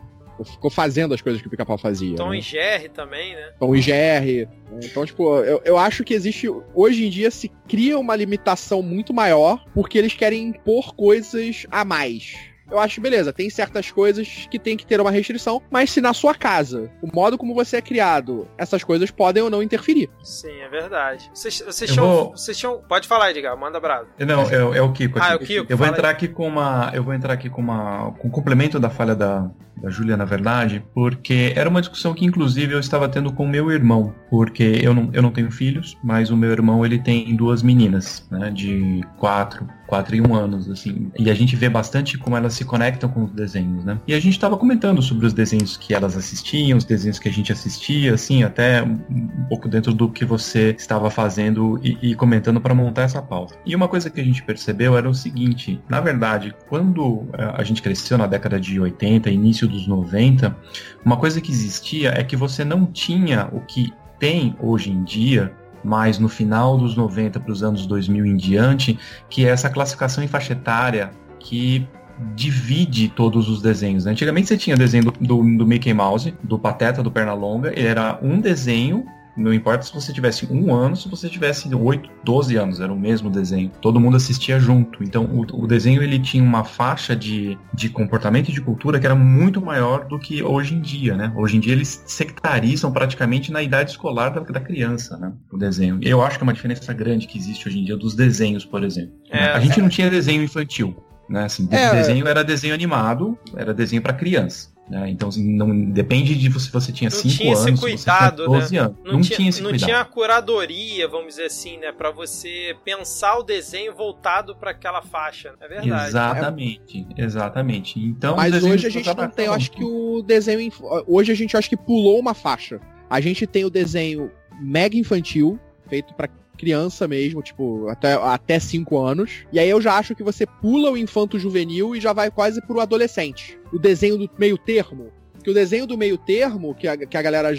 Ficou 0.45 0.73
fazendo 0.73 1.15
as 1.15 1.23
coisas 1.23 1.41
que 1.41 1.47
o 1.47 1.51
pica-pau 1.53 1.79
fazia. 1.79 2.17
Tom 2.17 2.31
né? 2.31 2.39
e 2.39 2.41
Jerry 2.41 2.89
também, 2.89 3.37
né? 3.37 3.53
Tom 3.61 3.77
e 3.77 3.81
Jerry. 3.81 4.49
Então, 4.83 5.07
tipo, 5.07 5.37
eu, 5.39 5.63
eu 5.65 5.79
acho 5.79 6.03
que 6.03 6.15
existe. 6.15 6.49
Hoje 6.75 7.07
em 7.07 7.11
dia 7.11 7.31
se 7.31 7.49
cria 7.69 7.97
uma 7.97 8.17
limitação 8.17 8.83
muito 8.83 9.15
maior 9.15 9.65
porque 9.73 9.97
eles 9.97 10.15
querem 10.15 10.49
impor 10.49 10.97
coisas 10.97 11.65
a 11.71 11.85
mais 11.85 12.56
eu 12.71 12.79
acho 12.79 13.01
beleza, 13.01 13.33
tem 13.33 13.49
certas 13.49 13.91
coisas 13.91 14.47
que 14.51 14.59
tem 14.59 14.77
que 14.77 14.87
ter 14.87 15.01
uma 15.01 15.11
restrição, 15.11 15.63
mas 15.71 15.91
se 15.91 16.01
na 16.01 16.13
sua 16.13 16.35
casa, 16.35 16.91
o 17.03 17.09
modo 17.15 17.39
como 17.39 17.55
você 17.55 17.77
é 17.77 17.83
criado, 17.83 18.49
essas 18.59 18.83
coisas 18.83 19.11
podem 19.11 19.43
ou 19.43 19.51
não 19.51 19.63
interferir. 19.63 20.11
Sim, 20.23 20.61
é 20.61 20.69
verdade. 20.69 21.31
Vocês, 21.33 21.61
vocês, 21.61 21.91
tinham, 21.91 22.07
vou... 22.07 22.31
vocês 22.31 22.57
tinham. 22.57 22.79
Pode 22.89 23.07
falar, 23.07 23.31
Edgar, 23.31 23.57
manda 23.57 23.79
bravo. 23.79 24.07
Não, 24.19 24.43
é, 24.43 24.79
é 24.79 24.83
o 24.83 24.93
Kiko. 24.93 25.19
Ah, 25.21 25.33
é 25.33 25.37
o 25.37 25.39
Kiko. 25.39 25.67
Eu 25.69 25.77
vou 25.77 25.87
entrar 25.87 26.09
aí. 26.09 26.15
aqui 26.15 26.29
com 26.29 26.47
uma. 26.47 26.91
Eu 26.95 27.03
vou 27.03 27.15
entrar 27.15 27.33
aqui 27.33 27.49
com 27.49 27.61
uma. 27.61 28.13
com 28.19 28.29
um 28.29 28.31
complemento 28.31 28.79
da 28.79 28.91
falha 28.91 29.15
da, 29.15 29.51
da 29.81 29.91
Júlia, 29.91 30.17
na 30.17 30.25
verdade, 30.25 30.85
porque 30.95 31.53
era 31.55 31.69
uma 31.69 31.81
discussão 31.81 32.15
que, 32.15 32.25
inclusive, 32.25 32.73
eu 32.73 32.81
estava 32.81 33.09
tendo 33.09 33.33
com 33.33 33.47
meu 33.47 33.71
irmão, 33.71 34.15
porque 34.31 34.81
eu 34.83 34.95
não, 34.95 35.11
eu 35.13 35.23
não 35.23 35.31
tenho 35.31 35.51
filhos, 35.51 35.97
mas 36.03 36.31
o 36.31 36.37
meu 36.37 36.51
irmão 36.51 36.85
ele 36.85 36.99
tem 36.99 37.35
duas 37.37 37.63
meninas, 37.63 38.27
né, 38.31 38.51
de 38.51 39.03
quatro, 39.19 39.67
quatro 39.87 40.17
e 40.17 40.21
um 40.21 40.35
anos, 40.35 40.69
assim, 40.71 41.11
e 41.19 41.31
a 41.31 41.35
gente 41.35 41.55
vê 41.55 41.69
bastante 41.69 42.19
como 42.19 42.37
elas 42.37 42.55
se 42.55 42.65
conectam 42.65 43.09
com 43.09 43.25
os 43.25 43.31
desenhos, 43.31 43.85
né? 43.85 43.99
E 44.07 44.15
a 44.15 44.21
gente 44.21 44.33
estava 44.33 44.57
comentando 44.57 45.01
sobre 45.01 45.27
os 45.27 45.33
desenhos 45.33 45.77
que 45.77 45.95
elas 45.95 46.17
assistiam, 46.17 46.77
os 46.77 46.85
desenhos 46.85 47.19
que 47.19 47.29
a 47.29 47.33
gente 47.33 47.53
assistia, 47.53 48.15
assim, 48.15 48.43
até 48.43 48.83
um 48.83 49.47
pouco 49.49 49.69
dentro 49.69 49.93
do 49.93 50.09
que 50.09 50.25
você 50.25 50.75
estava 50.77 51.11
fazendo 51.11 51.79
e, 51.83 51.97
e 52.03 52.15
comentando 52.15 52.61
para 52.61 52.75
montar 52.75 53.03
essa 53.03 53.23
pauta. 53.23 53.55
E 53.65 53.75
uma 53.75 53.89
coisa 53.89 54.11
que 54.11 54.21
a 54.21 54.25
gente 54.25 54.43
percebeu 54.43 54.97
era 54.97 55.09
o 55.09 55.15
seguinte: 55.15 55.81
na 55.89 56.01
verdade, 56.01 56.55
quando 56.69 57.27
eh, 57.33 57.55
a 57.55 57.63
gente 57.63 57.83
cresceu 57.83 58.19
na 58.19 58.27
década 58.27 58.59
de 58.59 58.81
80, 58.81 59.31
início 59.31 59.66
dos 59.67 59.87
90, 59.87 60.57
uma 61.05 61.17
coisa 61.17 61.41
que 61.41 61.51
existia 61.51 62.11
é 62.11 62.23
que 62.23 62.37
você 62.37 62.65
não 62.65 62.87
tinha 62.87 63.49
o 63.53 63.61
que 63.61 63.93
tem 64.19 64.57
hoje 64.61 64.91
em 64.91 65.05
dia 65.05 65.53
mais 65.85 66.19
no 66.19 66.29
final 66.29 66.77
dos 66.77 66.97
90 66.97 67.39
para 67.39 67.53
os 67.53 67.63
anos 67.63 67.87
2000 67.87 68.27
em 68.27 68.37
diante, 68.37 68.99
que 69.29 69.47
é 69.47 69.51
essa 69.51 69.71
classificação 69.71 70.23
em 70.25 70.27
faixa 70.27 70.53
etária 70.53 71.11
que 71.39 71.87
divide 72.35 73.09
todos 73.09 73.49
os 73.49 73.63
desenhos. 73.63 74.05
Né? 74.05 74.13
Antigamente 74.13 74.49
você 74.49 74.57
tinha 74.57 74.77
desenho 74.77 75.05
do, 75.05 75.13
do, 75.13 75.59
do, 75.59 75.67
Mickey 75.67 75.93
Mouse, 75.93 76.35
do 76.43 76.59
Pateta, 76.59 77.03
do 77.03 77.11
Pernalonga, 77.11 77.73
ele 77.77 77.87
era 77.87 78.19
um 78.23 78.41
desenho 78.41 79.05
não 79.37 79.53
importa 79.53 79.85
se 79.85 79.93
você 79.93 80.13
tivesse 80.13 80.47
um 80.51 80.75
ano, 80.75 80.97
se 80.97 81.09
você 81.09 81.29
tivesse 81.29 81.73
8, 81.73 82.11
12 82.25 82.57
anos, 82.57 82.81
era 82.81 82.93
o 82.93 82.99
mesmo 82.99 83.31
desenho. 83.31 83.71
Todo 83.81 84.01
mundo 84.01 84.17
assistia 84.17 84.59
junto. 84.59 85.03
Então 85.03 85.25
o, 85.25 85.65
o 85.65 85.67
desenho 85.67 86.03
ele 86.03 86.19
tinha 86.19 86.43
uma 86.43 86.65
faixa 86.65 87.15
de, 87.15 87.59
de 87.75 87.89
comportamento 87.89 88.49
e 88.49 88.53
de 88.53 88.61
cultura 88.61 88.99
que 88.99 89.07
era 89.07 89.15
muito 89.15 89.61
maior 89.61 90.07
do 90.07 90.19
que 90.19 90.43
hoje 90.43 90.75
em 90.75 90.81
dia, 90.81 91.17
né? 91.17 91.33
Hoje 91.37 91.57
em 91.57 91.61
dia 91.61 91.73
eles 91.73 92.03
sectarizam 92.07 92.91
praticamente 92.91 93.53
na 93.53 93.63
idade 93.63 93.91
escolar 93.91 94.31
da, 94.31 94.41
da 94.41 94.61
criança, 94.61 95.17
né? 95.17 95.33
O 95.53 95.59
desenho. 95.59 95.99
Eu 96.03 96.23
acho 96.23 96.39
que 96.39 96.43
é 96.43 96.47
uma 96.47 96.55
diferença 96.55 96.93
grande 96.93 97.27
que 97.27 97.39
existe 97.39 97.69
hoje 97.69 97.79
em 97.81 97.85
dia 97.85 97.97
dos 97.97 98.15
desenhos, 98.15 98.65
por 98.65 98.83
exemplo. 98.83 99.15
É, 99.31 99.49
a 99.49 99.61
gente 99.61 99.81
não 99.81 99.89
tinha 99.89 100.09
desenho 100.09 100.43
infantil. 100.43 100.97
Né? 101.29 101.45
Assim, 101.45 101.69
é, 101.71 101.93
desenho 101.93 102.27
era 102.27 102.45
desenho 102.45 102.75
animado, 102.75 103.37
era 103.57 103.75
desenho 103.75 104.01
para 104.01 104.13
criança. 104.13 104.76
Né? 104.89 105.11
Então, 105.11 105.29
assim, 105.29 105.45
não 105.57 105.91
depende 105.91 106.35
de 106.37 106.61
se 106.61 106.71
você 106.71 106.93
tinha 106.93 107.11
5 107.11 107.59
anos, 107.59 107.81
cuidado, 107.81 108.47
você 108.47 108.69
tinha 108.69 108.69
12 108.69 108.75
né? 108.75 108.81
anos. 108.81 108.97
Não, 109.05 109.13
não 109.15 109.21
tinha, 109.21 109.37
tinha 109.37 109.49
esse 109.49 109.61
não 109.61 109.71
cuidado. 109.71 109.89
tinha 109.89 110.01
a 110.01 110.05
curadoria, 110.05 111.09
vamos 111.09 111.29
dizer 111.29 111.47
assim, 111.47 111.77
né? 111.79 111.91
Para 111.91 112.11
você 112.11 112.77
pensar 112.85 113.37
o 113.37 113.43
desenho 113.43 113.93
voltado 113.95 114.55
para 114.55 114.71
aquela 114.71 115.03
faixa. 115.03 115.55
É 115.61 115.69
verdade. 115.69 116.09
Exatamente, 116.09 117.07
é. 117.17 117.25
exatamente. 117.25 117.99
Então, 117.99 118.37
Mas 118.37 118.63
hoje 118.63 118.87
a 118.87 118.91
gente 118.91 119.15
não 119.15 119.29
tem, 119.29 119.47
eu 119.47 119.53
acho 119.53 119.73
que 119.73 119.85
o 119.85 120.23
desenho. 120.23 120.71
Hoje 121.07 121.33
a 121.33 121.35
gente 121.35 121.57
acho 121.57 121.69
que 121.69 121.77
pulou 121.77 122.21
uma 122.21 122.35
faixa. 122.35 122.81
A 123.11 123.21
gente 123.21 123.47
tem 123.47 123.65
o 123.65 123.71
desenho 123.71 124.31
mega 124.61 124.97
infantil, 124.97 125.59
feito 125.89 126.15
para 126.15 126.29
criança 126.57 127.07
mesmo, 127.07 127.43
tipo, 127.43 127.89
até, 127.89 128.15
até 128.15 128.59
5 128.59 128.99
anos. 128.99 129.45
E 129.53 129.59
aí 129.59 129.69
eu 129.69 129.81
já 129.81 129.97
acho 129.97 130.15
que 130.15 130.23
você 130.23 130.47
pula 130.47 130.91
o 130.91 130.97
infanto 130.97 131.39
juvenil 131.39 131.95
e 131.95 132.01
já 132.01 132.13
vai 132.13 132.31
quase 132.31 132.61
pro 132.67 132.81
adolescente. 132.81 133.59
O 133.73 133.79
desenho 133.79 134.19
do 134.19 134.31
meio 134.39 134.59
termo. 134.59 135.13
Que 135.43 135.51
o 135.51 135.55
desenho 135.55 135.87
do 135.87 135.97
meio 135.97 136.19
termo, 136.19 136.75
que 136.75 136.89
a, 136.89 136.97
que 136.97 137.17
a 137.17 137.23
galera 137.23 137.55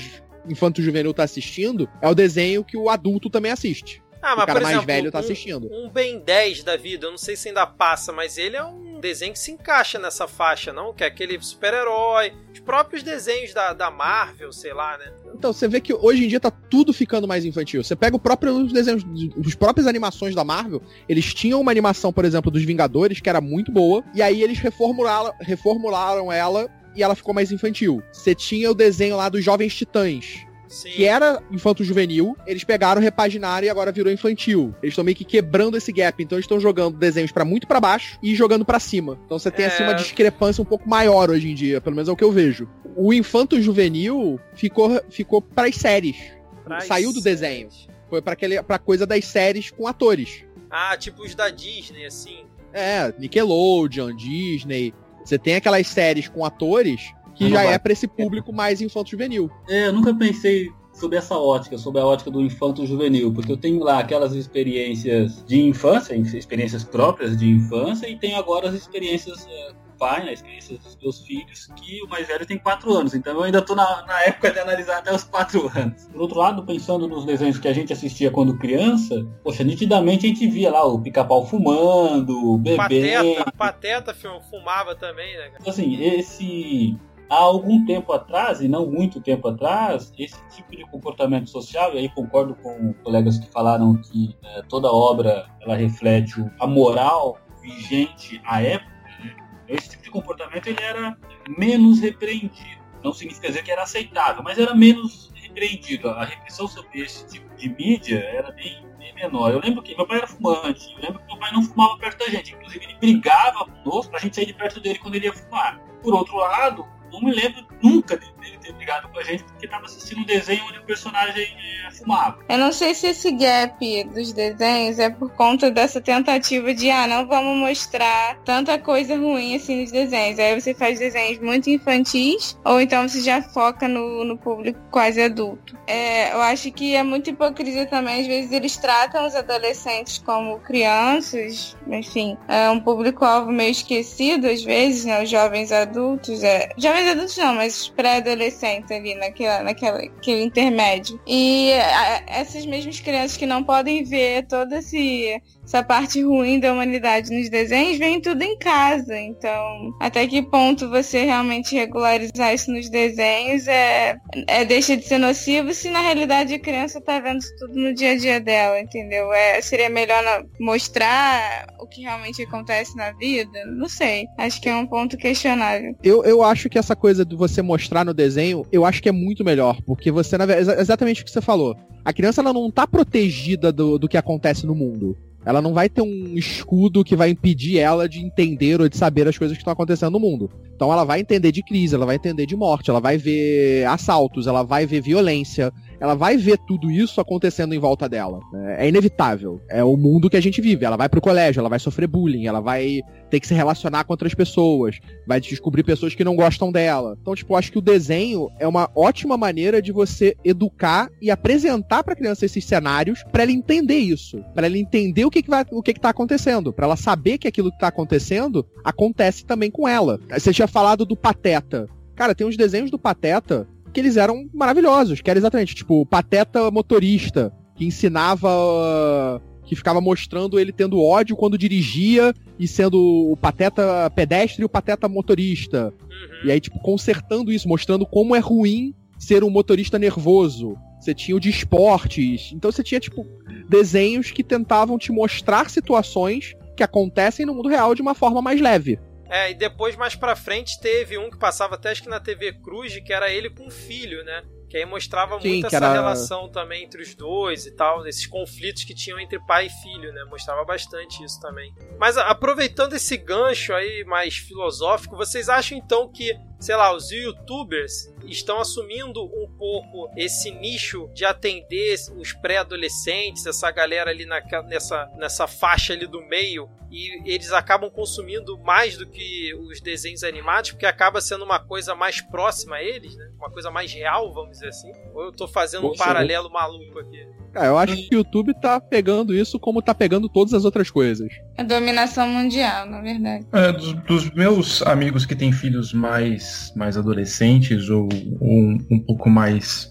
infanto 0.50 0.82
juvenil 0.82 1.14
tá 1.14 1.24
assistindo, 1.24 1.90
é 2.02 2.10
o 2.10 2.16
desenho 2.16 2.64
que 2.64 2.78
o 2.78 2.90
adulto 2.90 3.30
também 3.30 3.52
assiste. 3.52 4.02
Ah, 4.28 4.36
mas, 4.36 4.44
o 4.44 4.48
cara 4.48 4.60
por 4.60 4.64
mais 4.64 4.76
exemplo, 4.76 4.88
velho 4.88 5.12
tá 5.12 5.20
um, 5.20 5.22
assistindo. 5.22 5.70
Um 5.72 5.90
Ben 5.90 6.20
10 6.20 6.64
da 6.64 6.76
vida, 6.76 7.08
eu 7.08 7.12
não 7.12 7.18
sei 7.18 7.38
se 7.38 7.48
ainda 7.48 7.66
passa, 7.66 8.12
mas 8.12 8.38
ele 8.38 8.58
é 8.58 8.64
um 8.64 9.00
desenho 9.00 9.32
que 9.32 9.40
se 9.40 9.52
encaixa 9.52 9.98
nessa 9.98 10.28
faixa, 10.28 10.74
não? 10.74 10.94
Que 10.94 11.06
é 11.06 11.08
aquele 11.08 11.42
super-herói, 11.42 12.34
os 12.52 12.60
próprios 12.60 13.04
desenhos 13.04 13.54
da, 13.54 13.72
da 13.72 13.90
Marvel, 13.90 14.52
sei 14.52 14.74
lá, 14.74 14.98
né? 14.98 15.14
Então, 15.34 15.54
você 15.54 15.66
vê 15.66 15.80
que 15.80 15.94
hoje 15.94 16.26
em 16.26 16.28
dia 16.28 16.42
tá 16.42 16.52
tudo 16.52 16.92
ficando 16.92 17.26
mais 17.26 17.46
infantil. 17.46 17.82
Você 17.82 17.96
pega 17.96 18.18
o 18.18 18.20
próprio 18.20 18.54
os 18.54 18.74
desenhos, 18.74 19.06
os 19.38 19.56
próprias 19.56 19.88
animações 19.88 20.36
da 20.36 20.44
Marvel, 20.44 20.82
eles 21.08 21.34
tinham 21.34 21.62
uma 21.62 21.72
animação, 21.72 22.12
por 22.12 22.26
exemplo, 22.26 22.52
dos 22.52 22.64
Vingadores, 22.64 23.22
que 23.22 23.30
era 23.30 23.40
muito 23.40 23.72
boa, 23.72 24.04
e 24.14 24.22
aí 24.22 24.44
eles 24.44 24.60
reformularam, 24.60 25.32
reformularam 25.40 26.30
ela 26.32 26.68
e 26.94 27.04
ela 27.04 27.16
ficou 27.16 27.34
mais 27.34 27.52
infantil. 27.52 28.04
Você 28.12 28.36
tinha 28.36 28.70
o 28.70 28.76
desenho 28.76 29.16
lá 29.16 29.30
dos 29.30 29.44
Jovens 29.44 29.74
Titãs, 29.74 30.47
Sim. 30.68 30.90
que 30.90 31.06
era 31.06 31.42
infanto-juvenil, 31.52 32.36
eles 32.46 32.64
pegaram, 32.64 33.02
repaginaram 33.02 33.66
e 33.66 33.70
agora 33.70 33.92
virou 33.92 34.12
infantil. 34.12 34.76
Eles 34.84 34.92
estão 34.94 35.04
meio 35.04 35.16
que 35.16 35.24
quebrando 35.26 35.78
esse 35.78 35.92
gap, 35.92 36.22
então 36.22 36.38
eles 36.38 36.44
estão 36.46 36.60
jogando 36.60 36.98
desenhos 36.98 37.32
pra 37.32 37.46
muito 37.46 37.66
pra 37.68 37.80
baixo 37.80 38.18
e 38.22 38.36
jogando 38.36 38.66
pra 38.66 38.80
cima. 38.80 39.18
Então 39.26 39.40
você 39.40 39.50
tem 39.50 39.66
assim 39.66 39.84
É. 39.84 39.86
uma 39.88 39.94
discrepância 39.96 40.62
um 40.62 40.66
pouco 40.66 40.88
maior 40.90 41.30
hoje 41.30 41.50
em 41.50 41.56
dia, 41.56 41.80
pelo 41.80 41.96
menos 41.96 42.10
é 42.10 42.12
o 42.12 42.16
que 42.16 42.24
eu 42.24 42.32
vejo. 42.32 42.68
O 42.96 43.14
infanto-juvenil 43.14 44.40
ficou 44.54 45.02
ficou 45.10 45.42
pras 45.42 45.76
séries. 45.76 46.18
Pras 46.64 46.86
Saiu 46.86 47.14
do 47.14 47.22
séries. 47.22 47.40
desenho. 47.42 47.70
Foi 48.10 48.22
pra 48.22 48.34
aquele 48.34 48.62
pra 48.64 48.78
coisa 48.80 49.06
das 49.06 49.26
séries 49.26 49.72
com 49.72 49.88
atores. 49.88 50.44
Ah, 50.70 50.96
tipo 50.98 51.24
os 51.24 51.34
da 51.36 51.50
Disney, 51.50 52.06
assim. 52.06 52.40
É, 52.74 53.14
Nickelodeon, 53.18 54.16
Disney. 54.16 54.94
Você 55.24 55.38
tem 55.38 55.56
aquelas 55.56 55.88
séries 55.88 56.28
com 56.28 56.46
atores 56.46 57.12
que 57.38 57.44
Não 57.46 57.52
já 57.52 57.64
vai. 57.64 57.74
é 57.74 57.78
pra 57.78 57.94
esse 57.94 58.08
público 58.08 58.52
mais 58.52 58.82
infanto-juvenil. 58.82 59.50
É, 59.70 59.88
eu 59.88 59.94
nunca 59.94 60.14
pensei 60.14 60.70
sobre 60.94 61.18
essa 61.18 61.38
ótica, 61.38 61.78
sobre 61.78 62.02
a 62.02 62.06
ótica 62.06 62.32
do 62.32 62.42
infanto 62.42 62.84
juvenil, 62.86 63.32
porque 63.32 63.52
eu 63.52 63.58
tenho 63.58 63.84
lá 63.84 64.00
aquelas 64.00 64.34
experiências 64.34 65.44
de 65.46 65.62
infância, 65.62 66.16
experiências 66.16 66.84
próprias 66.84 67.38
de 67.38 67.48
infância, 67.48 68.10
e 68.10 68.18
tenho 68.18 68.36
agora 68.38 68.68
as 68.70 68.74
experiências 68.74 69.46
é, 69.48 69.68
do 69.74 69.98
pai, 70.00 70.26
né, 70.26 70.34
experiências 70.34 70.80
dos 70.80 70.98
meus 71.00 71.20
filhos, 71.20 71.68
que 71.76 72.02
o 72.04 72.08
mais 72.10 72.26
velho 72.28 72.48
tem 72.48 72.58
4 72.58 72.92
anos, 72.92 73.14
então 73.14 73.34
eu 73.34 73.44
ainda 73.44 73.62
tô 73.62 73.76
na, 73.76 74.04
na 74.08 74.24
época 74.24 74.50
de 74.52 74.58
analisar 74.60 74.98
até 74.98 75.14
os 75.14 75.24
4 75.24 75.72
anos. 75.78 76.06
Por 76.12 76.20
outro 76.22 76.40
lado, 76.40 76.64
pensando 76.66 77.08
nos 77.08 77.26
desenhos 77.26 77.60
que 77.60 77.68
a 77.68 77.74
gente 77.74 77.94
assistia 77.94 78.32
quando 78.32 78.58
criança, 78.58 79.24
poxa, 79.44 79.64
nitidamente 79.64 80.26
a 80.26 80.30
gente 80.30 80.48
via 80.48 80.72
lá 80.72 80.84
o 80.84 81.00
pica-pau 81.00 81.46
fumando, 81.46 82.54
o 82.54 82.58
bebê, 82.58 82.76
Pateta, 82.76 83.52
Pateta 83.56 84.14
fu- 84.16 84.42
fumava 84.50 84.96
também, 84.96 85.32
né? 85.38 85.44
cara? 85.50 85.58
então, 85.62 85.72
assim, 85.72 86.04
esse. 86.04 86.98
Há 87.30 87.36
algum 87.36 87.86
tempo 87.86 88.14
atrás, 88.14 88.62
e 88.62 88.68
não 88.68 88.86
muito 88.86 89.20
tempo 89.20 89.50
atrás, 89.50 90.14
esse 90.18 90.42
tipo 90.50 90.72
de 90.72 90.86
comportamento 90.86 91.50
social, 91.50 91.94
e 91.94 91.98
aí 91.98 92.10
concordo 92.10 92.56
com 92.56 92.94
colegas 93.04 93.38
que 93.38 93.52
falaram 93.52 93.98
que 93.98 94.36
eh, 94.44 94.64
toda 94.70 94.90
obra 94.90 95.50
ela 95.62 95.76
reflete 95.76 96.44
a 96.60 96.66
moral 96.66 97.38
vigente 97.62 98.42
à 98.46 98.62
época, 98.62 98.92
né? 99.20 99.36
esse 99.68 99.90
tipo 99.90 100.04
de 100.04 100.10
comportamento 100.10 100.68
ele 100.68 100.82
era 100.82 101.18
menos 101.58 102.00
repreendido. 102.00 102.88
Não 103.04 103.14
significa 103.14 103.48
dizer 103.48 103.64
que 103.64 103.72
era 103.72 103.84
aceitável, 103.84 104.42
mas 104.42 104.58
era 104.58 104.74
menos 104.74 105.32
repreendido. 105.36 106.10
A 106.10 106.24
repressão 106.24 106.68
sobre 106.68 107.02
esse 107.02 107.28
tipo 107.28 107.54
de 107.56 107.70
mídia 107.70 108.20
era 108.20 108.52
bem, 108.52 108.86
bem 108.98 109.14
menor. 109.16 109.52
Eu 109.52 109.60
lembro 109.60 109.84
que 109.84 109.96
meu 109.96 110.08
pai 110.08 110.18
era 110.20 110.28
fumante, 110.28 110.94
eu 110.96 111.02
lembro 111.02 111.20
que 111.20 111.28
meu 111.28 111.38
pai 111.38 111.52
não 111.52 111.64
fumava 111.64 111.98
perto 111.98 112.20
da 112.20 112.32
gente, 112.32 112.54
inclusive 112.54 112.86
ele 112.86 112.98
brigava 113.00 113.66
conosco 113.66 114.12
pra 114.12 114.20
gente 114.20 114.36
sair 114.36 114.46
de 114.46 114.54
perto 114.54 114.80
dele 114.80 115.00
quando 115.00 115.16
ele 115.16 115.26
ia 115.26 115.34
fumar. 115.34 115.80
Por 116.02 116.14
outro 116.14 116.38
lado, 116.38 116.86
não 117.12 117.22
me 117.22 117.32
lembro 117.34 117.66
nunca 117.82 118.18
de- 118.18 118.32
dele 118.34 118.58
ter 118.62 118.74
brigado 118.74 119.08
com 119.10 119.20
a 119.20 119.24
gente 119.24 119.44
porque 119.44 119.68
tava 119.68 119.86
assistindo 119.86 120.20
um 120.22 120.26
desenho 120.26 120.64
onde 120.66 120.80
o 120.80 120.84
personagem 120.84 121.44
eh, 121.46 121.92
fumava. 121.92 122.40
Eu 122.50 122.58
não 122.58 122.72
sei 122.72 122.94
se 122.94 123.08
esse 123.08 123.32
gap 123.32 124.04
dos 124.14 124.34
desenhos 124.34 125.00
é 125.00 125.10
por 125.10 125.32
conta 125.32 125.70
dessa 125.72 126.00
tentativa 126.02 126.74
de, 126.74 126.90
ah, 126.90 127.08
não 127.08 127.28
vamos 127.28 127.58
mostrar 127.58 128.38
tanta 128.46 128.78
coisa 128.80 129.16
ruim 129.16 129.56
assim 129.56 129.82
nos 129.82 129.92
desenhos. 129.92 130.40
Aí 130.40 130.60
você 130.60 130.74
faz 130.74 131.00
desenhos 131.00 131.40
muito 131.40 131.70
infantis, 131.70 132.58
ou 132.64 132.80
então 132.82 133.08
você 133.08 133.22
já 133.22 133.42
foca 133.42 133.88
no, 133.88 134.24
no 134.24 134.38
público 134.38 134.80
quase 134.92 135.22
adulto. 135.22 135.78
É, 135.88 136.34
eu 136.34 136.42
acho 136.42 136.72
que 136.72 136.96
é 136.96 137.04
muita 137.04 137.30
hipocrisia 137.30 137.86
também. 137.86 138.22
Às 138.22 138.28
vezes 138.28 138.52
eles 138.52 138.76
tratam 138.78 139.26
os 139.26 139.36
adolescentes 139.36 140.18
como 140.20 140.60
crianças, 140.60 141.76
enfim, 141.88 142.38
é 142.48 142.70
um 142.70 142.80
público-alvo 142.80 143.52
meio 143.52 143.72
esquecido 143.72 144.48
às 144.48 144.64
vezes, 144.64 145.06
né? 145.06 145.24
Os 145.24 145.30
jovens 145.30 145.72
adultos. 145.72 146.44
É... 146.44 146.70
Jovens 146.98 147.12
adultos 147.12 147.38
não, 147.38 147.54
mas 147.56 147.88
pré-adolescentes 147.90 148.90
ali 148.92 149.14
naquela, 149.16 149.62
naquela, 149.64 149.98
naquele 150.02 150.44
intermédio. 150.44 151.20
E 151.28 151.72
a- 151.74 152.24
essas 152.28 152.66
mesmas 152.66 153.00
crianças 153.00 153.38
que 153.38 153.46
não 153.46 153.64
podem 153.64 154.04
ver 154.04 154.48
toda 154.48 154.80
esse, 154.80 155.40
essa 155.68 155.84
parte 155.84 156.22
ruim 156.24 156.62
da 156.62 156.72
humanidade 156.72 157.30
nos 157.30 157.50
desenhos, 157.50 157.98
veem 157.98 158.22
tudo 158.22 158.42
em 158.42 158.58
casa. 158.58 159.20
Então, 159.20 159.94
até 160.00 160.26
que 160.26 160.42
ponto 160.42 160.90
você 160.90 161.26
realmente 161.26 161.76
regularizar 161.76 162.54
isso 162.54 162.72
nos 162.72 162.90
desenhos 162.90 163.68
é, 163.68 164.16
é 164.48 164.64
deixa 164.64 164.96
de 164.96 165.04
ser 165.04 165.18
nocivo 165.18 165.74
se 165.74 165.90
na 165.90 166.00
realidade 166.00 166.54
a 166.54 166.60
criança 166.60 167.02
tá 167.02 167.20
vendo 167.20 167.40
isso 167.40 167.54
tudo 167.60 167.74
no 167.76 167.94
dia 167.94 168.12
a 168.14 168.18
dia 168.18 168.40
dela, 168.40 168.80
entendeu? 168.80 169.34
É, 169.34 169.60
seria 169.62 169.90
melhor 169.90 170.24
mostrar 170.60 171.68
o 171.80 171.86
que 171.86 172.02
realmente 172.02 172.42
acontece 172.44 172.96
na 172.96 173.12
vida? 173.12 173.66
Não 173.66 173.90
sei. 173.90 174.26
Acho 174.38 174.62
que 174.62 174.70
é 174.70 174.76
um 174.76 174.88
ponto 174.88 175.18
questionável. 175.18 175.94
Eu, 176.02 176.24
eu 176.24 176.44
acho 176.44 176.70
que 176.70 176.78
essa 176.78 176.96
coisa 176.96 177.26
de 177.26 177.36
você 177.36 177.62
mostrar 177.62 178.06
no 178.06 178.14
desenho, 178.14 178.66
eu 178.72 178.86
acho 178.86 179.02
que 179.04 179.10
é 179.10 179.12
muito 179.12 179.44
melhor. 179.44 179.82
Porque 179.86 180.12
você, 180.12 180.38
na 180.38 180.46
verdade, 180.46 180.70
exa- 180.70 180.82
exatamente 180.82 181.22
o 181.22 181.26
que 181.26 181.32
você 181.32 181.42
falou. 181.42 181.76
A 182.06 182.14
criança 182.14 182.40
ela 182.40 182.54
não 182.54 182.72
tá 182.72 182.88
protegida 182.88 183.70
do, 183.72 184.00
do 184.00 184.08
que 184.08 184.16
acontece 184.18 184.66
no 184.66 184.74
mundo. 184.74 185.18
Ela 185.48 185.62
não 185.62 185.74
vai 185.74 185.88
ter 185.88 186.02
um 186.02 186.36
escudo 186.36 187.06
que 187.06 187.16
vai 187.16 187.30
impedir 187.30 187.80
ela 187.80 188.10
de 188.10 188.20
entender 188.20 188.82
ou 188.82 188.90
de 188.90 188.98
saber 188.98 189.30
as 189.30 189.38
coisas 189.38 189.56
que 189.56 189.62
estão 189.62 189.72
acontecendo 189.72 190.12
no 190.12 190.20
mundo. 190.20 190.52
Então 190.76 190.92
ela 190.92 191.06
vai 191.06 191.22
entender 191.22 191.54
de 191.54 191.64
crise, 191.64 191.96
ela 191.96 192.06
vai 192.06 192.18
entender 192.18 192.46
de 192.46 192.54
morte, 192.54 192.90
ela 192.90 193.00
vai 193.00 193.18
ver 193.18 193.86
assaltos, 193.86 194.46
ela 194.46 194.62
vai 194.62 194.86
ver 194.86 195.00
violência, 195.00 195.72
ela 196.00 196.16
vai 196.16 196.38
ver 196.38 196.58
tudo 196.68 196.90
isso 196.92 197.20
acontecendo 197.20 197.74
em 197.74 197.80
volta 197.80 198.08
dela. 198.08 198.40
É, 198.54 198.86
é 198.86 198.90
inevitável. 198.90 199.62
É 199.70 199.84
o 199.84 199.98
mundo 199.98 200.30
que 200.30 200.38
a 200.38 200.42
gente 200.42 200.62
vive. 200.62 200.86
Ela 200.86 200.98
vai 200.98 201.10
pro 201.10 201.22
colégio, 201.22 201.60
ela 201.60 201.70
vai 201.70 201.80
sofrer 201.80 202.08
bullying, 202.08 202.46
ela 202.46 202.60
vai 202.60 203.02
ter 203.30 203.40
que 203.40 203.48
se 203.48 203.54
relacionar 203.54 204.04
com 204.06 204.14
outras 204.14 204.34
pessoas, 204.34 205.00
vai 205.28 205.40
descobrir 205.40 205.84
pessoas 205.84 206.16
que 206.16 206.24
não 206.24 206.36
gostam 206.36 206.72
dela. 206.72 207.18
Então, 207.22 207.36
tipo, 207.36 207.56
acho 207.56 207.72
que 207.72 207.78
o 207.78 207.82
desenho 207.82 208.50
é 208.60 208.68
uma 208.68 208.90
ótima 208.96 209.38
maneira 209.38 209.82
de 209.82 209.92
você 209.92 210.36
educar 210.44 211.10
e 211.22 211.30
apresentar 211.30 212.04
pra 212.04 212.16
criança 212.16 212.46
esses 212.46 212.64
cenários 212.64 213.24
pra 213.32 213.44
ela 213.44 213.52
entender 213.52 213.98
isso, 213.98 214.44
Pra 214.54 214.68
ela 214.68 214.78
entender 214.78 215.26
o 215.26 215.32
que 215.32 215.42
que 215.42 215.50
vai, 215.50 215.66
o 215.72 215.82
que 215.82 215.94
que 215.94 216.00
tá 216.00 216.10
acontecendo, 216.10 216.72
Pra 216.72 216.86
ela 216.86 216.96
saber 216.96 217.38
que 217.38 217.48
aquilo 217.48 217.72
que 217.72 217.80
tá 217.80 217.88
acontecendo 217.88 218.66
acontece 218.84 219.46
também 219.46 219.70
com 219.70 219.88
ela. 219.88 220.20
Você 220.32 220.54
tinha 220.54 220.68
falado 220.68 221.06
do 221.06 221.16
Pateta. 221.16 221.88
Cara, 222.16 222.34
tem 222.34 222.48
uns 222.48 222.58
desenhos 222.58 222.90
do 222.90 222.98
Pateta 222.98 223.68
que 223.98 224.02
eles 224.02 224.16
eram 224.16 224.48
maravilhosos, 224.54 225.22
que 225.22 225.30
era 225.32 225.40
exatamente, 225.40 225.74
tipo, 225.74 226.02
o 226.02 226.06
Pateta 226.06 226.70
motorista, 226.70 227.52
que 227.76 227.84
ensinava 227.84 229.42
que 229.66 229.76
ficava 229.76 230.00
mostrando 230.00 230.60
ele 230.60 230.72
tendo 230.72 231.02
ódio 231.02 231.36
quando 231.36 231.58
dirigia 231.58 232.32
e 232.60 232.68
sendo 232.68 233.32
o 233.32 233.36
pateta 233.36 234.10
pedestre 234.12 234.62
e 234.62 234.66
o 234.66 234.70
pateta 234.70 235.10
motorista. 235.10 235.92
Uhum. 236.00 236.48
E 236.48 236.52
aí, 236.52 236.62
tipo, 236.62 236.80
consertando 236.80 237.52
isso, 237.52 237.68
mostrando 237.68 238.06
como 238.06 238.36
é 238.36 238.40
ruim 238.40 238.94
ser 239.18 239.44
um 239.44 239.50
motorista 239.50 239.98
nervoso. 239.98 240.78
Você 241.02 241.14
tinha 241.14 241.36
o 241.36 241.40
de 241.40 241.50
esportes. 241.50 242.52
Então 242.54 242.72
você 242.72 242.84
tinha, 242.84 243.00
tipo, 243.00 243.26
desenhos 243.68 244.30
que 244.30 244.44
tentavam 244.44 244.98
te 244.98 245.12
mostrar 245.12 245.72
situações 245.72 246.56
que 246.78 246.84
acontecem 246.84 247.48
no 247.48 247.56
mundo 247.56 247.68
real 247.68 247.96
de 247.96 248.02
uma 248.04 248.14
forma 248.14 248.44
mais 248.44 248.62
leve. 248.62 249.00
É, 249.30 249.52
e 249.52 249.54
depois 249.54 249.96
mais 249.96 250.16
pra 250.16 250.36
frente 250.36 250.80
teve 250.80 251.18
um 251.18 251.30
que 251.30 251.38
passava 251.38 251.76
até 251.76 251.90
acho 251.90 252.04
que 252.04 252.10
na 252.10 252.20
TV 252.20 252.54
Cruz, 252.54 252.98
que 253.00 253.14
era 253.14 253.30
ele 253.32 253.50
com 253.50 253.68
o 253.68 253.72
filho, 253.72 254.24
né? 254.24 254.44
Que 254.70 254.78
aí 254.78 254.86
mostrava 254.86 255.40
Sim, 255.40 255.48
muito 255.50 255.68
essa 255.68 255.78
era- 255.78 255.94
relação 255.94 256.50
também 256.50 256.84
entre 256.84 257.02
os 257.02 257.16
dois 257.16 257.66
e 257.66 257.72
tal, 257.72 258.06
esses 258.06 258.26
conflitos 258.28 258.84
que 258.84 258.94
tinham 258.94 259.18
entre 259.20 259.40
pai 259.46 259.68
e 259.68 259.70
filho, 259.70 260.12
né? 260.12 260.24
Mostrava 260.26 260.66
bastante 260.66 261.24
isso 261.24 261.40
também. 261.40 261.74
Mas 261.98 262.18
aproveitando 262.18 262.94
esse 262.94 263.16
gancho 263.16 263.74
aí 263.74 264.04
mais 264.04 264.36
filosófico, 264.36 265.16
vocês 265.16 265.48
acham 265.48 265.78
então 265.78 266.12
que, 266.12 266.38
sei 266.60 266.76
lá, 266.76 266.94
os 266.94 267.10
youtubers 267.12 268.14
estão 268.26 268.60
assumindo 268.60 269.24
um 269.24 269.48
pouco 269.58 270.12
esse 270.18 270.52
nicho 270.52 271.10
de 271.14 271.24
atender 271.24 271.96
os 272.18 272.34
pré-adolescentes, 272.34 273.46
essa 273.46 273.72
galera 273.72 274.10
ali 274.12 274.26
naquela- 274.26 274.64
nessa, 274.68 275.06
nessa 275.18 275.48
faixa 275.48 275.94
ali 275.94 276.06
do 276.08 276.22
meio, 276.28 276.70
e 276.92 277.22
eles 277.32 277.52
acabam 277.52 277.90
consumindo 277.90 278.58
mais 278.60 278.98
do 278.98 279.06
que 279.08 279.54
os 279.56 279.82
desenhos 279.82 280.24
animados, 280.24 280.72
porque 280.72 280.86
acaba 280.86 281.20
sendo 281.22 281.44
uma 281.44 281.60
coisa 281.60 281.94
mais 281.96 282.22
próxima 282.22 282.78
a 282.78 282.84
eles, 282.84 283.16
né? 283.16 283.30
Uma 283.38 283.52
coisa 283.52 283.70
mais 283.70 283.92
real, 283.94 284.34
vamos 284.34 284.57
dizer 284.60 284.70
assim. 284.70 284.92
Ou 285.14 285.26
eu 285.26 285.32
tô 285.32 285.48
fazendo 285.48 285.86
um 285.86 285.90
Poxa, 285.90 286.04
paralelo 286.04 286.50
maluco 286.52 287.00
aqui? 287.00 287.26
Cara, 287.54 287.68
eu 287.68 287.78
acho 287.78 287.96
que 287.96 288.16
o 288.16 288.20
YouTube 288.20 288.54
tá 288.62 288.80
pegando 288.80 289.34
isso 289.34 289.60
como 289.60 289.82
tá 289.82 289.94
pegando 289.94 290.30
todas 290.30 290.54
as 290.54 290.64
outras 290.66 290.92
coisas. 290.92 291.28
A 291.58 291.64
dominação 291.64 292.28
mundial, 292.28 292.86
na 292.88 293.02
verdade. 293.02 293.46
É, 293.52 293.72
dos, 293.72 293.94
dos 294.04 294.30
meus 294.32 294.82
amigos 294.84 295.26
que 295.26 295.36
têm 295.36 295.52
filhos 295.52 295.92
mais, 295.94 296.72
mais 296.76 296.98
adolescentes 296.98 297.90
ou, 297.90 298.08
ou 298.40 298.50
um, 298.50 298.78
um 298.92 299.00
pouco 299.00 299.30
mais 299.30 299.90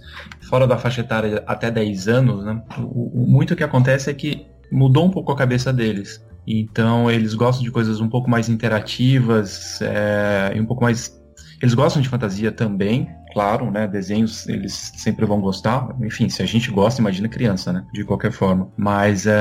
fora 0.49 0.67
da 0.67 0.79
faixa 0.79 1.01
etária 1.01 1.43
até 1.47 1.71
10 1.71 2.07
anos, 2.09 2.45
né? 2.45 2.63
O, 2.79 3.23
o- 3.23 3.27
muito 3.27 3.57
que 3.57 3.65
acontece 3.65 4.11
é 4.11 4.15
que 4.15 4.47
mudou 4.71 5.05
um 5.07 5.11
pouco 5.11 5.33
a 5.33 5.37
cabeça 5.37 5.73
deles. 5.73 6.25
Então 6.47 7.11
eles 7.11 7.35
gostam 7.35 7.65
de 7.65 7.73
coisas 7.73 8.01
um 8.01 8.09
pouco 8.09 8.31
mais 8.31 8.49
interativas 8.49 9.81
é, 9.83 10.53
e 10.55 10.61
um 10.61 10.67
pouco 10.67 10.83
mais. 10.85 11.21
Eles 11.61 11.75
gostam 11.75 12.01
de 12.01 12.09
fantasia 12.09 12.53
também, 12.53 13.09
claro, 13.37 13.71
né? 13.71 13.87
Desenhos 13.87 14.49
eles 14.49 14.93
sempre 14.97 15.27
vão 15.27 15.43
gostar. 15.43 15.95
Enfim, 16.01 16.27
se 16.31 16.43
a 16.43 16.47
gente 16.47 16.71
gosta, 16.71 17.03
imagina 17.03 17.29
criança, 17.29 17.71
né? 17.71 17.85
De 17.93 18.03
qualquer 18.03 18.33
forma. 18.33 18.73
Mas 18.79 19.27
é, 19.27 19.35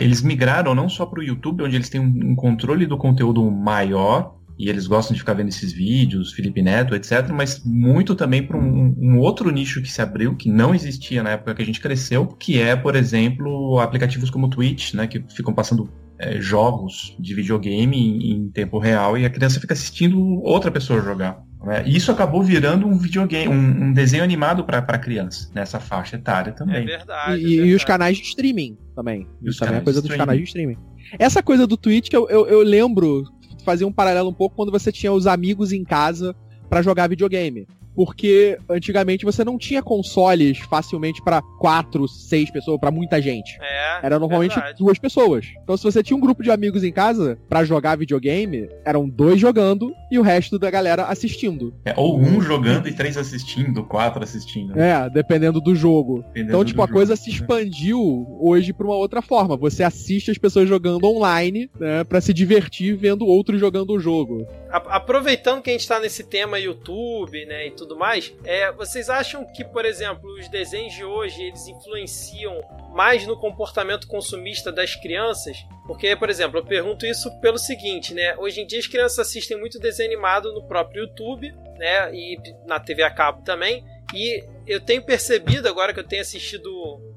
eles 0.00 0.22
migraram 0.22 0.72
não 0.72 0.88
só 0.88 1.04
para 1.04 1.18
o 1.18 1.22
YouTube, 1.22 1.64
onde 1.64 1.74
eles 1.74 1.88
têm 1.88 2.00
um 2.00 2.36
controle 2.36 2.86
do 2.86 2.96
conteúdo 2.96 3.42
maior 3.50 4.36
e 4.60 4.68
eles 4.68 4.86
gostam 4.86 5.14
de 5.14 5.20
ficar 5.20 5.32
vendo 5.32 5.48
esses 5.48 5.72
vídeos, 5.72 6.34
Felipe 6.34 6.60
Neto, 6.60 6.94
etc., 6.94 7.30
mas 7.32 7.64
muito 7.64 8.14
também 8.14 8.42
para 8.42 8.58
um, 8.58 8.94
um, 8.98 9.18
outro 9.18 9.50
nicho 9.50 9.80
que 9.80 9.90
se 9.90 10.02
abriu, 10.02 10.36
que 10.36 10.50
não 10.50 10.74
existia 10.74 11.22
na 11.22 11.30
época 11.30 11.54
que 11.54 11.62
a 11.62 11.64
gente 11.64 11.80
cresceu, 11.80 12.26
que 12.26 12.60
é, 12.60 12.76
por 12.76 12.94
exemplo, 12.94 13.80
aplicativos 13.80 14.28
como 14.28 14.50
Twitch, 14.50 14.92
né, 14.92 15.06
que 15.06 15.24
ficam 15.34 15.54
passando 15.54 15.90
é, 16.18 16.38
jogos 16.38 17.16
de 17.18 17.34
videogame 17.34 17.96
em, 17.96 18.32
em, 18.32 18.50
tempo 18.50 18.78
real 18.78 19.16
e 19.16 19.24
a 19.24 19.30
criança 19.30 19.58
fica 19.58 19.72
assistindo 19.72 20.20
outra 20.42 20.70
pessoa 20.70 21.00
jogar. 21.00 21.42
Né? 21.64 21.82
Isso 21.86 22.12
acabou 22.12 22.42
virando 22.42 22.86
um 22.86 22.98
videogame, 22.98 23.48
um, 23.48 23.84
um 23.84 23.92
desenho 23.94 24.22
animado 24.22 24.62
para 24.64 24.98
criança, 24.98 25.50
nessa 25.54 25.80
faixa 25.80 26.16
etária 26.16 26.52
também. 26.52 26.82
É 26.82 26.98
verdade. 26.98 27.40
E, 27.40 27.44
é 27.44 27.48
verdade. 27.48 27.70
e 27.70 27.74
os 27.74 27.84
canais 27.84 28.18
de 28.18 28.24
streaming 28.24 28.76
também. 28.94 29.26
E 29.42 29.48
isso 29.48 29.60
também 29.60 29.78
é 29.78 29.80
coisa 29.80 30.02
dos 30.02 30.14
canais 30.14 30.38
de 30.38 30.44
streaming. 30.44 30.76
Essa 31.18 31.42
coisa 31.42 31.66
do 31.66 31.78
Twitch, 31.78 32.12
eu, 32.12 32.28
eu, 32.28 32.46
eu 32.46 32.62
lembro, 32.62 33.24
fazia 33.70 33.86
um 33.86 33.92
paralelo 33.92 34.28
um 34.28 34.34
pouco 34.34 34.56
quando 34.56 34.72
você 34.72 34.90
tinha 34.90 35.12
os 35.12 35.28
amigos 35.28 35.72
em 35.72 35.84
casa 35.84 36.34
para 36.68 36.82
jogar 36.82 37.08
videogame 37.08 37.68
porque 37.94 38.58
antigamente 38.68 39.24
você 39.24 39.44
não 39.44 39.58
tinha 39.58 39.82
consoles 39.82 40.58
facilmente 40.58 41.22
para 41.22 41.42
quatro, 41.58 42.06
seis 42.08 42.50
pessoas, 42.50 42.78
para 42.80 42.90
muita 42.90 43.20
gente. 43.20 43.58
É, 43.60 44.00
Era 44.02 44.18
normalmente 44.18 44.54
verdade. 44.54 44.78
duas 44.78 44.98
pessoas. 44.98 45.46
Então 45.62 45.76
se 45.76 45.84
você 45.84 46.02
tinha 46.02 46.16
um 46.16 46.20
grupo 46.20 46.42
de 46.42 46.50
amigos 46.50 46.84
em 46.84 46.92
casa 46.92 47.38
para 47.48 47.64
jogar 47.64 47.96
videogame, 47.96 48.68
eram 48.84 49.08
dois 49.08 49.40
jogando 49.40 49.92
e 50.10 50.18
o 50.18 50.22
resto 50.22 50.58
da 50.58 50.70
galera 50.70 51.04
assistindo. 51.04 51.74
É, 51.84 51.94
ou 51.96 52.18
um 52.18 52.40
jogando 52.40 52.88
e 52.88 52.92
três 52.92 53.16
assistindo, 53.16 53.84
quatro 53.84 54.22
assistindo. 54.22 54.78
É, 54.78 55.08
dependendo 55.10 55.60
do 55.60 55.74
jogo. 55.74 56.22
Dependendo 56.28 56.50
Então, 56.50 56.64
tipo, 56.64 56.82
a 56.82 56.88
coisa 56.88 57.14
jogo, 57.14 57.24
se 57.24 57.30
né? 57.30 57.36
expandiu 57.36 58.26
hoje 58.40 58.72
pra 58.72 58.86
uma 58.86 58.96
outra 58.96 59.22
forma. 59.22 59.56
Você 59.56 59.82
assiste 59.82 60.30
as 60.30 60.38
pessoas 60.38 60.68
jogando 60.68 61.04
online, 61.04 61.70
né, 61.78 62.04
para 62.04 62.20
se 62.20 62.32
divertir 62.32 62.96
vendo 62.96 63.26
outros 63.26 63.60
jogando 63.60 63.92
o 63.92 64.00
jogo. 64.00 64.46
Aproveitando 64.70 65.62
que 65.62 65.70
a 65.70 65.72
gente 65.72 65.88
tá 65.88 65.98
nesse 65.98 66.24
tema 66.24 66.58
YouTube, 66.58 67.44
né, 67.44 67.66
e 67.66 67.70
tudo 67.72 67.96
mais, 67.96 68.32
é, 68.44 68.70
vocês 68.70 69.10
acham 69.10 69.44
que, 69.44 69.64
por 69.64 69.84
exemplo, 69.84 70.32
os 70.38 70.48
desenhos 70.48 70.94
de 70.94 71.04
hoje 71.04 71.42
eles 71.42 71.66
influenciam 71.66 72.60
mais 72.92 73.26
no 73.26 73.38
comportamento 73.38 74.06
consumista 74.06 74.70
das 74.70 74.94
crianças? 74.94 75.56
Porque, 75.86 76.14
por 76.14 76.30
exemplo, 76.30 76.58
eu 76.58 76.64
pergunto 76.64 77.04
isso 77.04 77.28
pelo 77.40 77.58
seguinte, 77.58 78.14
né? 78.14 78.36
Hoje 78.38 78.60
em 78.60 78.66
dia 78.66 78.78
as 78.78 78.86
crianças 78.86 79.18
assistem 79.18 79.58
muito 79.58 79.80
desenho 79.80 80.08
animado 80.08 80.52
no 80.52 80.62
próprio 80.68 81.02
YouTube, 81.02 81.52
né, 81.76 82.14
e 82.14 82.38
na 82.64 82.78
TV 82.78 83.02
a 83.02 83.10
cabo 83.10 83.42
também. 83.42 83.84
E 84.14 84.44
eu 84.66 84.80
tenho 84.80 85.02
percebido 85.04 85.68
agora 85.68 85.92
que 85.94 86.00
eu 86.00 86.06
tenho 86.06 86.22
assistido 86.22 86.70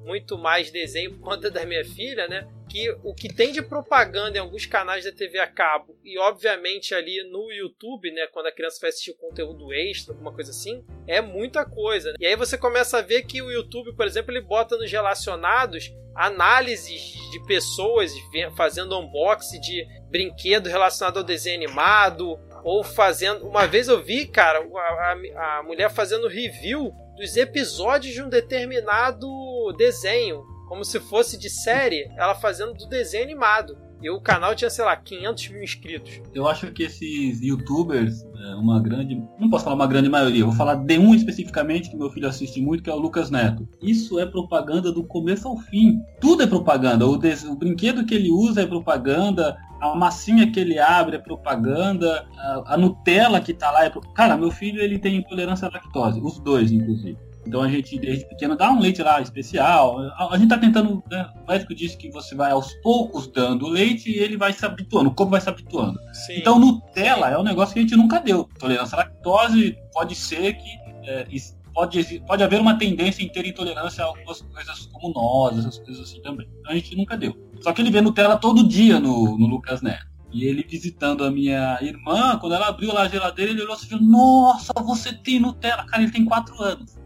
muito 0.04 0.38
mais 0.38 0.70
desenho 0.70 1.14
por 1.14 1.22
conta 1.22 1.50
da 1.50 1.66
minha 1.66 1.84
filha, 1.84 2.28
né? 2.28 2.48
Que 2.70 2.90
o 3.04 3.14
que 3.14 3.34
tem 3.34 3.52
de 3.52 3.62
propaganda 3.62 4.38
em 4.38 4.42
alguns 4.42 4.66
canais 4.66 5.04
da 5.06 5.12
TV 5.12 5.40
a 5.40 5.48
cabo 5.48 5.98
e 6.04 6.18
obviamente 6.20 6.94
ali 6.94 7.24
no 7.32 7.52
YouTube, 7.52 8.12
né? 8.12 8.28
Quando 8.32 8.48
a 8.48 8.52
criança 8.52 8.80
vai 8.82 8.90
assistir 8.90 9.14
conteúdo 9.14 9.72
extra, 9.74 10.14
alguma 10.14 10.34
coisa 10.34 10.52
assim, 10.52 10.84
é 11.08 11.22
muita 11.22 11.66
coisa. 11.66 12.10
né? 12.10 12.16
E 12.20 12.26
aí 12.26 12.36
você 12.36 12.58
começa 12.58 12.98
a 12.98 13.02
ver 13.02 13.24
que 13.24 13.42
o 13.42 13.52
YouTube, 13.52 13.96
por 13.96 14.06
exemplo, 14.06 14.32
ele 14.32 14.42
bota 14.42 14.78
nos 14.78 14.92
relacionados 14.92 15.92
análises 16.16 17.14
de 17.32 17.44
pessoas 17.48 18.12
fazendo 18.56 19.00
unboxing 19.00 19.60
de 19.60 19.86
brinquedo 20.10 20.68
relacionado 20.68 21.18
ao 21.18 21.24
desenho 21.24 21.56
animado, 21.56 22.40
ou 22.63 22.84
fazendo. 22.84 23.47
Uma 23.47 23.65
vez 23.67 23.88
eu 23.88 24.02
vi, 24.02 24.26
cara, 24.26 24.60
a, 24.60 25.12
a- 25.60 25.63
mulher 25.63 25.89
fazendo 25.89 26.28
review 26.28 26.93
dos 27.15 27.36
episódios 27.38 28.13
de 28.13 28.21
um 28.21 28.30
determinado 28.30 29.28
desenho, 29.78 30.43
como 30.67 30.84
se 30.84 30.99
fosse 30.99 31.38
de 31.38 31.49
série, 31.49 32.10
ela 32.17 32.34
fazendo 32.36 32.73
do 32.73 32.88
desenho 32.88 33.23
animado. 33.23 33.78
E 34.04 34.10
o 34.10 34.20
canal 34.20 34.54
tinha, 34.54 34.70
sei 34.70 34.84
lá, 34.84 34.96
500 34.98 35.48
mil 35.50 35.63
inscritos. 35.63 36.22
Eu 36.34 36.48
acho 36.48 36.70
que 36.72 36.84
esses 36.84 37.42
youtubers, 37.42 38.24
é, 38.24 38.56
uma 38.56 38.82
grande. 38.82 39.16
Não 39.39 39.50
posso 39.50 39.63
falar 39.63 39.76
uma 39.78 39.88
grande 39.88 40.10
maioria, 40.10 40.44
vou 40.44 40.54
falar 40.54 40.76
de 40.76 40.98
um 41.00 41.16
especificamente 41.16 41.89
que 41.89 41.96
meu 41.96 42.10
filho 42.10 42.28
assiste 42.28 42.62
muito, 42.62 42.84
que 42.84 42.89
é 42.89 42.94
o 42.94 43.00
Lucas 43.00 43.30
Neto. 43.32 43.68
Isso 43.82 44.20
é 44.20 44.26
propaganda 44.26 44.92
do 44.92 45.04
começo 45.06 45.48
ao 45.48 45.58
fim. 45.58 46.00
Tudo 46.20 46.44
é 46.44 46.48
propaganda. 46.48 47.08
O, 47.08 47.16
des- 47.18 47.46
o 47.46 47.56
brinquedo 47.56 48.06
que 48.06 48.13
ele 48.13 48.30
usa 48.30 48.62
é 48.62 48.66
propaganda. 48.66 49.56
A 49.82 49.96
massinha 49.96 50.50
que 50.52 50.60
ele 50.60 50.78
abre 50.80 51.16
é 51.16 51.20
propaganda. 51.20 52.26
A, 52.38 52.74
a 52.74 52.78
Nutella 52.78 53.39
que 53.42 53.54
tá 53.54 53.72
lá 53.72 53.86
é. 53.86 53.89
Pro... 53.89 54.02
Cara, 54.13 54.36
meu 54.38 54.52
filho 54.52 54.82
ele 54.82 55.00
tem 55.00 55.16
intolerância 55.18 55.68
à 55.68 55.72
lactose. 55.72 56.20
Os 56.22 56.39
dois, 56.39 56.72
inclusive. 56.72 57.18
Então 57.46 57.62
a 57.62 57.70
gente, 57.70 58.00
desde 58.00 58.26
pequeno, 58.26 58.56
dá 58.56 58.72
um 58.72 58.80
leite 58.80 59.02
lá 59.02 59.22
especial. 59.22 60.00
A, 60.00 60.34
a 60.34 60.38
gente 60.38 60.50
tá 60.50 60.58
tentando. 60.58 61.04
Né, 61.10 61.30
o 61.44 61.52
médico 61.52 61.76
disse 61.76 61.98
que 61.98 62.10
você 62.10 62.36
vai 62.36 62.52
aos 62.52 62.74
poucos 62.76 63.28
dando 63.28 63.68
leite 63.68 64.10
e 64.10 64.20
ele 64.20 64.38
vai 64.38 64.54
se 64.54 64.66
habituando, 64.66 65.10
o 65.10 65.14
corpo 65.14 65.32
vai 65.32 65.42
se 65.42 65.50
habituando. 65.50 66.00
Sim. 66.14 66.38
Então 66.38 66.60
Nutella 66.60 67.30
é 67.30 67.38
um 67.38 67.44
negócio 67.44 67.74
que 67.74 67.80
a 67.80 67.82
gente 67.84 67.96
nunca 67.96 68.20
deu. 68.20 68.50
Tolerância 68.58 68.96
à 68.96 69.00
lactose 69.00 69.78
pode 69.94 70.16
ser 70.16 70.54
que 70.54 70.84
é, 71.06 71.26
pode, 71.74 72.22
pode 72.26 72.44
haver 72.44 72.62
uma 72.62 72.78
tendência 72.78 73.24
em 73.24 73.30
ter 73.30 73.46
intolerância 73.46 74.04
a 74.04 74.08
algumas 74.08 74.42
coisas 74.42 74.86
como 74.94 75.14
nós, 75.14 75.58
essas 75.58 75.80
coisas 75.80 76.10
assim 76.10 76.22
também. 76.22 76.48
Então, 76.60 76.72
a 76.72 76.76
gente 76.76 76.96
nunca 76.96 77.18
deu. 77.18 77.36
Só 77.62 77.74
que 77.74 77.82
ele 77.82 77.92
vê 77.92 78.00
Nutella 78.00 78.38
todo 78.38 78.68
dia 78.68 79.00
no, 79.00 79.38
no 79.38 79.48
Lucas 79.48 79.82
Neto. 79.82 80.14
E 80.32 80.46
ele 80.46 80.66
visitando 80.68 81.24
a 81.24 81.30
minha 81.30 81.78
irmã, 81.82 82.38
quando 82.40 82.56
ela 82.56 82.68
abriu 82.68 82.92
lá 82.92 83.04
a 83.04 83.08
geladeira, 83.08 83.52
ele 83.52 83.62
olhou 83.62 83.74
assim 83.74 83.86
e 83.86 83.90
falou, 83.90 84.06
Nossa, 84.06 84.74
você 84.84 85.14
tem 85.14 85.40
Nutella. 85.40 85.86
Cara, 85.86 86.02
ele 86.02 86.12
tem 86.12 86.26
4 86.26 86.62
anos. 86.62 86.98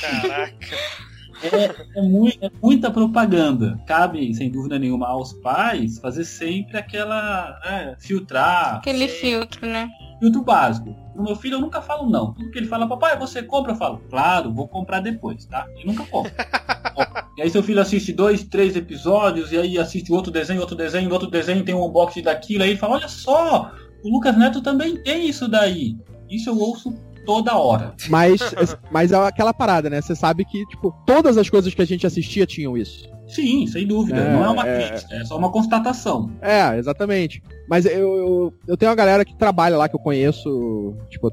Caraca. 0.00 0.54
é, 1.42 1.98
é 1.98 2.02
mui- 2.02 2.38
é 2.40 2.50
muita 2.62 2.90
propaganda. 2.90 3.80
Cabe, 3.86 4.32
sem 4.34 4.50
dúvida 4.50 4.78
nenhuma, 4.78 5.08
aos 5.08 5.32
pais 5.34 5.98
fazer 5.98 6.24
sempre 6.24 6.76
aquela. 6.78 7.58
né, 7.64 7.96
filtrar, 7.98 8.76
Aquele 8.76 9.08
Sim. 9.08 9.16
filtro, 9.20 9.66
né? 9.66 9.88
filtro 10.20 10.42
básico. 10.42 10.94
Pro 11.14 11.22
meu 11.22 11.34
filho 11.34 11.54
eu 11.54 11.60
nunca 11.60 11.80
falo 11.80 12.08
não. 12.10 12.34
Tudo 12.34 12.50
que 12.50 12.58
ele 12.58 12.66
fala, 12.66 12.86
papai, 12.86 13.18
você 13.18 13.42
compra? 13.42 13.72
Eu 13.72 13.76
falo, 13.76 14.02
claro, 14.10 14.52
vou 14.52 14.68
comprar 14.68 15.00
depois, 15.00 15.46
tá? 15.46 15.66
E 15.82 15.86
nunca 15.86 16.04
compro. 16.04 16.30
e 17.38 17.42
aí 17.42 17.48
seu 17.50 17.62
filho 17.62 17.80
assiste 17.80 18.12
dois, 18.12 18.44
três 18.44 18.76
episódios, 18.76 19.50
e 19.50 19.56
aí 19.56 19.78
assiste 19.78 20.12
outro 20.12 20.30
desenho, 20.30 20.60
outro 20.60 20.76
desenho, 20.76 21.10
outro 21.10 21.30
desenho, 21.30 21.64
tem 21.64 21.74
um 21.74 21.86
unboxing 21.86 22.22
daquilo, 22.22 22.64
aí 22.64 22.70
ele 22.70 22.78
fala, 22.78 22.96
olha 22.96 23.08
só, 23.08 23.72
o 24.04 24.10
Lucas 24.10 24.36
Neto 24.36 24.60
também 24.60 25.02
tem 25.02 25.26
isso 25.26 25.48
daí. 25.48 25.96
Isso 26.28 26.50
eu 26.50 26.58
ouço 26.58 26.94
toda 27.30 27.56
hora. 27.56 27.94
Mas, 28.08 28.40
mas 28.90 29.12
é 29.12 29.16
aquela 29.16 29.54
parada, 29.54 29.88
né? 29.88 30.00
Você 30.00 30.16
sabe 30.16 30.44
que, 30.44 30.66
tipo, 30.66 30.92
todas 31.06 31.38
as 31.38 31.48
coisas 31.48 31.72
que 31.72 31.80
a 31.80 31.84
gente 31.84 32.04
assistia 32.04 32.44
tinham 32.44 32.76
isso. 32.76 33.08
Sim, 33.28 33.68
sem 33.68 33.86
dúvida. 33.86 34.18
É, 34.18 34.32
não 34.32 34.44
é 34.44 34.50
uma 34.50 34.66
é. 34.66 34.88
crítica, 34.88 35.14
é 35.14 35.24
só 35.24 35.38
uma 35.38 35.48
constatação. 35.48 36.28
É, 36.42 36.76
exatamente. 36.76 37.40
Mas 37.68 37.86
eu, 37.86 37.92
eu, 37.92 38.54
eu 38.66 38.76
tenho 38.76 38.90
uma 38.90 38.96
galera 38.96 39.24
que 39.24 39.32
trabalha 39.36 39.76
lá 39.76 39.88
que 39.88 39.94
eu 39.94 40.00
conheço, 40.00 40.96
tipo, 41.08 41.30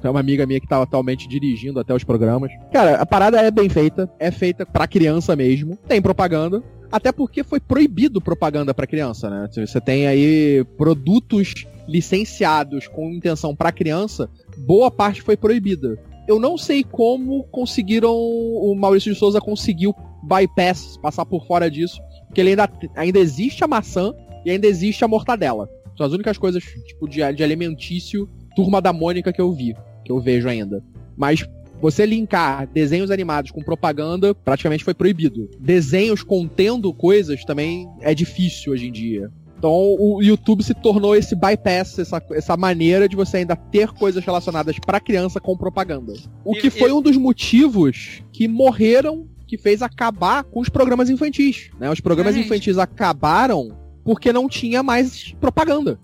tem 0.00 0.08
uma 0.08 0.20
amiga 0.20 0.46
minha 0.46 0.60
que 0.60 0.68
tá 0.68 0.80
atualmente 0.80 1.26
dirigindo 1.26 1.80
até 1.80 1.92
os 1.92 2.04
programas. 2.04 2.52
Cara, 2.72 2.94
a 2.94 3.04
parada 3.04 3.40
é 3.40 3.50
bem 3.50 3.68
feita, 3.68 4.08
é 4.20 4.30
feita 4.30 4.64
pra 4.64 4.86
criança 4.86 5.34
mesmo, 5.34 5.76
tem 5.88 6.00
propaganda. 6.00 6.62
Até 6.92 7.10
porque 7.10 7.42
foi 7.42 7.58
proibido 7.58 8.20
propaganda 8.20 8.72
pra 8.72 8.86
criança, 8.86 9.28
né? 9.28 9.48
Você 9.52 9.80
tem 9.80 10.06
aí 10.06 10.64
produtos 10.76 11.66
licenciados 11.90 12.86
com 12.86 13.10
intenção 13.10 13.54
pra 13.54 13.72
criança, 13.72 14.30
boa 14.56 14.90
parte 14.90 15.20
foi 15.20 15.36
proibida. 15.36 15.98
Eu 16.28 16.38
não 16.38 16.56
sei 16.56 16.84
como 16.84 17.42
conseguiram. 17.44 18.14
O 18.14 18.72
Maurício 18.76 19.12
de 19.12 19.18
Souza 19.18 19.40
conseguiu 19.40 19.92
bypass, 20.22 20.96
passar 20.98 21.26
por 21.26 21.44
fora 21.46 21.68
disso. 21.68 22.00
Porque 22.26 22.40
ele 22.40 22.50
ainda, 22.50 22.70
ainda 22.94 23.18
existe 23.18 23.64
a 23.64 23.66
maçã 23.66 24.14
e 24.44 24.50
ainda 24.52 24.68
existe 24.68 25.04
a 25.04 25.08
mortadela. 25.08 25.68
São 25.96 26.06
as 26.06 26.12
únicas 26.12 26.38
coisas, 26.38 26.62
tipo, 26.62 27.08
de, 27.08 27.20
de 27.32 27.42
alimentício, 27.42 28.30
turma 28.54 28.80
da 28.80 28.92
Mônica 28.92 29.32
que 29.32 29.40
eu 29.40 29.52
vi, 29.52 29.74
que 30.04 30.12
eu 30.12 30.20
vejo 30.20 30.48
ainda. 30.48 30.84
Mas 31.16 31.44
você 31.80 32.06
linkar 32.06 32.68
desenhos 32.68 33.10
animados 33.10 33.50
com 33.50 33.62
propaganda 33.62 34.32
praticamente 34.34 34.84
foi 34.84 34.94
proibido. 34.94 35.50
Desenhos 35.58 36.22
contendo 36.22 36.92
coisas 36.92 37.44
também 37.44 37.88
é 38.00 38.14
difícil 38.14 38.72
hoje 38.72 38.86
em 38.86 38.92
dia. 38.92 39.30
Então 39.60 39.94
o 39.98 40.22
YouTube 40.22 40.62
se 40.64 40.72
tornou 40.72 41.14
esse 41.14 41.36
bypass, 41.36 41.98
essa, 41.98 42.22
essa 42.30 42.56
maneira 42.56 43.06
de 43.06 43.14
você 43.14 43.36
ainda 43.36 43.54
ter 43.54 43.88
coisas 43.92 44.24
relacionadas 44.24 44.78
pra 44.78 44.98
criança 44.98 45.38
com 45.38 45.54
propaganda. 45.54 46.14
O 46.42 46.56
E- 46.56 46.60
que 46.62 46.68
e- 46.68 46.70
foi 46.70 46.90
um 46.90 47.02
dos 47.02 47.14
motivos 47.18 48.22
que 48.32 48.48
morreram, 48.48 49.28
que 49.46 49.58
fez 49.58 49.82
acabar 49.82 50.44
com 50.44 50.60
os 50.60 50.70
programas 50.70 51.10
infantis. 51.10 51.68
Né? 51.78 51.90
Os 51.90 52.00
programas 52.00 52.34
Realmente. 52.34 52.54
infantis 52.54 52.78
acabaram 52.78 53.76
porque 54.02 54.32
não 54.32 54.48
tinha 54.48 54.82
mais 54.82 55.32
propaganda. 55.38 56.00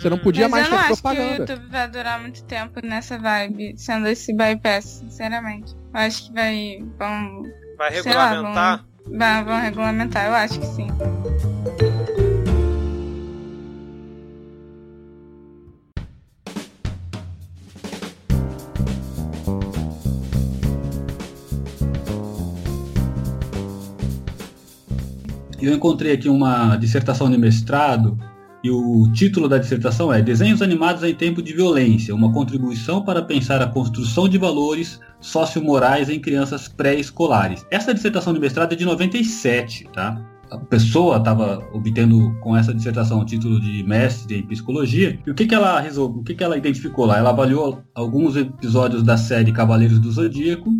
Você 0.00 0.10
não 0.10 0.18
podia 0.18 0.48
Mas 0.48 0.62
mais 0.62 0.64
eu 0.66 0.70
não 0.72 0.78
ter 0.78 0.84
acho 0.84 0.86
que 0.88 0.92
o 0.98 1.02
propaganda. 1.02 1.52
YouTube 1.52 1.70
vai 1.70 1.88
durar 1.90 2.20
muito 2.20 2.42
tempo 2.42 2.84
nessa 2.84 3.18
vibe, 3.18 3.74
sendo 3.76 4.08
esse 4.08 4.34
bypass, 4.34 4.84
sinceramente. 5.08 5.74
Eu 5.74 6.00
acho 6.00 6.26
que 6.26 6.32
vai. 6.32 6.78
Vão, 6.98 7.42
Vai 7.78 8.02
Sei 8.02 8.12
lá, 8.12 8.30
regulamentar? 8.30 8.84
vai- 9.16 9.44
vão 9.44 9.60
regulamentar, 9.60 10.26
eu 10.26 10.34
acho 10.34 10.58
que 10.58 10.66
sim. 10.66 10.88
Eu 25.66 25.74
encontrei 25.74 26.12
aqui 26.12 26.28
uma 26.28 26.76
dissertação 26.76 27.30
de 27.30 27.36
mestrado 27.36 28.18
E 28.62 28.70
o 28.70 29.10
título 29.12 29.48
da 29.48 29.58
dissertação 29.58 30.12
é 30.12 30.20
Desenhos 30.20 30.62
animados 30.62 31.02
em 31.02 31.14
tempo 31.14 31.42
de 31.42 31.52
violência, 31.52 32.14
uma 32.14 32.32
contribuição 32.32 33.02
para 33.02 33.22
pensar 33.22 33.62
a 33.62 33.66
construção 33.66 34.28
de 34.28 34.38
valores 34.38 35.00
sociomorais 35.20 36.08
em 36.08 36.18
crianças 36.18 36.68
pré-escolares. 36.68 37.64
Essa 37.70 37.94
dissertação 37.94 38.32
de 38.32 38.40
mestrado 38.40 38.72
é 38.72 38.76
de 38.76 38.84
97, 38.84 39.88
tá? 39.92 40.20
A 40.50 40.58
pessoa 40.58 41.18
estava 41.18 41.64
obtendo 41.72 42.34
com 42.40 42.56
essa 42.56 42.74
dissertação 42.74 43.20
o 43.20 43.24
título 43.24 43.60
de 43.60 43.84
mestre 43.84 44.38
em 44.38 44.42
psicologia. 44.42 45.18
E 45.24 45.30
o 45.30 45.34
que, 45.34 45.46
que 45.46 45.54
ela 45.54 45.78
resolveu? 45.80 46.20
O 46.20 46.24
que, 46.24 46.34
que 46.34 46.42
ela 46.42 46.58
identificou 46.58 47.06
lá? 47.06 47.18
Ela 47.18 47.30
avaliou 47.30 47.80
alguns 47.94 48.34
episódios 48.34 49.02
da 49.04 49.16
série 49.16 49.52
Cavaleiros 49.52 50.00
do 50.00 50.10
Zodíaco. 50.10 50.70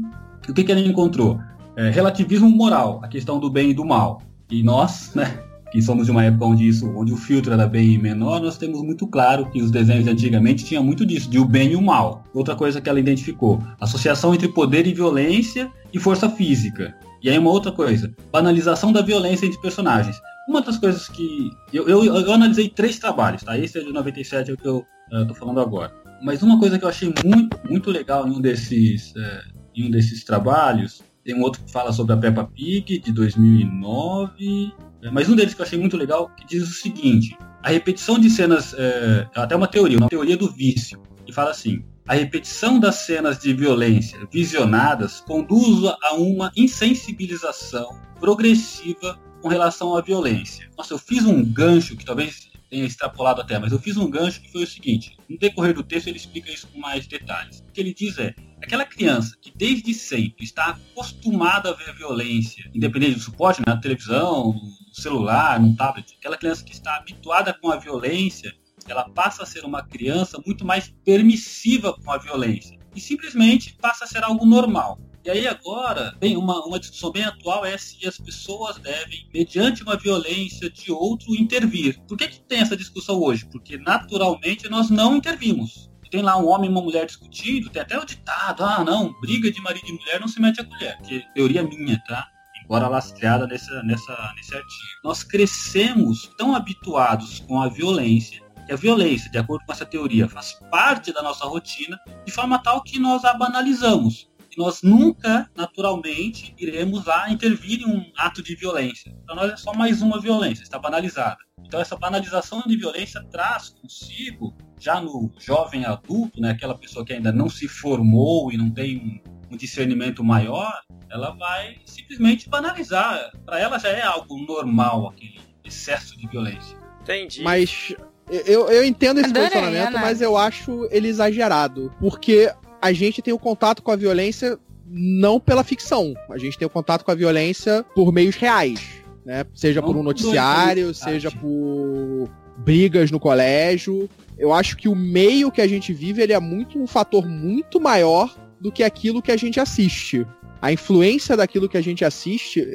E 0.49 0.51
o 0.51 0.55
que, 0.55 0.65
que 0.65 0.73
ela 0.73 0.81
encontrou? 0.81 1.39
É, 1.77 1.89
relativismo 1.89 2.51
moral, 2.51 3.01
a 3.03 3.09
questão 3.09 3.39
do 3.39 3.49
bem 3.49 3.71
e 3.71 3.75
do 3.75 3.85
mal. 3.85 4.21
E 4.51 4.63
nós, 4.63 5.15
né, 5.15 5.39
que 5.71 5.81
somos 5.81 6.07
de 6.07 6.11
uma 6.11 6.25
época 6.25 6.45
onde 6.45 6.67
isso, 6.67 6.91
onde 6.97 7.13
o 7.13 7.17
filtro 7.17 7.53
era 7.53 7.67
bem 7.67 7.97
menor, 7.99 8.41
nós 8.41 8.59
temos 8.59 8.83
muito 8.83 9.07
claro 9.07 9.49
que 9.51 9.63
os 9.63 9.71
desenhos 9.71 10.05
de 10.05 10.11
antigamente 10.11 10.65
tinham 10.65 10.83
muito 10.83 11.07
disso, 11.07 11.31
de 11.31 11.39
o 11.39 11.45
bem 11.45 11.73
e 11.73 11.77
o 11.77 11.83
mal. 11.83 12.25
Outra 12.35 12.57
coisa 12.57 12.81
que 12.81 12.89
ela 12.89 12.99
identificou, 12.99 13.63
associação 13.81 14.35
entre 14.35 14.49
poder 14.49 14.87
e 14.87 14.93
violência 14.93 15.71
e 15.93 15.99
força 15.99 16.29
física. 16.29 16.95
E 17.23 17.31
aí 17.31 17.39
uma 17.39 17.51
outra 17.51 17.71
coisa, 17.71 18.13
banalização 18.33 18.93
da 18.93 19.03
violência 19.03 19.47
entre 19.47 19.61
personagens. 19.61 20.21
Uma 20.49 20.63
das 20.63 20.79
coisas 20.79 21.09
que 21.09 21.51
eu, 21.73 21.89
eu, 21.89 22.05
eu 22.05 22.33
analisei 22.33 22.69
três 22.69 22.99
trabalhos, 22.99 23.43
tá? 23.43 23.57
Esse 23.57 23.79
é 23.79 23.85
de 23.85 23.93
97 23.93 24.51
é 24.51 24.55
o 24.55 24.57
que 24.57 24.67
eu 24.67 24.85
estou 25.13 25.37
falando 25.37 25.61
agora. 25.61 25.93
Mas 26.23 26.43
uma 26.43 26.59
coisa 26.59 26.79
que 26.79 26.85
eu 26.85 26.89
achei 26.89 27.13
muito 27.25 27.57
muito 27.69 27.91
legal 27.91 28.27
em 28.27 28.33
um 28.33 28.41
desses 28.41 29.15
é, 29.17 29.43
em 29.77 29.87
um 29.87 29.91
desses 29.91 30.25
trabalhos 30.25 31.03
tem 31.25 31.35
um 31.35 31.43
outro 31.43 31.63
que 31.65 31.71
fala 31.71 31.93
sobre 31.93 32.13
a 32.15 32.17
Peppa 32.17 32.45
Pig 32.45 32.99
de 32.99 33.13
2009 33.13 34.73
é, 35.03 35.11
mas 35.11 35.29
um 35.29 35.37
deles 35.37 35.55
que 35.55 35.61
eu 35.61 35.67
achei 35.67 35.79
muito 35.79 35.97
legal, 35.97 36.31
que 36.37 36.47
diz 36.47 36.69
o 36.69 36.73
seguinte: 36.73 37.37
a 37.63 37.71
repetição 37.71 38.19
de 38.19 38.29
cenas, 38.29 38.75
é, 38.75 39.27
até 39.35 39.57
uma 39.57 39.67
teoria, 39.67 39.99
uma 39.99 40.09
teoria 40.09 40.37
do 40.37 40.51
vício, 40.51 41.01
que 41.25 41.33
fala 41.33 41.51
assim: 41.51 41.83
a 42.07 42.15
repetição 42.15 42.79
das 42.79 42.97
cenas 42.97 43.39
de 43.39 43.53
violência 43.55 44.19
visionadas 44.31 45.21
conduz 45.21 45.85
a 46.03 46.15
uma 46.15 46.53
insensibilização 46.57 47.99
progressiva 48.19 49.19
com 49.41 49.49
relação 49.49 49.97
à 49.97 50.03
violência. 50.03 50.69
Nossa, 50.77 50.93
eu 50.93 50.99
fiz 50.99 51.25
um 51.25 51.43
gancho 51.43 51.97
que 51.97 52.05
talvez 52.05 52.50
tenha 52.71 52.87
extrapolado 52.87 53.41
até, 53.41 53.59
mas 53.59 53.73
eu 53.73 53.79
fiz 53.79 53.97
um 53.97 54.09
gancho 54.09 54.41
que 54.41 54.51
foi 54.51 54.63
o 54.63 54.67
seguinte: 54.67 55.17
no 55.29 55.37
decorrer 55.37 55.75
do 55.75 55.83
texto 55.83 56.07
ele 56.07 56.17
explica 56.17 56.51
isso 56.51 56.69
com 56.69 56.79
mais 56.79 57.07
detalhes. 57.07 57.61
O 57.61 57.73
que 57.73 57.81
ele 57.81 57.93
diz 57.93 58.17
é: 58.19 58.35
aquela 58.63 58.85
criança 58.85 59.37
que 59.43 59.53
desde 59.55 59.93
sempre 59.93 60.45
está 60.45 60.69
acostumada 60.69 61.71
a 61.71 61.75
ver 61.75 61.95
violência, 61.95 62.71
independente 62.73 63.15
do 63.15 63.21
suporte, 63.21 63.61
né, 63.61 63.75
na 63.75 63.81
televisão, 63.81 64.55
no 64.55 64.95
celular, 64.95 65.61
no 65.61 65.75
tablet, 65.75 66.15
aquela 66.19 66.37
criança 66.37 66.65
que 66.65 66.73
está 66.73 66.97
habituada 66.97 67.53
com 67.53 67.71
a 67.71 67.77
violência, 67.77 68.55
ela 68.89 69.09
passa 69.11 69.43
a 69.43 69.47
ser 69.47 69.65
uma 69.65 69.83
criança 69.83 70.41
muito 70.47 70.65
mais 70.65 70.93
permissiva 71.05 71.93
com 71.93 72.11
a 72.11 72.19
violência 72.19 72.79
e 72.95 73.01
simplesmente 73.01 73.77
passa 73.81 74.05
a 74.05 74.07
ser 74.09 74.23
algo 74.25 74.47
normal. 74.47 74.99
E 75.23 75.31
aí 75.31 75.47
agora, 75.47 76.15
bem, 76.19 76.37
uma, 76.37 76.65
uma 76.65 76.81
discussão 76.81 77.13
bem 77.13 77.25
atual 77.25 77.65
é 77.65 77.77
se 77.77 78.07
as 78.09 78.17
pessoas 78.17 78.79
devem, 78.79 79.29
mediante 79.35 79.83
uma 79.83 79.97
violência 79.97 80.71
de 80.71 80.91
outro, 80.91 81.37
intervir. 81.37 82.01
Por 82.09 82.17
que, 82.17 82.27
que 82.27 82.41
tem 82.41 82.61
essa 82.61 82.77
discussão 82.77 83.21
hoje? 83.21 83.45
Porque 83.45 83.77
naturalmente 83.77 84.69
nós 84.71 84.89
não 84.89 85.17
intervimos. 85.17 85.91
Tem 86.11 86.23
lá 86.23 86.37
um 86.37 86.49
homem 86.49 86.69
e 86.69 86.73
uma 86.73 86.83
mulher 86.83 87.07
discutindo, 87.07 87.71
tem 87.71 87.83
até 87.83 87.97
o 87.97 88.05
ditado, 88.05 88.65
ah 88.65 88.83
não, 88.83 89.13
briga 89.21 89.53
de 89.53 89.61
marido 89.61 89.87
e 89.87 89.93
mulher 89.93 90.19
não 90.19 90.27
se 90.27 90.41
mete 90.41 90.61
a 90.61 90.65
colher, 90.65 90.99
que 91.03 91.19
é 91.19 91.21
teoria 91.35 91.63
minha, 91.63 92.03
tá? 92.09 92.27
Embora 92.65 92.89
lastreada 92.89 93.47
nessa, 93.47 93.81
nessa, 93.85 94.33
nesse 94.35 94.55
artigo. 94.57 94.89
Nós 95.05 95.23
crescemos 95.23 96.29
tão 96.37 96.57
habituados 96.57 97.41
com 97.41 97.61
a 97.61 97.69
violência 97.69 98.43
que 98.67 98.73
a 98.73 98.77
violência, 98.77 99.31
de 99.31 99.39
acordo 99.39 99.65
com 99.65 99.73
essa 99.73 99.87
teoria, 99.87 100.29
faz 100.29 100.53
parte 100.71 101.13
da 101.13 101.23
nossa 101.23 101.45
rotina 101.45 101.99
de 102.25 102.33
forma 102.33 102.59
tal 102.61 102.83
que 102.83 102.99
nós 102.99 103.25
a 103.25 103.35
banalizamos 103.35 104.31
nós 104.59 104.83
nunca, 104.83 105.51
naturalmente, 105.55 106.55
iremos 106.59 107.05
lá 107.05 107.31
intervir 107.31 107.81
em 107.81 107.87
um 107.87 108.13
ato 108.17 108.43
de 108.43 108.55
violência. 108.55 109.15
Para 109.27 109.35
nós 109.35 109.53
é 109.53 109.57
só 109.57 109.73
mais 109.73 110.03
uma 110.03 110.21
violência, 110.21 110.63
está 110.63 110.79
banalizada. 110.79 111.39
Então 111.65 111.81
essa 111.81 111.97
banalização 111.97 112.63
de 112.67 112.77
violência 112.77 113.23
traz 113.31 113.69
consigo, 113.69 114.55
já 114.79 115.01
no 115.01 115.31
jovem 115.39 115.85
adulto, 115.85 116.41
né, 116.41 116.51
aquela 116.51 116.77
pessoa 116.77 117.05
que 117.05 117.13
ainda 117.13 117.33
não 117.33 117.49
se 117.49 117.69
formou 117.69 118.53
e 118.53 118.57
não 118.57 118.71
tem 118.71 119.23
um, 119.49 119.55
um 119.55 119.57
discernimento 119.57 120.25
maior, 120.25 120.73
ela 121.11 121.31
vai 121.33 121.77
simplesmente 121.85 122.49
banalizar. 122.49 123.33
Para 123.45 123.61
ela 123.61 123.79
já 123.79 123.91
é 123.91 124.03
algo 124.03 124.39
normal 124.47 125.09
aquele 125.09 125.41
excesso 125.65 126.17
de 126.19 126.27
violência. 126.27 126.77
Entendi. 127.03 127.43
Mas 127.43 127.95
eu, 128.29 128.69
eu 128.71 128.85
entendo 128.85 129.19
esse 129.19 129.31
Adorei, 129.31 129.49
posicionamento, 129.49 129.89
Ana. 129.89 130.01
mas 130.01 130.21
eu 130.21 130.37
acho 130.37 130.89
ele 130.91 131.09
exagerado. 131.09 131.93
Porque 131.99 132.53
a 132.81 132.93
gente 132.93 133.23
tem 133.23 133.33
o 133.33 133.39
contato 133.39 133.83
com 133.83 133.91
a 133.91 133.97
violência 133.97 134.59
não 134.87 135.39
pela 135.39 135.63
ficção. 135.63 136.15
A 136.31 136.39
gente 136.39 136.59
tem 136.59 136.67
o 136.67 136.71
contato 136.71 137.05
com 137.05 137.11
a 137.11 137.15
violência 137.15 137.85
por 137.95 138.13
meios 138.13 138.37
reais. 138.37 138.81
Né? 139.25 139.45
Seja 139.55 139.81
por 139.81 139.91
um 139.91 139.99
Não 139.99 140.05
noticiário, 140.05 140.93
seja 140.95 141.31
por 141.31 142.29
brigas 142.57 143.11
no 143.11 143.21
colégio. 143.21 144.09
Eu 144.39 144.53
acho 144.53 144.77
que 144.77 144.89
o 144.89 144.97
meio 144.97 145.51
que 145.53 145.61
a 145.61 145.69
gente 145.69 145.93
vive 145.93 146.23
ele 146.23 146.33
é 146.33 146.41
muito 146.41 146.81
um 146.81 146.87
fator 146.87 147.27
muito 147.27 147.81
maior 147.81 148.35
do 148.61 148.73
que 148.73 148.83
aquilo 148.83 149.23
que 149.23 149.31
a 149.31 149.37
gente 149.37 149.61
assiste. 149.61 150.27
A 150.61 150.73
influência 150.73 151.37
daquilo 151.37 151.69
que 151.69 151.77
a 151.77 151.81
gente 151.81 152.05
assiste, 152.05 152.67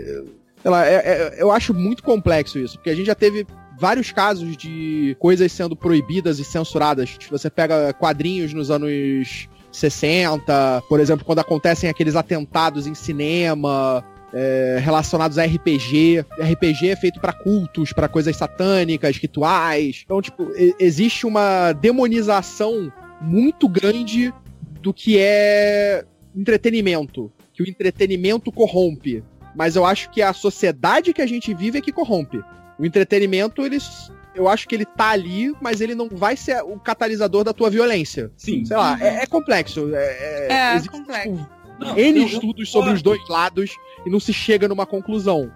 lá, 0.64 0.86
é- 0.86 0.96
é- 0.96 1.36
eu 1.38 1.52
acho 1.52 1.74
muito 1.74 2.02
complexo 2.02 2.58
isso, 2.58 2.78
porque 2.78 2.90
a 2.90 2.96
gente 2.96 3.06
já 3.06 3.16
teve 3.16 3.46
vários 3.80 4.12
casos 4.12 4.56
de 4.56 5.16
coisas 5.20 5.52
sendo 5.52 5.76
proibidas 5.76 6.40
e 6.40 6.46
censuradas. 6.46 7.18
Você 7.30 7.50
pega 7.50 7.94
quadrinhos 7.94 8.54
nos 8.54 8.72
anos 8.72 9.48
60, 9.76 10.84
por 10.88 11.00
exemplo, 11.00 11.26
quando 11.26 11.40
acontecem 11.40 11.90
aqueles 11.90 12.16
atentados 12.16 12.88
em 12.88 12.96
cinema. 12.96 14.04
é, 14.34 14.80
relacionados 14.82 15.38
a 15.38 15.46
RPG. 15.46 16.26
RPG 16.38 16.90
é 16.90 16.96
feito 16.98 17.22
pra 17.22 17.32
cultos, 17.32 17.94
pra 17.94 18.10
coisas 18.10 18.36
satânicas, 18.36 19.16
rituais. 19.16 20.02
Então, 20.04 20.22
tipo, 20.22 20.52
existe 20.78 21.26
uma 21.26 21.72
demonização 21.72 22.92
muito 23.22 23.70
grande 23.70 24.34
do 24.82 24.94
que 24.94 25.18
é 25.18 26.04
entretenimento. 26.36 27.32
Que 27.54 27.64
o 27.64 27.70
entretenimento 27.70 28.52
corrompe. 28.52 29.24
Mas 29.56 29.78
eu 29.78 29.86
acho 29.86 30.12
que 30.12 30.22
a 30.22 30.34
sociedade 30.34 31.14
que 31.14 31.22
a 31.22 31.28
gente 31.28 31.54
vive 31.54 31.78
é 31.78 31.82
que 31.82 31.94
corrompe. 31.94 32.44
O 32.78 32.86
entretenimento, 32.86 33.66
eles. 33.66 34.12
Eu 34.36 34.48
acho 34.50 34.68
que 34.68 34.76
ele 34.76 34.86
tá 34.86 35.10
ali, 35.12 35.54
mas 35.62 35.80
ele 35.82 35.96
não 35.96 36.10
vai 36.12 36.36
ser 36.36 36.62
o 36.62 36.78
catalisador 36.78 37.44
da 37.44 37.54
tua 37.54 37.70
violência. 37.70 38.32
Sim. 38.36 38.66
Sei 38.66 38.76
lá, 38.76 38.98
é, 39.02 39.24
é 39.24 39.26
complexo. 39.26 39.90
É, 39.94 40.48
É, 40.52 40.74
existe, 40.76 40.90
complexo. 40.90 41.32
tipo, 41.32 41.50
Não, 41.80 41.98
N 41.98 42.18
eu- 42.20 42.24
eu 42.24 42.28
estudos 42.28 42.70
sobre 42.72 42.92
os 42.94 43.02
dois 43.02 43.22
lados 43.30 43.72
e 44.06 44.10
não 44.10 44.20
se 44.20 44.32
chega 44.34 44.68
numa 44.68 44.86
conclusão. 44.86 45.50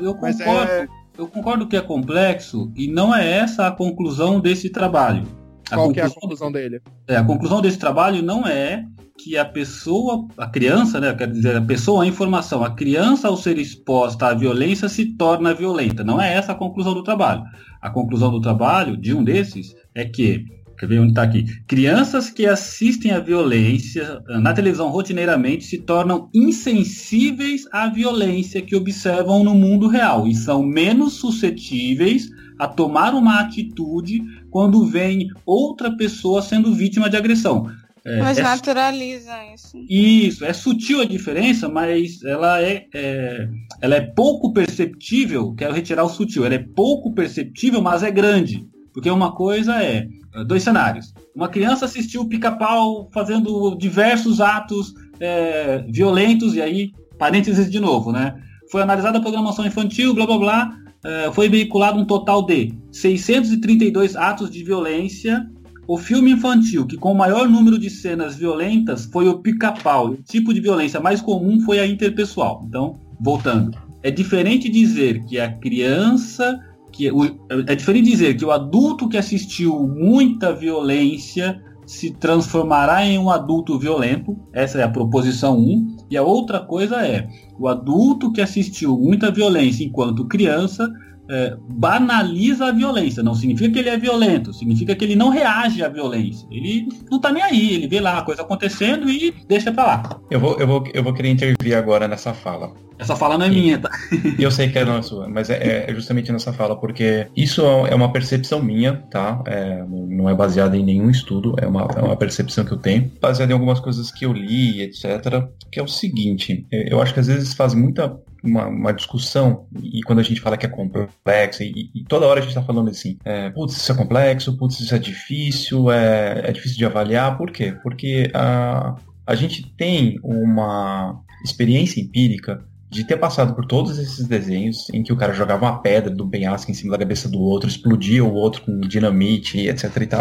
Eu 0.00 0.16
Mas 0.20 0.38
concordo, 0.38 0.70
é- 0.72 0.88
eu 1.18 1.26
concordo 1.28 1.66
que 1.68 1.76
é 1.76 1.80
complexo 1.80 2.72
e 2.76 2.88
não 2.88 3.14
é 3.14 3.30
essa 3.38 3.66
a 3.66 3.70
conclusão 3.70 4.40
desse 4.40 4.70
trabalho. 4.70 5.24
A 5.70 5.76
Qual 5.76 5.92
que 5.92 6.00
é 6.00 6.02
a 6.04 6.06
conclusão- 6.10 6.20
conclusão 6.48 6.52
dele? 6.52 6.82
É, 7.08 7.16
a 7.16 7.24
conclusão 7.24 7.60
desse 7.62 7.78
trabalho 7.78 8.22
não 8.22 8.46
é 8.46 8.84
que 9.18 9.36
a 9.38 9.44
pessoa, 9.44 10.26
a 10.36 10.46
criança, 10.46 11.00
né, 11.00 11.14
quer 11.14 11.30
dizer, 11.30 11.56
a 11.56 11.62
pessoa, 11.62 12.02
a 12.04 12.06
informação, 12.06 12.62
a 12.64 12.70
criança 12.74 13.28
ao 13.28 13.36
ser 13.36 13.56
exposta 13.58 14.26
à 14.26 14.34
violência 14.34 14.88
se 14.88 15.14
torna 15.16 15.54
violenta. 15.54 16.02
Não 16.04 16.20
é 16.20 16.34
essa 16.34 16.52
a 16.52 16.54
conclusão 16.54 16.92
do 16.92 17.02
trabalho. 17.02 17.42
A 17.82 17.90
conclusão 17.90 18.30
do 18.30 18.40
trabalho, 18.40 18.96
de 18.96 19.12
um 19.12 19.24
desses, 19.24 19.74
é 19.92 20.04
que, 20.04 20.44
quer 20.78 20.86
ver 20.86 21.00
onde 21.00 21.10
está 21.10 21.24
aqui? 21.24 21.44
Crianças 21.66 22.30
que 22.30 22.46
assistem 22.46 23.10
à 23.10 23.18
violência 23.18 24.22
eh, 24.28 24.38
na 24.38 24.54
televisão 24.54 24.88
rotineiramente 24.88 25.64
se 25.64 25.78
tornam 25.78 26.30
insensíveis 26.32 27.64
à 27.72 27.88
violência 27.88 28.62
que 28.62 28.76
observam 28.76 29.42
no 29.42 29.52
mundo 29.52 29.88
real 29.88 30.28
e 30.28 30.34
são 30.34 30.62
menos 30.62 31.14
suscetíveis 31.14 32.28
a 32.56 32.68
tomar 32.68 33.14
uma 33.14 33.40
atitude 33.40 34.22
quando 34.48 34.86
vem 34.86 35.28
outra 35.44 35.96
pessoa 35.96 36.40
sendo 36.40 36.72
vítima 36.72 37.10
de 37.10 37.16
agressão. 37.16 37.66
É, 38.04 38.18
Mas 38.18 38.36
é 38.38 38.42
naturaliza 38.42 39.32
isso. 39.54 39.78
isso, 39.88 40.44
é 40.44 40.52
sutil 40.52 41.00
a 41.00 41.04
diferença, 41.04 41.68
mas 41.68 42.22
ela 42.24 42.60
é, 42.60 42.86
é- 42.92 43.48
ela 43.80 43.94
é 43.94 44.00
pouco 44.00 44.52
perceptível, 44.52 45.54
quero 45.54 45.72
retirar 45.72 46.02
o 46.02 46.08
sutil, 46.08 46.44
ela 46.44 46.54
é 46.54 46.58
pouco 46.58 47.14
perceptível, 47.14 47.80
mas 47.80 48.02
é 48.02 48.10
grande. 48.10 48.66
Porque 48.92 49.08
uma 49.10 49.32
coisa 49.32 49.82
é, 49.82 50.06
dois 50.46 50.62
cenários. 50.62 51.14
Uma 51.34 51.48
criança 51.48 51.84
assistiu 51.84 52.22
o 52.22 52.28
pica-pau 52.28 53.08
fazendo 53.12 53.74
diversos 53.76 54.40
atos 54.40 54.92
é, 55.20 55.84
violentos, 55.88 56.54
e 56.54 56.60
aí, 56.60 56.92
parênteses 57.18 57.70
de 57.70 57.78
novo, 57.80 58.10
né? 58.12 58.34
Foi 58.70 58.82
analisada 58.82 59.18
a 59.18 59.20
programação 59.22 59.64
infantil, 59.66 60.12
blá 60.12 60.26
blá 60.26 60.38
blá, 60.38 60.76
é, 61.04 61.32
foi 61.32 61.48
veiculado 61.48 61.98
um 61.98 62.04
total 62.04 62.44
de 62.44 62.74
632 62.90 64.16
atos 64.16 64.50
de 64.50 64.62
violência 64.64 65.48
o 65.86 65.98
filme 65.98 66.30
infantil 66.30 66.86
que 66.86 66.96
com 66.96 67.12
o 67.12 67.16
maior 67.16 67.48
número 67.48 67.78
de 67.78 67.90
cenas 67.90 68.36
violentas 68.36 69.04
foi 69.06 69.28
o 69.28 69.38
pica-pau. 69.38 70.10
O 70.10 70.16
tipo 70.16 70.54
de 70.54 70.60
violência 70.60 71.00
mais 71.00 71.20
comum 71.20 71.60
foi 71.60 71.80
a 71.80 71.86
interpessoal. 71.86 72.64
Então, 72.68 72.98
voltando. 73.20 73.76
É 74.02 74.10
diferente 74.10 74.68
dizer 74.68 75.24
que 75.24 75.38
a 75.38 75.52
criança 75.52 76.60
que 76.92 77.10
o, 77.10 77.24
é 77.66 77.74
diferente 77.74 78.10
dizer 78.10 78.36
que 78.36 78.44
o 78.44 78.50
adulto 78.50 79.08
que 79.08 79.16
assistiu 79.16 79.88
muita 79.88 80.52
violência 80.52 81.60
se 81.86 82.10
transformará 82.10 83.04
em 83.04 83.18
um 83.18 83.30
adulto 83.30 83.78
violento. 83.78 84.36
Essa 84.52 84.78
é 84.78 84.82
a 84.82 84.88
proposição 84.88 85.58
1. 85.58 85.96
E 86.10 86.16
a 86.16 86.22
outra 86.22 86.60
coisa 86.60 87.06
é: 87.06 87.28
o 87.58 87.66
adulto 87.66 88.30
que 88.30 88.40
assistiu 88.40 88.96
muita 88.96 89.30
violência 89.30 89.84
enquanto 89.84 90.26
criança 90.26 90.92
é, 91.32 91.56
banaliza 91.68 92.66
a 92.66 92.72
violência. 92.72 93.22
Não 93.22 93.34
significa 93.34 93.72
que 93.72 93.78
ele 93.78 93.88
é 93.88 93.96
violento, 93.96 94.52
significa 94.52 94.94
que 94.94 95.04
ele 95.04 95.16
não 95.16 95.30
reage 95.30 95.82
à 95.82 95.88
violência. 95.88 96.46
Ele 96.50 96.86
não 97.10 97.18
tá 97.18 97.32
nem 97.32 97.42
aí, 97.42 97.74
ele 97.74 97.88
vê 97.88 98.00
lá 98.00 98.18
a 98.18 98.22
coisa 98.22 98.42
acontecendo 98.42 99.08
e 99.08 99.34
deixa 99.48 99.72
pra 99.72 99.84
lá. 99.84 100.20
Eu 100.30 100.38
vou, 100.38 100.58
eu 100.58 100.66
vou, 100.66 100.84
eu 100.92 101.02
vou 101.02 101.14
querer 101.14 101.30
intervir 101.30 101.76
agora 101.76 102.06
nessa 102.06 102.34
fala. 102.34 102.72
Essa 102.98 103.16
fala 103.16 103.36
não 103.36 103.46
é 103.46 103.48
minha, 103.48 103.78
tá? 103.78 103.90
Eu 104.38 104.50
sei 104.50 104.68
que 104.68 104.78
é 104.78 104.84
não 104.84 104.98
é 104.98 105.02
sua, 105.02 105.28
mas 105.28 105.50
é, 105.50 105.90
é, 105.90 105.94
justamente 105.94 106.30
nessa 106.30 106.52
fala, 106.52 106.78
porque 106.78 107.26
isso 107.36 107.62
é 107.62 107.94
uma 107.94 108.12
percepção 108.12 108.62
minha, 108.62 109.02
tá? 109.10 109.42
É, 109.46 109.82
não 109.88 110.28
é 110.28 110.34
baseada 110.34 110.76
em 110.76 110.84
nenhum 110.84 111.10
estudo, 111.10 111.56
é 111.60 111.66
uma, 111.66 111.88
é 111.96 112.00
uma 112.00 112.16
percepção 112.16 112.64
que 112.64 112.72
eu 112.72 112.76
tenho, 112.76 113.10
baseada 113.20 113.50
em 113.50 113.54
algumas 113.54 113.80
coisas 113.80 114.12
que 114.12 114.24
eu 114.24 114.32
li, 114.32 114.82
etc. 114.82 115.48
Que 115.70 115.80
é 115.80 115.82
o 115.82 115.88
seguinte, 115.88 116.64
eu 116.70 117.02
acho 117.02 117.12
que 117.12 117.18
às 117.18 117.26
vezes 117.26 117.54
faz 117.54 117.74
muita 117.74 118.16
uma, 118.42 118.66
uma, 118.66 118.92
discussão, 118.92 119.66
e 119.82 120.02
quando 120.02 120.18
a 120.18 120.22
gente 120.22 120.40
fala 120.40 120.56
que 120.56 120.66
é 120.66 120.68
complexo, 120.68 121.62
e, 121.62 121.90
e 121.94 122.04
toda 122.04 122.26
hora 122.26 122.40
a 122.40 122.42
gente 122.42 122.50
está 122.50 122.62
falando 122.62 122.90
assim, 122.90 123.16
é, 123.24 123.50
putz, 123.50 123.76
isso 123.76 123.92
é 123.92 123.94
complexo, 123.94 124.56
putz, 124.56 124.80
isso 124.80 124.94
é 124.94 124.98
difícil, 124.98 125.90
é, 125.90 126.42
é 126.44 126.52
difícil 126.52 126.78
de 126.78 126.84
avaliar, 126.84 127.36
por 127.36 127.50
quê? 127.50 127.76
Porque 127.82 128.30
a, 128.34 128.96
a 129.26 129.34
gente 129.34 129.72
tem 129.76 130.18
uma 130.22 131.20
experiência 131.44 132.00
empírica 132.00 132.64
de 132.92 133.04
ter 133.04 133.16
passado 133.16 133.54
por 133.54 133.64
todos 133.64 133.98
esses 133.98 134.26
desenhos 134.26 134.90
em 134.92 135.02
que 135.02 135.14
o 135.14 135.16
cara 135.16 135.32
jogava 135.32 135.64
uma 135.64 135.80
pedra 135.80 136.14
do 136.14 136.28
penhasco 136.28 136.70
em 136.70 136.74
cima 136.74 136.92
da 136.92 136.98
cabeça 136.98 137.26
do 137.26 137.40
outro, 137.40 137.66
explodia 137.66 138.22
o 138.22 138.34
outro 138.34 138.60
com 138.60 138.80
dinamite, 138.80 139.66
etc 139.66 139.96
e 139.96 140.06
tal. 140.06 140.20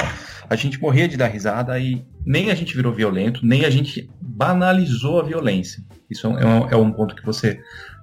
A 0.50 0.56
gente 0.56 0.82
morria 0.82 1.06
de 1.06 1.18
dar 1.18 1.28
risada 1.28 1.78
e 1.78 2.06
nem 2.26 2.50
a 2.50 2.56
gente 2.56 2.74
virou 2.74 2.94
violento, 2.94 3.46
nem 3.46 3.66
a 3.66 3.70
gente 3.70 4.10
banalizou 4.22 5.20
a 5.20 5.24
violência. 5.24 5.84
Isso 6.10 6.28
é 6.28 6.30
um, 6.30 6.70
é 6.70 6.78
um 6.78 6.90
é 6.90 6.94
ponto 6.94 7.14
que 7.14 7.26
você 7.26 7.60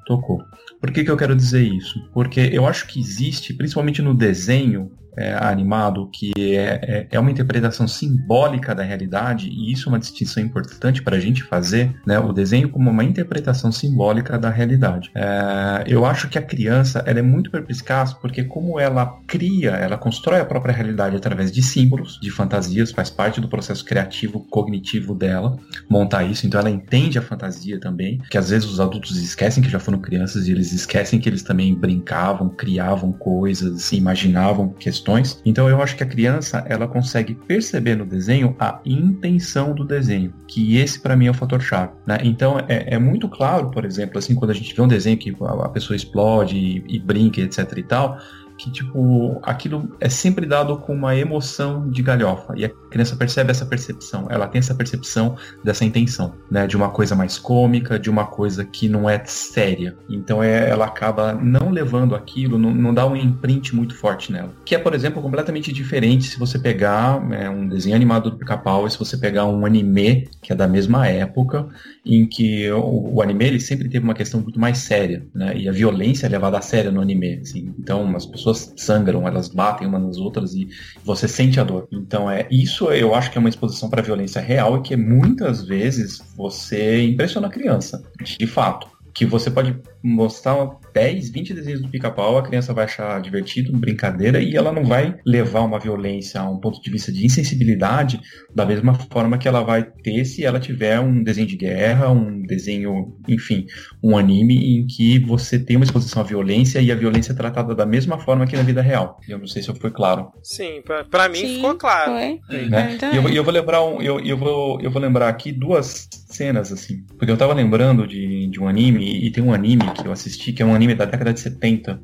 tocou. 0.09 0.43
Por 0.81 0.91
que, 0.91 1.05
que 1.05 1.11
eu 1.11 1.17
quero 1.17 1.37
dizer 1.37 1.63
isso? 1.63 2.01
Porque 2.15 2.41
eu 2.41 2.67
acho 2.67 2.87
que 2.87 2.99
existe, 2.99 3.53
principalmente 3.53 4.01
no 4.01 4.15
desenho, 4.15 4.91
é, 5.19 5.35
animado, 5.35 6.09
que 6.12 6.33
é, 6.37 6.81
é, 6.83 7.07
é, 7.11 7.19
uma 7.19 7.31
interpretação 7.31 7.89
simbólica 7.89 8.73
da 8.75 8.85
realidade, 8.85 9.49
e 9.49 9.73
isso 9.73 9.89
é 9.89 9.93
uma 9.93 9.99
distinção 9.99 10.43
importante 10.43 11.03
para 11.03 11.16
a 11.16 11.21
gente 11.21 11.43
fazer, 11.43 11.93
né, 12.07 12.19
o 12.21 12.33
desenho 12.33 12.69
como 12.69 12.89
uma 12.89 13.03
interpretação 13.03 13.73
simbólica 13.73 14.39
da 14.39 14.49
realidade. 14.49 15.11
É, 15.14 15.85
eu 15.87 16.07
acho 16.07 16.29
que 16.29 16.39
a 16.39 16.43
criança 16.43 17.03
ela 17.05 17.19
é 17.19 17.23
muito 17.23 17.51
perspicaz 17.51 18.12
porque 18.12 18.45
como 18.45 18.79
ela 18.79 19.19
cria, 19.27 19.71
ela 19.71 19.99
constrói 19.99 20.41
a 20.41 20.45
própria 20.45 20.73
realidade 20.73 21.16
através 21.16 21.51
de 21.51 21.62
símbolos, 21.62 22.19
de 22.23 22.31
fantasias, 22.31 22.93
faz 22.93 23.11
parte 23.11 23.41
do 23.41 23.49
processo 23.49 23.85
criativo, 23.85 24.47
cognitivo 24.49 25.14
dela, 25.14 25.59
montar 25.91 26.23
isso, 26.25 26.47
então 26.47 26.61
ela 26.61 26.71
entende 26.71 27.19
a 27.19 27.23
fantasia 27.23 27.81
também, 27.81 28.19
que 28.31 28.39
às 28.39 28.51
vezes 28.51 28.69
os 28.69 28.79
adultos 28.79 29.16
esquecem 29.16 29.62
que 29.62 29.69
já 29.69 29.81
foram 29.81 29.99
crianças 29.99 30.47
e 30.47 30.53
eles 30.53 30.73
esquecem 30.73 31.19
que 31.19 31.29
eles 31.29 31.43
também 31.43 31.75
brincavam, 31.75 32.49
criavam 32.49 33.12
coisas, 33.12 33.91
imaginavam 33.93 34.69
questões 34.69 35.08
questões. 35.09 35.41
Então 35.45 35.69
eu 35.69 35.81
acho 35.83 35.97
que 35.97 36.03
a 36.03 36.07
criança 36.07 36.65
ela 36.69 36.87
consegue 36.87 37.35
perceber 37.35 37.97
no 37.97 38.05
desenho 38.05 38.55
a 38.59 38.81
intenção 38.85 39.75
do 39.75 39.85
desenho, 39.85 40.33
que 40.47 40.77
esse 40.77 41.01
para 41.01 41.17
mim 41.17 41.27
é 41.27 41.31
o 41.31 41.35
fator 41.35 41.61
chave. 41.61 41.93
Né? 42.07 42.19
Então 42.23 42.59
é, 42.69 42.95
é, 42.95 42.99
muito 42.99 43.29
claro, 43.29 43.71
por 43.71 43.85
exemplo, 43.85 44.19
assim 44.19 44.35
quando 44.35 44.51
a 44.51 44.55
gente 44.55 44.75
vê 44.75 44.83
um 44.83 44.89
desenho 44.89 45.17
que 45.17 45.35
a 45.41 45.69
pessoa 45.69 45.97
explode 45.97 46.57
e, 46.57 46.85
e 46.89 46.99
brinca, 46.99 47.41
etc. 47.41 47.73
e 47.77 47.83
tal, 47.83 48.19
que, 48.59 48.71
tipo, 48.73 49.39
aquilo 49.43 49.97
é 50.01 50.09
sempre 50.09 50.45
dado 50.45 50.77
com 50.79 50.93
uma 50.93 51.15
emoção 51.15 51.89
de 51.89 52.03
galhofa. 52.03 52.55
E 52.57 52.65
a 52.89 52.91
criança 52.91 53.14
percebe 53.14 53.51
essa 53.51 53.66
percepção, 53.66 54.26
ela 54.30 54.49
tem 54.49 54.59
essa 54.61 54.74
percepção 54.74 55.36
dessa 55.62 55.84
intenção, 55.84 56.34
né? 56.51 56.66
De 56.66 56.74
uma 56.74 56.89
coisa 56.89 57.14
mais 57.14 57.39
cômica, 57.39 57.99
de 57.99 58.09
uma 58.09 58.26
coisa 58.26 58.64
que 58.64 58.89
não 58.89 59.09
é 59.09 59.22
séria. 59.26 59.95
Então 60.09 60.43
é, 60.43 60.70
ela 60.70 60.86
acaba 60.86 61.34
não 61.34 61.70
levando 61.70 62.14
aquilo, 62.14 62.59
não, 62.59 62.74
não 62.74 62.95
dá 62.95 63.07
um 63.07 63.14
imprint 63.14 63.76
muito 63.76 63.95
forte 63.95 64.32
nela. 64.32 64.55
Que 64.64 64.74
é, 64.74 64.78
por 64.78 64.95
exemplo, 64.95 65.20
completamente 65.20 65.70
diferente 65.70 66.24
se 66.24 66.39
você 66.39 66.59
pegar 66.59 67.22
é, 67.32 67.51
um 67.51 67.68
desenho 67.68 67.95
animado 67.95 68.30
do 68.30 68.39
pica-pau 68.39 68.86
e 68.86 68.91
se 68.91 68.99
você 68.99 69.18
pegar 69.18 69.45
um 69.45 69.66
anime, 69.66 70.26
que 70.41 70.51
é 70.51 70.57
da 70.57 70.66
mesma 70.66 71.07
época, 71.07 71.68
em 72.07 72.26
que 72.26 72.70
o, 72.70 73.16
o, 73.16 73.22
anime 73.22 73.45
ele 73.45 73.61
sempre 73.61 73.89
teve 73.91 74.03
uma 74.03 74.14
questão 74.14 74.41
muito 74.41 74.59
mais 74.59 74.78
séria, 74.78 75.26
né? 75.34 75.55
E 75.59 75.68
a 75.68 75.72
violência 75.72 76.24
é 76.24 76.30
levada 76.30 76.57
a 76.57 76.62
sério 76.62 76.91
no 76.91 77.03
anime, 77.03 77.41
assim. 77.43 77.74
Então 77.78 78.16
as 78.16 78.24
pessoas 78.24 78.72
sangram, 78.78 79.28
elas 79.28 79.49
batem 79.49 79.86
umas 79.86 80.03
nas 80.03 80.16
outras 80.16 80.55
e 80.55 80.68
você 81.05 81.28
sente 81.28 81.61
a 81.61 81.64
dor. 81.64 81.86
Então 81.93 82.30
é 82.30 82.47
isso 82.51 82.78
eu 82.87 83.14
acho 83.14 83.31
que 83.31 83.39
é 83.39 83.41
uma 83.41 83.49
exposição 83.49 83.91
para 83.91 84.03
violência 84.03 84.41
real 84.41 84.79
e 84.79 84.83
que 84.83 84.97
muitas 84.97 85.64
vezes 85.64 86.22
você 86.37 87.03
impressiona 87.03 87.49
a 87.49 87.51
criança, 87.51 88.03
de 88.22 88.47
fato. 88.47 88.89
Que 89.12 89.26
você 89.26 89.51
pode 89.51 89.76
mostrar 90.03 90.55
10, 90.99 91.30
20 91.30 91.55
desenhos 91.55 91.80
do 91.80 91.88
pica-pau, 91.88 92.36
a 92.36 92.42
criança 92.42 92.74
vai 92.74 92.84
achar 92.84 93.20
divertido, 93.20 93.70
brincadeira, 93.78 94.42
e 94.42 94.57
ela 94.57 94.72
não 94.72 94.84
vai 94.84 95.14
levar 95.24 95.61
uma 95.61 95.78
violência 95.78 96.40
a 96.40 96.51
um 96.51 96.59
ponto 96.59 96.82
de 96.82 96.90
vista 96.90 97.12
de 97.12 97.24
insensibilidade 97.24 98.20
da 98.53 98.66
mesma 98.66 98.94
forma 98.94 99.38
que 99.38 99.46
ela 99.46 99.62
vai 99.62 99.84
ter 99.84 100.24
se 100.24 100.44
ela 100.44 100.59
tiver 100.59 100.99
um 100.99 101.22
desenho 101.22 101.46
de 101.46 101.57
guerra, 101.57 102.11
um 102.11 102.42
desenho, 102.42 103.16
enfim, 103.28 103.64
um 104.03 104.18
anime 104.18 104.80
em 104.80 104.86
que 104.88 105.20
você 105.20 105.57
tem 105.57 105.76
uma 105.76 105.84
exposição 105.84 106.20
à 106.20 106.24
violência 106.24 106.80
e 106.80 106.90
a 106.90 106.96
violência 106.96 107.30
é 107.30 107.36
tratada 107.36 107.76
da 107.76 107.86
mesma 107.86 108.18
forma 108.18 108.44
que 108.44 108.57
na 108.57 108.64
vida 108.64 108.82
real. 108.82 109.20
Eu 109.28 109.38
não 109.38 109.46
sei 109.46 109.62
se 109.62 109.68
eu 109.68 109.76
fui 109.76 109.92
claro. 109.92 110.32
Sim, 110.42 110.82
para 111.09 111.28
mim 111.28 111.38
Sim, 111.38 111.55
ficou 111.57 111.76
claro. 111.76 112.11
Foi. 112.11 112.66
Né? 112.68 112.99
E 113.12 113.16
eu, 113.16 113.28
eu, 113.28 113.44
vou 113.44 113.53
lembrar 113.53 113.84
um, 113.84 114.03
eu, 114.03 114.18
eu, 114.18 114.36
vou, 114.36 114.80
eu 114.80 114.90
vou 114.90 115.01
lembrar 115.01 115.28
aqui 115.28 115.53
duas 115.53 116.09
cenas, 116.28 116.72
assim, 116.72 117.05
porque 117.16 117.30
eu 117.30 117.36
tava 117.36 117.55
lembrando 117.55 118.07
de, 118.07 118.49
de 118.49 118.61
um 118.61 118.68
anime 118.68 119.24
e 119.24 119.30
tem 119.30 119.42
um 119.42 119.53
anime 119.53 119.90
que 119.92 120.07
eu 120.07 120.12
assisti, 120.12 120.53
que 120.53 120.62
é 120.62 120.66
um 120.66 120.74
anime 120.74 120.88
da 120.95 121.05
década 121.05 121.32
de 121.32 121.41
70, 121.41 122.01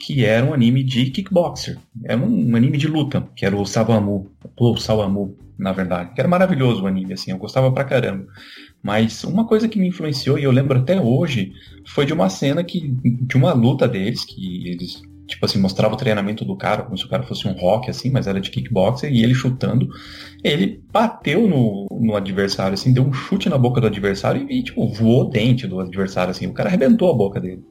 que 0.00 0.24
era 0.24 0.44
um 0.44 0.54
anime 0.54 0.82
de 0.82 1.10
kickboxer. 1.10 1.76
Era 2.04 2.20
um, 2.20 2.50
um 2.50 2.56
anime 2.56 2.78
de 2.78 2.86
luta, 2.86 3.28
que 3.34 3.44
era 3.44 3.56
o 3.56 3.66
Sawamu, 3.66 4.30
ou 4.56 4.76
Sawamu, 4.76 5.36
na 5.58 5.72
verdade. 5.72 6.14
Que 6.14 6.20
era 6.20 6.28
maravilhoso 6.28 6.82
o 6.82 6.86
anime, 6.86 7.14
assim, 7.14 7.30
eu 7.30 7.38
gostava 7.38 7.70
pra 7.72 7.84
caramba. 7.84 8.26
Mas 8.82 9.24
uma 9.24 9.46
coisa 9.46 9.68
que 9.68 9.78
me 9.78 9.88
influenciou, 9.88 10.38
e 10.38 10.44
eu 10.44 10.52
lembro 10.52 10.78
até 10.78 11.00
hoje, 11.00 11.52
foi 11.86 12.06
de 12.06 12.12
uma 12.12 12.28
cena 12.28 12.62
que. 12.62 12.80
de 13.02 13.36
uma 13.36 13.52
luta 13.52 13.88
deles, 13.88 14.24
que 14.24 14.68
eles 14.68 15.02
tipo 15.28 15.44
assim, 15.44 15.60
mostrava 15.60 15.94
o 15.94 15.96
treinamento 15.96 16.42
do 16.42 16.56
cara, 16.56 16.82
como 16.82 16.96
se 16.96 17.04
o 17.04 17.08
cara 17.08 17.22
fosse 17.22 17.46
um 17.46 17.52
rock, 17.52 17.90
assim, 17.90 18.10
mas 18.10 18.26
era 18.26 18.40
de 18.40 18.50
kickboxer, 18.50 19.12
e 19.12 19.22
ele 19.22 19.34
chutando, 19.34 19.86
ele 20.42 20.82
bateu 20.90 21.46
no, 21.46 21.86
no 21.90 22.16
adversário, 22.16 22.72
assim, 22.72 22.92
deu 22.94 23.04
um 23.04 23.12
chute 23.12 23.48
na 23.48 23.58
boca 23.58 23.78
do 23.78 23.86
adversário 23.86 24.50
e, 24.50 24.62
tipo, 24.62 24.88
voou 24.88 25.26
o 25.26 25.28
dente 25.28 25.66
do 25.66 25.80
adversário, 25.80 26.30
assim, 26.30 26.46
o 26.46 26.54
cara 26.54 26.70
arrebentou 26.70 27.10
a 27.10 27.14
boca 27.14 27.38
dele. 27.38 27.62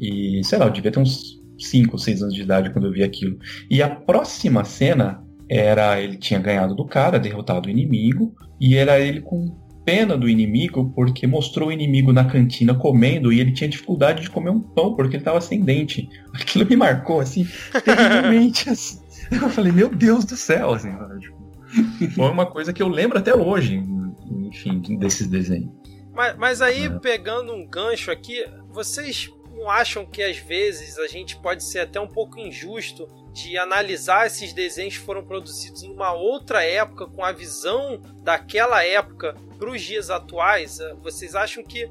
E, 0.00 0.40
sei 0.44 0.58
lá, 0.58 0.66
eu 0.66 0.70
devia 0.70 0.90
ter 0.90 1.00
uns 1.00 1.42
5 1.58 1.92
ou 1.92 1.98
6 1.98 2.22
anos 2.22 2.34
de 2.34 2.42
idade 2.42 2.70
quando 2.70 2.86
eu 2.86 2.92
vi 2.92 3.02
aquilo. 3.02 3.38
E 3.70 3.82
a 3.82 3.88
próxima 3.88 4.64
cena 4.64 5.22
era 5.48 6.00
ele 6.00 6.16
tinha 6.16 6.40
ganhado 6.40 6.74
do 6.74 6.84
cara, 6.84 7.18
derrotado 7.18 7.68
o 7.68 7.70
inimigo, 7.70 8.34
e 8.60 8.76
era 8.76 8.98
ele 8.98 9.20
com 9.20 9.62
pena 9.84 10.16
do 10.16 10.28
inimigo 10.28 10.90
porque 10.94 11.26
mostrou 11.26 11.68
o 11.68 11.72
inimigo 11.72 12.12
na 12.12 12.24
cantina 12.24 12.74
comendo 12.74 13.30
e 13.30 13.40
ele 13.40 13.52
tinha 13.52 13.68
dificuldade 13.68 14.22
de 14.22 14.30
comer 14.30 14.50
um 14.50 14.60
pão 14.60 14.94
porque 14.94 15.16
ele 15.16 15.20
estava 15.20 15.40
sem 15.40 15.60
dente. 15.60 16.08
Aquilo 16.32 16.66
me 16.66 16.76
marcou 16.76 17.20
assim, 17.20 17.46
terrivelmente. 17.84 18.68
assim. 18.70 19.00
Eu 19.30 19.48
falei, 19.50 19.72
meu 19.72 19.88
Deus 19.88 20.24
do 20.24 20.36
céu, 20.36 20.72
assim, 20.72 20.90
tipo, 21.20 22.14
foi 22.14 22.30
uma 22.30 22.46
coisa 22.46 22.72
que 22.72 22.82
eu 22.82 22.88
lembro 22.88 23.18
até 23.18 23.34
hoje, 23.34 23.82
enfim, 24.30 24.80
desses 24.98 25.26
desenhos. 25.26 25.70
Mas, 26.14 26.36
mas 26.36 26.62
aí, 26.62 26.84
é. 26.84 26.90
pegando 26.90 27.52
um 27.52 27.66
gancho 27.66 28.10
aqui, 28.10 28.44
vocês 28.70 29.30
não 29.54 29.70
acham 29.70 30.04
que 30.04 30.22
às 30.22 30.36
vezes 30.36 30.98
a 30.98 31.06
gente 31.06 31.36
pode 31.36 31.64
ser 31.64 31.80
até 31.80 32.00
um 32.00 32.06
pouco 32.06 32.38
injusto 32.38 33.08
de 33.32 33.56
analisar 33.58 34.26
esses 34.26 34.52
desenhos 34.52 34.98
que 34.98 35.04
foram 35.04 35.24
produzidos 35.24 35.82
em 35.82 35.90
uma 35.90 36.12
outra 36.12 36.64
época, 36.64 37.06
com 37.06 37.24
a 37.24 37.32
visão 37.32 38.00
daquela 38.22 38.84
época 38.84 39.34
para 39.58 39.70
os 39.70 39.80
dias 39.80 40.10
atuais? 40.10 40.78
Vocês 41.02 41.34
acham 41.34 41.62
que. 41.62 41.90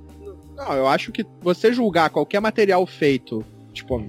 Não, 0.55 0.73
eu 0.73 0.87
acho 0.87 1.11
que 1.11 1.25
você 1.41 1.73
julgar 1.73 2.09
qualquer 2.09 2.39
material 2.39 2.85
feito, 2.85 3.43
tipo, 3.73 3.99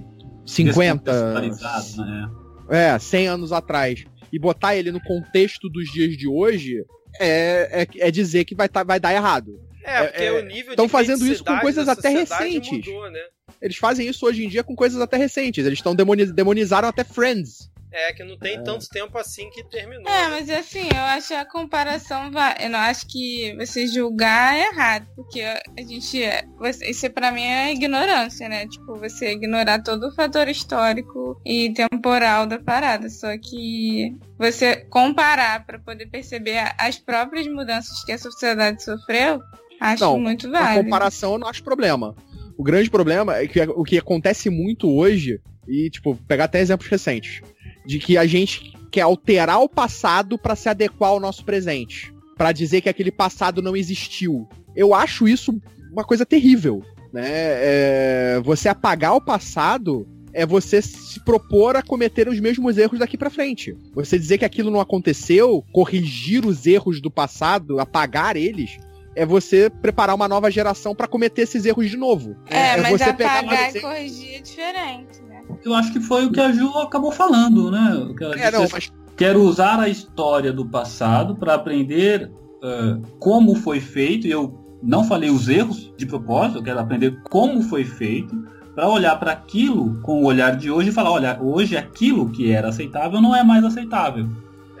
50. 0.45 1.41
Né? 1.41 2.29
É, 2.69 2.99
100 2.99 3.27
anos 3.27 3.51
atrás, 3.51 4.05
e 4.31 4.39
botar 4.39 4.75
ele 4.75 4.91
no 4.91 5.01
contexto 5.01 5.69
dos 5.69 5.91
dias 5.91 6.15
de 6.17 6.27
hoje, 6.27 6.85
é, 7.19 7.83
é, 7.83 8.07
é 8.07 8.11
dizer 8.11 8.45
que 8.45 8.55
vai, 8.55 8.69
tá, 8.69 8.83
vai 8.83 8.99
dar 8.99 9.13
errado. 9.13 9.59
É, 9.85 10.07
porque 10.07 10.23
é, 10.23 10.31
o 10.31 10.41
nível 10.43 10.71
Estão 10.71 10.89
fazendo 10.89 11.25
isso 11.27 11.43
com 11.43 11.57
coisas 11.59 11.87
até 11.87 12.09
recentes. 12.09 12.71
Mudou, 12.71 13.09
né? 13.11 13.19
Eles 13.61 13.77
fazem 13.77 14.07
isso 14.07 14.25
hoje 14.25 14.43
em 14.43 14.49
dia 14.49 14.63
com 14.63 14.75
coisas 14.75 14.99
até 14.99 15.17
recentes. 15.17 15.65
Eles 15.65 15.79
estão 15.79 15.95
demoniz... 15.95 16.31
demonizaram 16.31 16.87
até 16.87 17.03
Friends. 17.03 17.69
É, 17.97 18.11
que 18.11 18.25
não 18.25 18.37
tem 18.37 18.61
tanto 18.61 18.89
tempo 18.89 19.17
assim 19.17 19.49
que 19.51 19.63
terminou. 19.63 20.05
É, 20.05 20.23
né? 20.23 20.27
mas 20.27 20.49
assim, 20.49 20.85
eu 20.93 21.01
acho 21.01 21.33
a 21.33 21.45
comparação. 21.45 22.29
Eu 22.59 22.69
não 22.69 22.79
acho 22.79 23.07
que 23.07 23.55
você 23.55 23.87
julgar 23.87 24.53
é 24.53 24.67
errado, 24.67 25.07
porque 25.15 25.39
a 25.41 25.61
gente. 25.81 26.21
é- 26.21 26.43
você- 26.57 26.89
Isso 26.89 27.09
pra 27.11 27.31
mim 27.31 27.43
é 27.43 27.71
ignorância, 27.71 28.49
né? 28.49 28.67
Tipo, 28.67 28.97
você 28.97 29.31
ignorar 29.31 29.81
todo 29.81 30.07
o 30.07 30.13
fator 30.13 30.49
histórico 30.49 31.39
e 31.45 31.71
temporal 31.73 32.45
da 32.45 32.59
parada. 32.59 33.09
Só 33.09 33.29
que 33.37 34.13
você 34.37 34.75
comparar 34.89 35.65
pra 35.65 35.79
poder 35.79 36.07
perceber 36.07 36.73
as 36.77 36.97
próprias 36.97 37.47
mudanças 37.47 38.03
que 38.03 38.11
a 38.11 38.17
sociedade 38.17 38.83
sofreu, 38.83 39.39
acho 39.79 40.03
Não, 40.03 40.19
muito 40.19 40.49
válido. 40.49 40.83
comparação, 40.83 41.33
eu 41.33 41.39
não 41.39 41.47
acho 41.47 41.63
problema. 41.63 42.15
O 42.57 42.63
grande 42.63 42.89
problema 42.89 43.35
é 43.35 43.47
que 43.47 43.61
o 43.61 43.83
que 43.83 43.97
acontece 43.97 44.49
muito 44.49 44.89
hoje, 44.89 45.39
e, 45.67 45.89
tipo, 45.89 46.15
pegar 46.27 46.45
até 46.45 46.61
exemplos 46.61 46.89
recentes, 46.89 47.41
de 47.85 47.99
que 47.99 48.17
a 48.17 48.25
gente 48.25 48.73
quer 48.91 49.01
alterar 49.01 49.61
o 49.61 49.69
passado 49.69 50.37
pra 50.37 50.55
se 50.55 50.69
adequar 50.69 51.09
ao 51.11 51.19
nosso 51.19 51.43
presente. 51.43 52.13
Pra 52.37 52.51
dizer 52.51 52.81
que 52.81 52.89
aquele 52.89 53.11
passado 53.11 53.61
não 53.61 53.75
existiu. 53.75 54.47
Eu 54.75 54.93
acho 54.93 55.27
isso 55.27 55.53
uma 55.91 56.03
coisa 56.03 56.25
terrível. 56.25 56.81
Né? 57.13 57.23
É, 57.27 58.41
você 58.43 58.67
apagar 58.67 59.15
o 59.15 59.21
passado 59.21 60.07
é 60.33 60.45
você 60.45 60.81
se 60.81 61.23
propor 61.23 61.77
a 61.77 61.81
cometer 61.81 62.27
os 62.27 62.37
mesmos 62.41 62.77
erros 62.77 62.99
daqui 62.99 63.17
pra 63.17 63.29
frente. 63.29 63.73
Você 63.93 64.19
dizer 64.19 64.37
que 64.37 64.43
aquilo 64.43 64.69
não 64.69 64.81
aconteceu, 64.81 65.63
corrigir 65.71 66.45
os 66.45 66.65
erros 66.65 66.99
do 67.01 67.09
passado, 67.09 67.79
apagar 67.79 68.35
eles, 68.35 68.77
é 69.15 69.25
você 69.25 69.69
preparar 69.69 70.15
uma 70.15 70.27
nova 70.27 70.51
geração 70.51 70.93
pra 70.93 71.07
cometer 71.07 71.43
esses 71.43 71.65
erros 71.65 71.89
de 71.89 71.97
novo. 71.97 72.35
É, 72.47 72.81
mas 72.81 72.99
você 72.99 73.13
pegar 73.13 73.39
apagar 73.39 73.45
mais 73.45 73.59
e 73.59 73.77
exemplos- 73.77 73.93
corrigir 73.93 74.35
é 74.35 74.41
diferente, 74.41 75.21
né? 75.23 75.41
Eu 75.63 75.73
acho 75.73 75.93
que 75.93 75.99
foi 75.99 76.25
o 76.25 76.31
que 76.31 76.39
a 76.39 76.51
Ju 76.51 76.67
acabou 76.79 77.11
falando, 77.11 77.71
né? 77.71 77.95
O 78.09 78.15
que 78.15 78.23
ela 78.23 78.35
É, 78.35 78.51
não, 78.51 78.61
disse, 78.61 78.73
mas 78.73 78.91
Quero 79.15 79.41
usar 79.43 79.79
a 79.79 79.87
história 79.87 80.51
do 80.51 80.65
passado 80.65 81.35
para 81.37 81.53
aprender 81.53 82.29
ah, 82.61 82.99
como 83.19 83.55
foi 83.55 83.79
feito. 83.79 84.27
E 84.27 84.31
eu 84.31 84.77
não 84.83 85.03
falei 85.03 85.29
os 85.29 85.47
erros 85.47 85.93
de 85.97 86.05
propósito, 86.05 86.59
eu 86.59 86.63
quero 86.63 86.79
aprender 86.79 87.17
como 87.29 87.61
foi 87.61 87.85
feito 87.85 88.35
para 88.75 88.89
olhar 88.89 89.17
para 89.17 89.31
aquilo 89.31 90.01
com 90.01 90.21
o 90.21 90.25
olhar 90.25 90.57
de 90.57 90.69
hoje 90.69 90.89
e 90.89 90.91
falar, 90.91 91.11
olha, 91.11 91.39
hoje 91.41 91.77
aquilo 91.77 92.29
que 92.29 92.51
era 92.51 92.67
aceitável 92.67 93.21
não 93.21 93.33
é 93.33 93.41
mais 93.41 93.63
aceitável. 93.63 94.27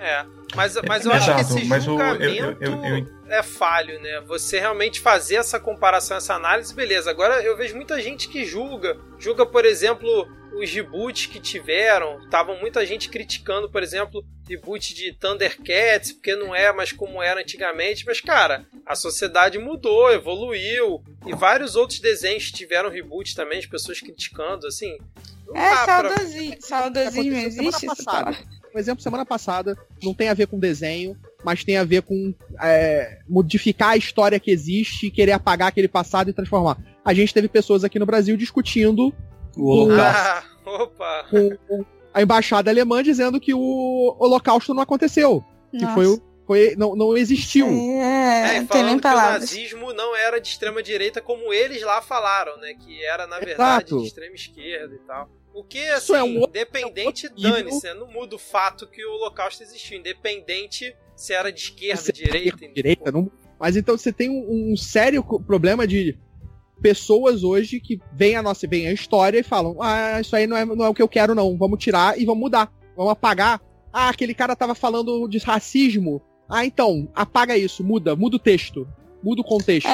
É. 0.07 0.25
Mas, 0.55 0.75
mas 0.87 1.05
eu 1.05 1.11
acho 1.11 1.31
Exato, 1.31 1.53
que 1.53 1.59
esse 1.59 1.65
mas 1.67 1.83
julgamento 1.83 2.23
eu- 2.43 2.57
eu- 2.61 2.85
eu- 2.97 3.07
é 3.29 3.41
falho, 3.43 3.99
né? 4.01 4.21
Você 4.27 4.59
realmente 4.59 4.99
fazer 5.01 5.35
essa 5.35 5.59
comparação, 5.59 6.15
essa 6.17 6.35
análise, 6.35 6.73
beleza. 6.73 7.09
Agora 7.09 7.41
eu 7.41 7.57
vejo 7.57 7.75
muita 7.75 7.99
gente 8.01 8.29
que 8.29 8.45
julga. 8.45 8.97
Julga, 9.19 9.45
por 9.45 9.65
exemplo, 9.65 10.07
os 10.53 10.69
reboots 10.71 11.25
que 11.25 11.39
tiveram. 11.39 12.21
Estavam 12.23 12.57
muita 12.59 12.85
gente 12.85 13.09
criticando, 13.09 13.69
por 13.69 13.81
exemplo, 13.83 14.23
reboot 14.47 14.93
de 14.93 15.11
Thundercats, 15.13 16.13
porque 16.13 16.35
não 16.35 16.55
é 16.55 16.71
mais 16.71 16.91
como 16.91 17.21
era 17.21 17.41
antigamente. 17.41 18.05
Mas, 18.05 18.21
cara, 18.21 18.65
a 18.85 18.95
sociedade 18.95 19.57
mudou, 19.57 20.11
evoluiu. 20.13 21.03
E 21.25 21.33
vários 21.33 21.75
outros 21.75 21.99
desenhos 21.99 22.51
tiveram 22.51 22.89
reboot 22.91 23.35
também, 23.35 23.59
de 23.59 23.67
pessoas 23.67 23.99
criticando, 23.99 24.67
assim. 24.67 24.97
Não 25.47 25.57
É, 25.57 25.83
pra- 25.83 26.09
saudosismo 26.59 27.11
semana 27.23 27.43
existe 27.47 27.85
essa 27.87 27.95
passada. 27.95 28.23
palavra? 28.25 28.64
Um 28.75 28.79
exemplo, 28.79 29.01
semana 29.01 29.25
passada, 29.25 29.77
não 30.03 30.13
tem 30.13 30.27
a 30.27 30.33
ver 30.33 30.47
com 30.47 30.59
desenho, 30.59 31.15
mas 31.45 31.63
tem 31.63 31.77
a 31.77 31.83
ver 31.85 32.01
com 32.01 32.33
é, 32.61 33.19
modificar 33.29 33.91
a 33.91 33.97
história 33.97 34.37
que 34.39 34.51
existe 34.51 35.07
e 35.07 35.11
querer 35.11 35.31
apagar 35.31 35.69
aquele 35.69 35.87
passado 35.87 36.29
e 36.29 36.33
transformar. 36.33 36.77
A 37.03 37.13
gente 37.13 37.33
teve 37.33 37.47
pessoas 37.47 37.83
aqui 37.85 37.97
no 37.97 38.05
Brasil 38.05 38.35
discutindo 38.35 39.13
O 39.55 39.63
holocausto. 39.69 40.19
Ah, 40.19 40.43
opa! 40.65 41.25
com 41.29 41.85
a 42.13 42.21
embaixada 42.21 42.69
alemã 42.69 43.01
dizendo 43.01 43.39
que 43.39 43.53
o 43.53 44.15
holocausto 44.19 44.73
não 44.73 44.81
aconteceu. 44.83 45.41
Que 45.71 45.81
Nossa. 45.83 45.93
foi, 45.93 46.07
o- 46.07 46.21
foi 46.45 46.75
não, 46.77 46.95
não 46.97 47.15
existiu. 47.15 47.67
É, 47.67 48.55
É, 48.57 48.59
não 48.59 48.67
tem 48.67 48.83
nem 48.83 48.87
falando 48.87 48.91
que 48.91 48.97
o 48.97 49.01
palavras. 49.01 49.41
nazismo 49.41 49.93
não 49.93 50.13
era 50.15 50.39
de 50.41 50.47
extrema 50.49 50.83
direita 50.83 51.21
como 51.21 51.53
eles 51.53 51.81
lá 51.81 52.01
falaram, 52.01 52.57
né? 52.59 52.73
Que 52.73 53.03
era, 53.05 53.25
na 53.25 53.39
verdade, 53.39 53.85
Exato. 53.85 54.01
de 54.01 54.07
extrema 54.07 54.35
esquerda 54.35 54.93
e 54.95 54.99
tal. 55.07 55.29
O 55.55 55.63
que, 55.63 55.79
Isso 55.79 56.13
assim, 56.13 56.15
é 56.15 56.23
um 56.23 56.39
outro- 56.41 56.49
independente, 56.59 57.27
é 57.27 57.29
um 57.31 57.41
dane-se, 57.41 57.93
não 57.93 58.07
muda 58.11 58.35
o 58.35 58.39
fato 58.39 58.85
que 58.85 59.03
o 59.05 59.11
holocausto 59.13 59.63
existiu, 59.63 59.97
independente 59.97 60.93
se 61.15 61.33
era 61.33 61.49
de 61.51 61.59
esquerda, 61.61 62.01
Se 62.01 62.09
é 62.11 62.13
direita... 62.13 62.67
direita, 62.67 63.11
não- 63.11 63.31
Mas 63.57 63.77
então 63.77 63.97
você 63.97 64.11
tem 64.11 64.29
um, 64.29 64.73
um 64.73 64.75
sério 64.77 65.23
problema 65.23 65.87
de 65.87 66.17
pessoas 66.81 67.41
hoje 67.43 67.79
que 67.79 67.99
veem 68.11 68.35
a 68.35 68.41
nossa 68.43 68.67
veem 68.67 68.87
a 68.87 68.91
história 68.93 69.39
e 69.39 69.43
falam: 69.43 69.77
Ah, 69.81 70.19
isso 70.19 70.35
aí 70.35 70.45
não 70.45 70.57
é, 70.57 70.65
não 70.65 70.83
é 70.85 70.89
o 70.89 70.93
que 70.93 71.01
eu 71.01 71.07
quero, 71.07 71.33
não. 71.33 71.57
Vamos 71.57 71.79
tirar 71.79 72.19
e 72.19 72.25
vamos 72.25 72.41
mudar. 72.41 72.69
Vamos 72.95 73.13
apagar. 73.13 73.61
Ah, 73.93 74.09
aquele 74.09 74.33
cara 74.33 74.55
tava 74.57 74.75
falando 74.75 75.25
de 75.29 75.37
racismo. 75.37 76.21
Ah, 76.49 76.65
então, 76.65 77.09
apaga 77.15 77.57
isso, 77.57 77.81
muda, 77.83 78.13
muda 78.15 78.35
o 78.35 78.39
texto. 78.39 78.85
Muda 79.23 79.41
o 79.41 79.45
contexto. 79.45 79.87
É, 79.87 79.91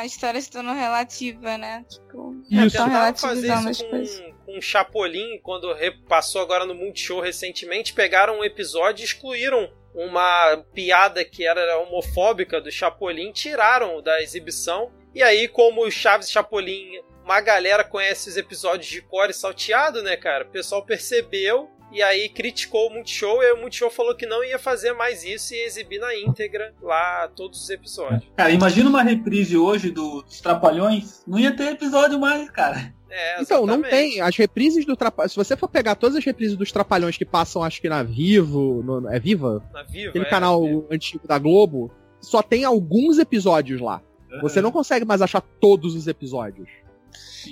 a 0.00 0.06
história 0.06 0.40
se 0.40 0.50
tornou 0.50 0.72
relativa, 0.74 1.58
né? 1.58 1.84
Tipo, 1.88 2.34
É, 2.50 2.64
Isso. 2.64 2.76
tão 2.76 2.86
tentaram 2.86 3.16
fazer 3.16 3.48
relativizando 3.48 3.70
isso 3.70 3.84
com, 3.90 4.33
o 4.58 4.62
Chapolin, 4.62 5.38
quando 5.42 5.74
passou 6.08 6.40
agora 6.42 6.64
no 6.64 6.74
Multishow 6.74 7.20
recentemente, 7.20 7.92
pegaram 7.92 8.38
um 8.40 8.44
episódio 8.44 9.02
e 9.02 9.04
excluíram 9.06 9.70
uma 9.94 10.64
piada 10.74 11.24
que 11.24 11.46
era 11.46 11.78
homofóbica 11.78 12.60
do 12.60 12.70
Chapolin, 12.70 13.32
tiraram 13.32 14.02
da 14.02 14.20
exibição. 14.22 14.90
E 15.14 15.22
aí, 15.22 15.46
como 15.46 15.84
o 15.86 15.90
Chaves 15.90 16.30
Chapolin, 16.30 17.00
uma 17.24 17.40
galera 17.40 17.84
conhece 17.84 18.28
os 18.28 18.36
episódios 18.36 18.88
de 18.88 19.00
core 19.00 19.32
salteado, 19.32 20.02
né, 20.02 20.16
cara? 20.16 20.44
O 20.44 20.48
pessoal 20.50 20.84
percebeu 20.84 21.70
e 21.92 22.02
aí 22.02 22.28
criticou 22.28 22.88
o 22.88 22.90
Multishow 22.92 23.40
e 23.40 23.52
o 23.52 23.56
Multishow 23.60 23.88
falou 23.88 24.16
que 24.16 24.26
não 24.26 24.42
ia 24.42 24.58
fazer 24.58 24.92
mais 24.94 25.22
isso 25.22 25.54
e 25.54 25.58
exibir 25.58 26.00
na 26.00 26.12
íntegra 26.16 26.74
lá 26.82 27.28
todos 27.28 27.62
os 27.62 27.70
episódios. 27.70 28.24
Cara, 28.36 28.50
imagina 28.50 28.90
uma 28.90 29.02
reprise 29.02 29.56
hoje 29.56 29.90
do- 29.92 30.22
dos 30.22 30.40
Trapalhões. 30.40 31.22
Não 31.24 31.38
ia 31.38 31.54
ter 31.56 31.70
episódio 31.70 32.18
mais, 32.18 32.50
cara. 32.50 32.92
É, 33.16 33.40
Então, 33.40 33.64
não 33.64 33.80
tem. 33.80 34.20
As 34.20 34.36
reprises 34.36 34.84
do 34.84 34.96
Trapalhões. 34.96 35.30
Se 35.30 35.36
você 35.36 35.56
for 35.56 35.68
pegar 35.68 35.94
todas 35.94 36.16
as 36.16 36.24
reprises 36.24 36.56
dos 36.56 36.72
Trapalhões 36.72 37.16
que 37.16 37.24
passam, 37.24 37.62
acho 37.62 37.80
que 37.80 37.88
na 37.88 38.02
Vivo. 38.02 38.82
no- 38.82 39.08
é 39.08 39.20
Viva? 39.20 39.62
Na 39.72 39.84
Viva, 39.84 40.08
Aquele 40.10 40.24
é, 40.24 40.28
canal 40.28 40.64
é. 40.90 40.94
antigo 40.94 41.26
da 41.28 41.38
Globo. 41.38 41.92
Só 42.20 42.42
tem 42.42 42.64
alguns 42.64 43.18
episódios 43.18 43.80
lá. 43.80 44.02
Você 44.42 44.60
não 44.60 44.72
consegue 44.72 45.04
mais 45.04 45.22
achar 45.22 45.40
todos 45.40 45.94
os 45.94 46.08
episódios. 46.08 46.68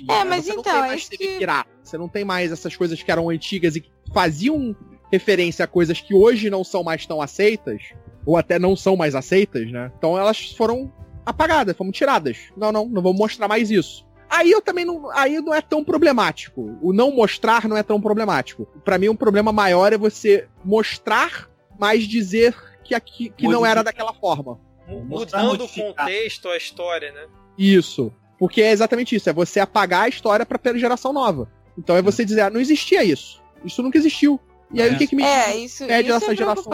É, 0.09 0.23
mas 0.25 0.43
você 0.43 0.53
não 0.53 0.59
então, 0.59 0.73
tem 0.73 0.81
é 0.83 0.87
mais 0.87 1.07
TV 1.07 1.27
que- 1.27 1.37
pirata. 1.37 1.69
Você 1.81 1.97
não 1.97 2.09
tem 2.09 2.25
mais 2.25 2.51
essas 2.51 2.75
coisas 2.75 3.01
que 3.01 3.09
eram 3.11 3.29
antigas 3.29 3.75
e 3.77 3.81
que 3.81 3.89
faziam 4.13 4.75
referência 5.11 5.63
a 5.63 5.67
coisas 5.67 6.01
que 6.01 6.13
hoje 6.13 6.49
não 6.49 6.63
são 6.63 6.83
mais 6.83 7.05
tão 7.05 7.21
aceitas, 7.21 7.81
ou 8.25 8.35
até 8.35 8.57
não 8.59 8.75
são 8.75 8.97
mais 8.97 9.15
aceitas, 9.15 9.71
né? 9.71 9.91
Então 9.97 10.17
elas 10.17 10.51
foram 10.57 10.91
apagadas, 11.25 11.77
foram 11.77 11.91
tiradas. 11.91 12.37
Não, 12.57 12.71
não, 12.71 12.89
não 12.89 13.01
vou 13.01 13.13
mostrar 13.13 13.47
mais 13.47 13.69
isso. 13.71 14.05
Aí 14.33 14.49
eu 14.49 14.61
também 14.63 14.83
não, 14.83 15.11
aí 15.11 15.39
não 15.39 15.53
é 15.53 15.61
tão 15.61 15.83
problemático. 15.83 16.75
O 16.81 16.91
não 16.91 17.11
mostrar 17.11 17.67
não 17.67 17.77
é 17.77 17.83
tão 17.83 18.01
problemático. 18.01 18.65
Pra 18.83 18.97
mim 18.97 19.07
um 19.07 19.15
problema 19.15 19.51
maior 19.51 19.93
é 19.93 19.97
você 19.97 20.47
mostrar, 20.65 21.47
mas 21.77 22.05
dizer 22.05 22.55
que 22.83 22.95
aqui 22.95 23.29
que 23.29 23.47
não 23.47 23.63
era 23.63 23.83
daquela 23.83 24.11
forma. 24.11 24.59
Mudando 24.87 25.65
o 25.65 25.69
contexto, 25.69 26.49
a 26.49 26.57
história, 26.57 27.11
né? 27.11 27.27
Isso. 27.55 28.11
Porque 28.39 28.63
é 28.63 28.71
exatamente 28.71 29.15
isso, 29.15 29.29
é 29.29 29.33
você 29.33 29.59
apagar 29.59 30.05
a 30.05 30.09
história 30.09 30.47
pra 30.47 30.57
pela 30.57 30.79
geração 30.79 31.13
nova. 31.13 31.47
Então 31.77 31.95
é 31.95 32.01
você 32.01 32.25
dizer, 32.25 32.41
ah, 32.41 32.49
não 32.49 32.59
existia 32.59 33.03
isso. 33.03 33.39
Isso 33.63 33.83
nunca 33.83 33.99
existiu. 33.99 34.39
E 34.73 34.81
aí 34.81 34.89
É. 34.89 34.93
o 34.93 34.97
que 34.97 35.07
que 35.07 35.15
me 35.15 35.23
É, 35.23 35.55
isso, 35.55 35.85
pede 35.85 36.07
isso 36.09 36.17
essa 36.17 36.33
é 36.33 36.35
geração. 36.35 36.73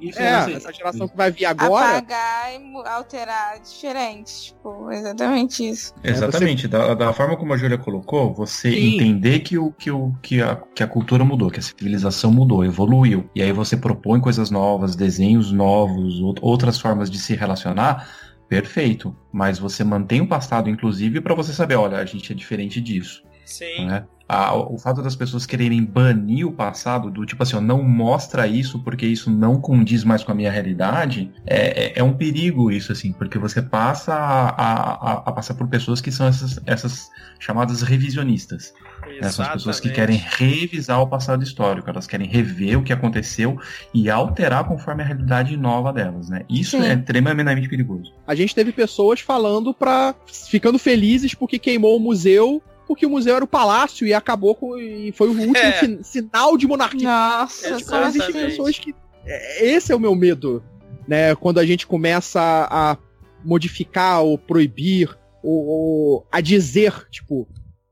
Isso 0.00 0.18
É, 0.22 0.44
sei. 0.44 0.54
essa 0.54 0.72
geração 0.72 1.08
que 1.08 1.16
vai 1.16 1.30
vir 1.32 1.46
agora, 1.46 1.98
Apagar 1.98 2.52
e 2.54 2.88
alterar 2.88 3.58
diferente. 3.60 4.46
Tipo, 4.46 4.90
exatamente 4.92 5.68
isso. 5.68 5.92
Exatamente, 6.02 6.68
da, 6.68 6.94
da 6.94 7.12
forma 7.12 7.36
como 7.36 7.52
a 7.52 7.56
Júlia 7.56 7.76
colocou, 7.76 8.32
você 8.32 8.70
Sim. 8.70 8.94
entender 8.94 9.40
que, 9.40 9.58
o, 9.58 9.72
que, 9.72 9.90
o, 9.90 10.12
que, 10.22 10.40
a, 10.40 10.56
que 10.74 10.82
a 10.82 10.86
cultura 10.86 11.24
mudou, 11.24 11.50
que 11.50 11.58
a 11.58 11.62
civilização 11.62 12.30
mudou, 12.32 12.64
evoluiu, 12.64 13.28
e 13.34 13.42
aí 13.42 13.52
você 13.52 13.76
propõe 13.76 14.20
coisas 14.20 14.50
novas, 14.50 14.94
desenhos 14.94 15.50
novos, 15.50 16.20
out- 16.22 16.38
outras 16.40 16.78
formas 16.78 17.10
de 17.10 17.18
se 17.18 17.34
relacionar, 17.34 18.08
perfeito. 18.48 19.16
Mas 19.32 19.58
você 19.58 19.82
mantém 19.82 20.20
o 20.20 20.28
passado, 20.28 20.70
inclusive, 20.70 21.20
para 21.20 21.34
você 21.34 21.52
saber, 21.52 21.74
olha, 21.74 21.98
a 21.98 22.04
gente 22.04 22.30
é 22.32 22.34
diferente 22.34 22.80
disso. 22.80 23.22
Sim. 23.44 23.86
né? 23.86 24.04
A- 24.26 24.54
o 24.56 24.78
fato 24.78 25.02
das 25.02 25.14
pessoas 25.14 25.44
quererem 25.44 25.84
banir 25.84 26.46
o 26.46 26.52
passado, 26.52 27.10
do 27.10 27.26
tipo 27.26 27.42
assim, 27.42 27.56
ó, 27.56 27.60
não 27.60 27.82
mostra 27.82 28.46
isso 28.46 28.78
porque 28.82 29.04
isso 29.06 29.30
não 29.30 29.60
condiz 29.60 30.02
mais 30.02 30.24
com 30.24 30.32
a 30.32 30.34
minha 30.34 30.50
realidade, 30.50 31.30
é, 31.46 31.86
é- 31.86 31.92
é 31.96 32.02
um 32.02 32.14
perigo 32.14 32.70
isso, 32.70 32.90
assim, 32.90 33.12
porque 33.12 33.38
você 33.38 33.60
passa 33.60 34.14
a, 34.14 34.48
a- 34.48 35.12
a- 35.26 35.32
passar 35.32 35.54
por 35.54 35.68
pessoas 35.68 36.00
que 36.00 36.10
são 36.10 36.26
essas, 36.26 36.58
essas 36.66 37.10
chamadas 37.38 37.82
revisionistas. 37.82 38.72
né? 39.20 39.28
São 39.30 39.44
as 39.44 39.52
pessoas 39.52 39.78
que 39.80 39.90
querem 39.90 40.16
revisar 40.16 41.00
o 41.02 41.06
passado 41.06 41.42
histórico, 41.44 41.88
elas 41.90 42.06
querem 42.06 42.26
rever 42.26 42.78
o 42.78 42.82
que 42.82 42.92
aconteceu 42.92 43.58
e 43.92 44.08
alterar 44.08 44.64
conforme 44.64 45.02
a 45.02 45.06
realidade 45.06 45.54
nova 45.56 45.92
delas, 45.92 46.30
né? 46.30 46.40
Isso 46.48 46.78
Sim. 46.80 46.86
é 46.86 46.94
extremamente 46.94 47.68
perigoso. 47.68 48.12
a 48.26 48.34
gente 48.34 48.54
teve 48.54 48.72
pessoas 48.72 49.20
falando 49.20 49.74
pra. 49.74 50.14
ficando 50.48 50.78
felizes 50.78 51.34
porque 51.34 51.58
queimou 51.58 51.96
o 51.98 52.00
museu 52.00 52.62
porque 52.86 53.06
o 53.06 53.10
museu 53.10 53.34
era 53.36 53.44
o 53.44 53.48
palácio 53.48 54.06
e 54.06 54.12
acabou 54.14 54.54
com. 54.54 54.76
e 54.78 55.12
foi 55.12 55.28
o 55.28 55.32
último 55.32 55.56
É. 55.56 55.72
sin- 55.80 56.02
sinal 56.02 56.56
de 56.56 56.66
monarquia. 56.66 57.08
Nossa, 57.08 57.68
É, 57.68 57.82
como 57.82 58.04
existem 58.06 58.32
pessoas 58.32 58.78
que. 58.78 58.94
é, 59.26 59.66
Esse 59.66 59.92
é 59.92 59.96
o 59.96 60.00
meu 60.00 60.14
medo, 60.14 60.62
né? 61.08 61.34
Quando 61.34 61.58
a 61.58 61.66
gente 61.66 61.86
começa 61.86 62.40
a 62.70 62.96
modificar 63.44 64.22
ou 64.22 64.38
proibir 64.38 65.16
ou, 65.42 65.66
ou 65.66 66.26
a 66.32 66.40
dizer, 66.40 66.92
tipo, 67.10 67.46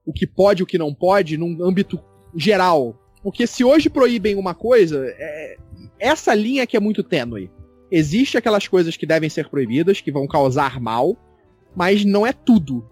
o 0.05 0.12
que 0.12 0.26
pode 0.26 0.62
e 0.62 0.64
o 0.64 0.66
que 0.66 0.78
não 0.78 0.93
pode 0.95 1.36
num 1.36 1.62
âmbito 1.64 2.01
geral. 2.34 2.99
Porque 3.22 3.47
se 3.47 3.62
hoje 3.62 3.88
proíbem 3.90 4.34
uma 4.36 4.55
coisa, 4.55 5.05
é, 5.07 5.57
essa 5.99 6.34
linha 6.34 6.66
que 6.66 6.76
é 6.76 6.80
muito 6.80 7.03
tênue. 7.03 7.51
Existe 7.90 8.38
aquelas 8.38 8.66
coisas 8.66 8.97
que 8.97 9.05
devem 9.07 9.28
ser 9.28 9.49
proibidas, 9.51 10.01
que 10.01 10.11
vão 10.11 10.26
causar 10.26 10.80
mal, 10.80 11.14
mas 11.76 12.05
não 12.05 12.26
é 12.26 12.32
tudo. 12.32 12.84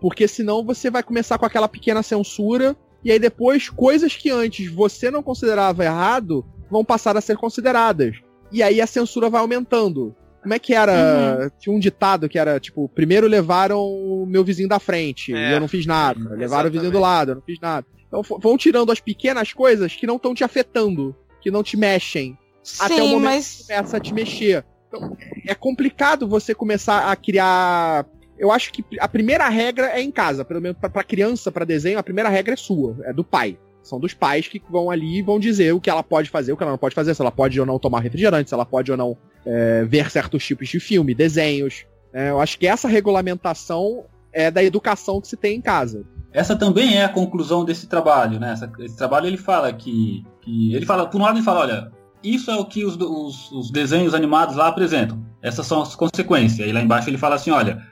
Porque 0.00 0.28
senão 0.28 0.64
você 0.64 0.90
vai 0.90 1.02
começar 1.02 1.38
com 1.38 1.46
aquela 1.46 1.68
pequena 1.68 2.02
censura, 2.02 2.76
e 3.04 3.10
aí 3.10 3.18
depois 3.18 3.68
coisas 3.68 4.14
que 4.14 4.30
antes 4.30 4.70
você 4.72 5.10
não 5.10 5.22
considerava 5.22 5.84
errado 5.84 6.44
vão 6.70 6.84
passar 6.84 7.16
a 7.16 7.20
ser 7.20 7.36
consideradas. 7.36 8.16
E 8.52 8.62
aí 8.62 8.80
a 8.80 8.86
censura 8.86 9.28
vai 9.28 9.40
aumentando. 9.40 10.14
Como 10.40 10.54
é 10.54 10.58
que 10.58 10.72
era? 10.72 11.50
Tinha 11.58 11.74
um 11.74 11.78
ditado 11.80 12.28
que 12.28 12.38
era 12.38 12.60
tipo: 12.60 12.88
primeiro 12.88 13.26
levaram 13.26 13.80
o 13.80 14.24
meu 14.26 14.44
vizinho 14.44 14.68
da 14.68 14.78
frente 14.78 15.34
É. 15.34 15.50
e 15.50 15.52
eu 15.54 15.60
não 15.60 15.68
fiz 15.68 15.84
nada. 15.84 16.30
Levaram 16.34 16.68
o 16.68 16.72
vizinho 16.72 16.90
do 16.92 16.98
Exatamente. 16.98 17.18
lado, 17.18 17.30
eu 17.30 17.34
não 17.34 17.42
fiz 17.42 17.60
nada. 17.60 17.86
Então 18.06 18.22
vão 18.40 18.56
tirando 18.56 18.90
as 18.90 19.00
pequenas 19.00 19.52
coisas 19.52 19.94
que 19.94 20.06
não 20.06 20.16
estão 20.16 20.34
te 20.34 20.44
afetando, 20.44 21.14
que 21.40 21.50
não 21.50 21.62
te 21.62 21.76
mexem 21.76 22.38
até 22.80 22.94
o 22.94 22.96
Sim, 23.06 23.10
momento 23.14 23.24
mas 23.24 23.56
que 23.56 23.62
começa 23.66 23.96
a 23.96 24.00
te 24.00 24.14
mexer. 24.14 24.64
Então, 24.88 25.16
é 25.46 25.54
complicado 25.54 26.26
você 26.26 26.54
começar 26.54 27.10
a 27.10 27.16
criar. 27.16 28.06
Eu 28.38 28.52
acho 28.52 28.72
que 28.72 28.84
a 29.00 29.08
primeira 29.08 29.48
regra 29.48 29.88
é 29.88 30.00
em 30.00 30.10
casa, 30.10 30.44
pelo 30.44 30.60
menos 30.60 30.78
pra 30.78 31.02
criança, 31.02 31.50
pra 31.50 31.64
desenho, 31.64 31.98
a 31.98 32.02
primeira 32.02 32.28
regra 32.28 32.54
é 32.54 32.56
sua, 32.56 32.96
é 33.04 33.12
do 33.12 33.24
pai. 33.24 33.58
São 33.82 33.98
dos 33.98 34.12
pais 34.14 34.46
que 34.46 34.62
vão 34.70 34.90
ali 34.90 35.18
e 35.18 35.22
vão 35.22 35.38
dizer 35.40 35.72
o 35.72 35.80
que 35.80 35.88
ela 35.88 36.02
pode 36.02 36.28
fazer, 36.30 36.52
o 36.52 36.56
que 36.56 36.62
ela 36.62 36.72
não 36.72 36.78
pode 36.78 36.94
fazer, 36.94 37.14
se 37.14 37.20
ela 37.22 37.30
pode 37.32 37.58
ou 37.58 37.64
não 37.66 37.78
tomar 37.78 38.00
refrigerante, 38.00 38.50
se 38.50 38.54
ela 38.54 38.66
pode 38.66 38.90
ou 38.90 38.96
não 38.96 39.16
é, 39.46 39.84
ver 39.84 40.10
certos 40.10 40.44
tipos 40.44 40.68
de 40.68 40.78
filme, 40.78 41.14
desenhos. 41.14 41.86
É, 42.12 42.30
eu 42.30 42.40
acho 42.40 42.58
que 42.58 42.66
essa 42.66 42.86
regulamentação 42.88 44.04
é 44.32 44.50
da 44.50 44.62
educação 44.62 45.20
que 45.20 45.28
se 45.28 45.36
tem 45.36 45.56
em 45.56 45.60
casa. 45.60 46.04
Essa 46.32 46.54
também 46.54 46.96
é 46.98 47.04
a 47.04 47.08
conclusão 47.08 47.64
desse 47.64 47.86
trabalho, 47.86 48.38
né? 48.38 48.52
Essa- 48.52 48.70
esse 48.80 48.96
trabalho 48.96 49.26
ele 49.26 49.36
fala 49.38 49.72
que, 49.72 50.24
que- 50.42 50.74
ele 50.74 50.84
fala, 50.84 51.06
por 51.06 51.18
um 51.20 51.24
lado 51.24 51.36
ele 51.38 51.44
fala, 51.44 51.60
olha, 51.60 51.92
isso 52.22 52.50
é 52.50 52.56
o 52.56 52.64
que 52.66 52.84
os, 52.84 52.96
os- 52.96 53.50
os 53.52 53.70
desenhos 53.70 54.12
animados 54.14 54.54
lá 54.56 54.68
apresentam. 54.68 55.24
Essas 55.42 55.66
são 55.66 55.80
as 55.80 55.94
consequências. 55.96 56.66
Aí 56.66 56.72
lá 56.72 56.82
embaixo 56.82 57.08
ele 57.08 57.16
fala 57.18 57.36
assim, 57.36 57.50
olha, 57.50 57.82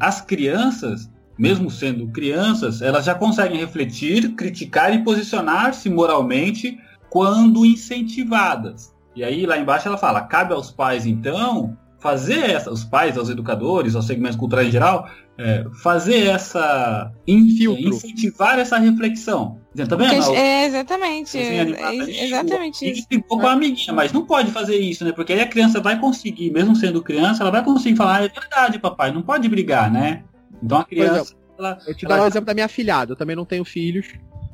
as 0.00 0.20
crianças, 0.20 1.10
mesmo 1.38 1.70
sendo 1.70 2.08
crianças, 2.08 2.80
elas 2.80 3.04
já 3.04 3.14
conseguem 3.14 3.58
refletir, 3.58 4.34
criticar 4.34 4.94
e 4.94 5.04
posicionar-se 5.04 5.88
moralmente 5.90 6.78
quando 7.10 7.64
incentivadas. 7.64 8.94
E 9.14 9.22
aí 9.24 9.46
lá 9.46 9.58
embaixo 9.58 9.88
ela 9.88 9.98
fala, 9.98 10.20
cabe 10.22 10.52
aos 10.52 10.70
pais 10.70 11.06
então 11.06 11.76
fazer 11.98 12.50
essa, 12.50 12.70
os 12.70 12.84
pais, 12.84 13.16
aos 13.16 13.28
educadores, 13.30 13.94
aos 13.94 14.06
segmentos 14.06 14.36
culturais 14.36 14.68
em 14.68 14.70
geral, 14.70 15.08
é, 15.38 15.64
fazer 15.82 16.26
essa 16.26 17.10
in- 17.26 17.56
Filtro. 17.56 17.88
incentivar 17.88 18.58
essa 18.58 18.78
reflexão. 18.78 19.58
Tá 19.84 19.96
vendo? 19.96 20.14
porque- 20.14 20.30
O 20.30 20.34
é, 20.34 20.64
exatamente. 20.66 21.38
animado 21.38 21.74
é- 21.74 21.84
ali, 21.84 22.20
exatamente 22.20 22.84
o- 22.84 22.88
isso. 22.88 23.06
Ficou 23.10 23.38
com 23.40 23.46
a 23.46 23.52
amiguinha, 23.52 23.92
mas 23.92 24.12
não 24.12 24.24
pode 24.24 24.50
fazer 24.52 24.76
isso, 24.76 25.04
né? 25.04 25.12
Porque 25.12 25.32
aí 25.32 25.40
a 25.40 25.46
criança 25.48 25.80
vai 25.80 25.98
conseguir, 25.98 26.50
mesmo 26.50 26.74
sendo 26.76 27.02
criança, 27.02 27.42
ela 27.42 27.50
vai 27.50 27.62
conseguir 27.64 27.96
falar, 27.96 28.16
"Ah, 28.20 28.24
é 28.24 28.28
verdade, 28.28 28.78
papai, 28.78 29.10
não 29.12 29.22
pode 29.22 29.48
brigar, 29.48 29.90
né? 29.90 30.22
Então 30.62 30.78
a 30.78 30.84
criança. 30.84 31.34
ela- 31.58 31.78
Eu 31.86 31.94
te 31.94 32.04
ela 32.04 32.14
dar 32.16 32.20
um 32.20 32.24
já- 32.24 32.28
exemplo 32.28 32.46
da 32.46 32.54
minha 32.54 32.68
filhada. 32.68 33.12
Eu 33.12 33.16
também 33.16 33.34
não 33.36 33.44
tenho 33.44 33.64
filhos, 33.64 34.06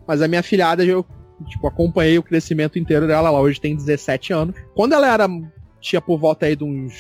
mas 0.07 0.23
a 0.23 0.29
minha 0.29 0.43
filhada 0.43 0.85
eu 0.85 1.05
tipo, 1.49 1.66
acompanhei 1.66 2.16
o 2.18 2.23
crescimento 2.23 2.79
inteiro 2.79 3.07
dela. 3.09 3.29
Ela 3.29 3.41
hoje 3.41 3.61
tem 3.61 3.75
17 3.75 4.33
anos. 4.33 4.55
Quando 4.75 4.93
ela 4.93 5.09
era 5.12 5.29
tinha 5.81 6.01
por 6.01 6.16
volta 6.18 6.47
aí 6.47 6.55
de 6.55 6.62
uns 6.62 6.95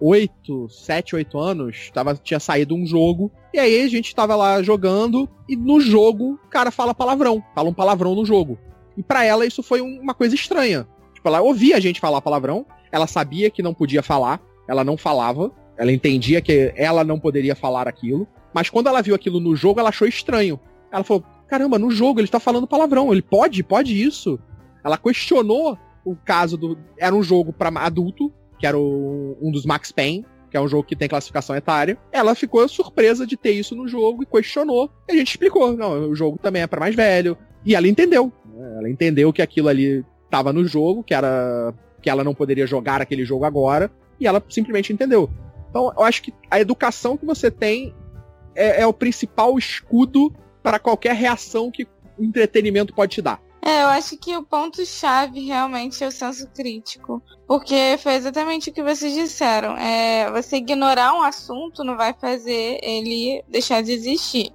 8, 0.00 0.68
7, 0.68 1.16
8 1.16 1.38
anos, 1.38 1.90
tava, 1.92 2.14
tinha 2.14 2.38
saído 2.40 2.74
um 2.74 2.86
jogo. 2.86 3.30
E 3.54 3.58
aí 3.58 3.82
a 3.82 3.88
gente 3.88 4.14
tava 4.14 4.36
lá 4.36 4.62
jogando 4.62 5.28
e 5.48 5.56
no 5.56 5.80
jogo 5.80 6.34
o 6.44 6.48
cara 6.48 6.70
fala 6.70 6.94
palavrão, 6.94 7.42
fala 7.54 7.68
um 7.68 7.74
palavrão 7.74 8.14
no 8.14 8.24
jogo. 8.24 8.58
E 8.96 9.02
pra 9.02 9.24
ela 9.24 9.46
isso 9.46 9.62
foi 9.62 9.80
um- 9.80 10.00
uma 10.00 10.14
coisa 10.14 10.34
estranha. 10.34 10.86
Tipo, 11.14 11.28
ela 11.28 11.40
ouvia 11.40 11.76
a 11.76 11.80
gente 11.80 12.00
falar 12.00 12.20
palavrão, 12.20 12.64
ela 12.92 13.06
sabia 13.06 13.50
que 13.50 13.62
não 13.62 13.74
podia 13.74 14.02
falar, 14.02 14.40
ela 14.68 14.84
não 14.84 14.96
falava, 14.96 15.50
ela 15.76 15.90
entendia 15.92 16.40
que 16.40 16.72
ela 16.76 17.02
não 17.04 17.18
poderia 17.18 17.54
falar 17.56 17.88
aquilo. 17.88 18.26
Mas 18.54 18.68
quando 18.68 18.88
ela 18.88 19.00
viu 19.02 19.14
aquilo 19.14 19.40
no 19.40 19.54
jogo, 19.56 19.80
ela 19.80 19.88
achou 19.88 20.06
estranho. 20.06 20.58
Ela 20.92 21.04
falou: 21.04 21.24
caramba, 21.48 21.78
no 21.78 21.90
jogo 21.90 22.20
ele 22.20 22.28
tá 22.28 22.40
falando 22.40 22.66
palavrão. 22.66 23.12
Ele 23.12 23.22
pode? 23.22 23.62
Pode 23.62 24.00
isso? 24.00 24.38
Ela 24.84 24.96
questionou 24.98 25.78
o 26.04 26.16
caso 26.16 26.56
do. 26.56 26.76
Era 26.98 27.14
um 27.14 27.22
jogo 27.22 27.52
pra 27.52 27.68
adulto, 27.80 28.32
que 28.60 28.66
era 28.66 28.78
o- 28.78 29.36
um 29.40 29.50
dos 29.50 29.64
Max 29.64 29.90
Payne, 29.90 30.24
que 30.50 30.56
é 30.56 30.60
um 30.60 30.68
jogo 30.68 30.84
que 30.84 30.94
tem 30.94 31.08
classificação 31.08 31.56
etária. 31.56 31.96
Ela 32.12 32.34
ficou 32.34 32.68
surpresa 32.68 33.26
de 33.26 33.36
ter 33.36 33.52
isso 33.52 33.74
no 33.74 33.88
jogo 33.88 34.22
e 34.22 34.26
questionou. 34.26 34.90
E 35.08 35.12
a 35.12 35.16
gente 35.16 35.30
explicou: 35.30 35.76
não, 35.76 36.10
o 36.10 36.14
jogo 36.14 36.38
também 36.38 36.62
é 36.62 36.66
pra 36.66 36.78
mais 36.80 36.94
velho. 36.94 37.36
E 37.64 37.74
ela 37.74 37.88
entendeu. 37.88 38.30
né? 38.54 38.74
Ela 38.78 38.90
entendeu 38.90 39.32
que 39.32 39.40
aquilo 39.42 39.68
ali 39.68 40.04
tava 40.30 40.52
no 40.52 40.64
jogo, 40.66 41.02
que 41.02 41.14
era. 41.14 41.72
que 42.02 42.08
ela 42.08 42.24
não 42.24 42.34
poderia 42.34 42.66
jogar 42.66 43.00
aquele 43.02 43.24
jogo 43.24 43.44
agora. 43.44 43.90
E 44.18 44.26
ela 44.26 44.42
simplesmente 44.48 44.92
entendeu. 44.92 45.30
Então, 45.68 45.92
eu 45.96 46.02
acho 46.02 46.22
que 46.22 46.32
a 46.50 46.58
educação 46.60 47.16
que 47.16 47.24
você 47.26 47.50
tem 47.50 47.94
é, 48.54 48.82
é 48.82 48.86
o 48.86 48.92
principal 48.92 49.56
escudo 49.58 50.32
para 50.62 50.78
qualquer 50.78 51.14
reação 51.14 51.70
que 51.70 51.86
o 52.18 52.24
entretenimento 52.24 52.92
pode 52.94 53.12
te 53.12 53.22
dar. 53.22 53.40
É, 53.62 53.82
eu 53.82 53.88
acho 53.88 54.16
que 54.16 54.36
o 54.36 54.42
ponto-chave 54.42 55.44
realmente 55.44 56.02
é 56.02 56.06
o 56.06 56.12
senso 56.12 56.48
crítico. 56.48 57.22
Porque 57.46 57.98
foi 58.02 58.14
exatamente 58.14 58.70
o 58.70 58.72
que 58.72 58.82
vocês 58.82 59.12
disseram. 59.12 59.76
É, 59.76 60.30
você 60.30 60.56
ignorar 60.56 61.12
um 61.14 61.22
assunto 61.22 61.84
não 61.84 61.96
vai 61.96 62.14
fazer 62.14 62.78
ele 62.82 63.44
deixar 63.48 63.82
de 63.82 63.92
existir. 63.92 64.52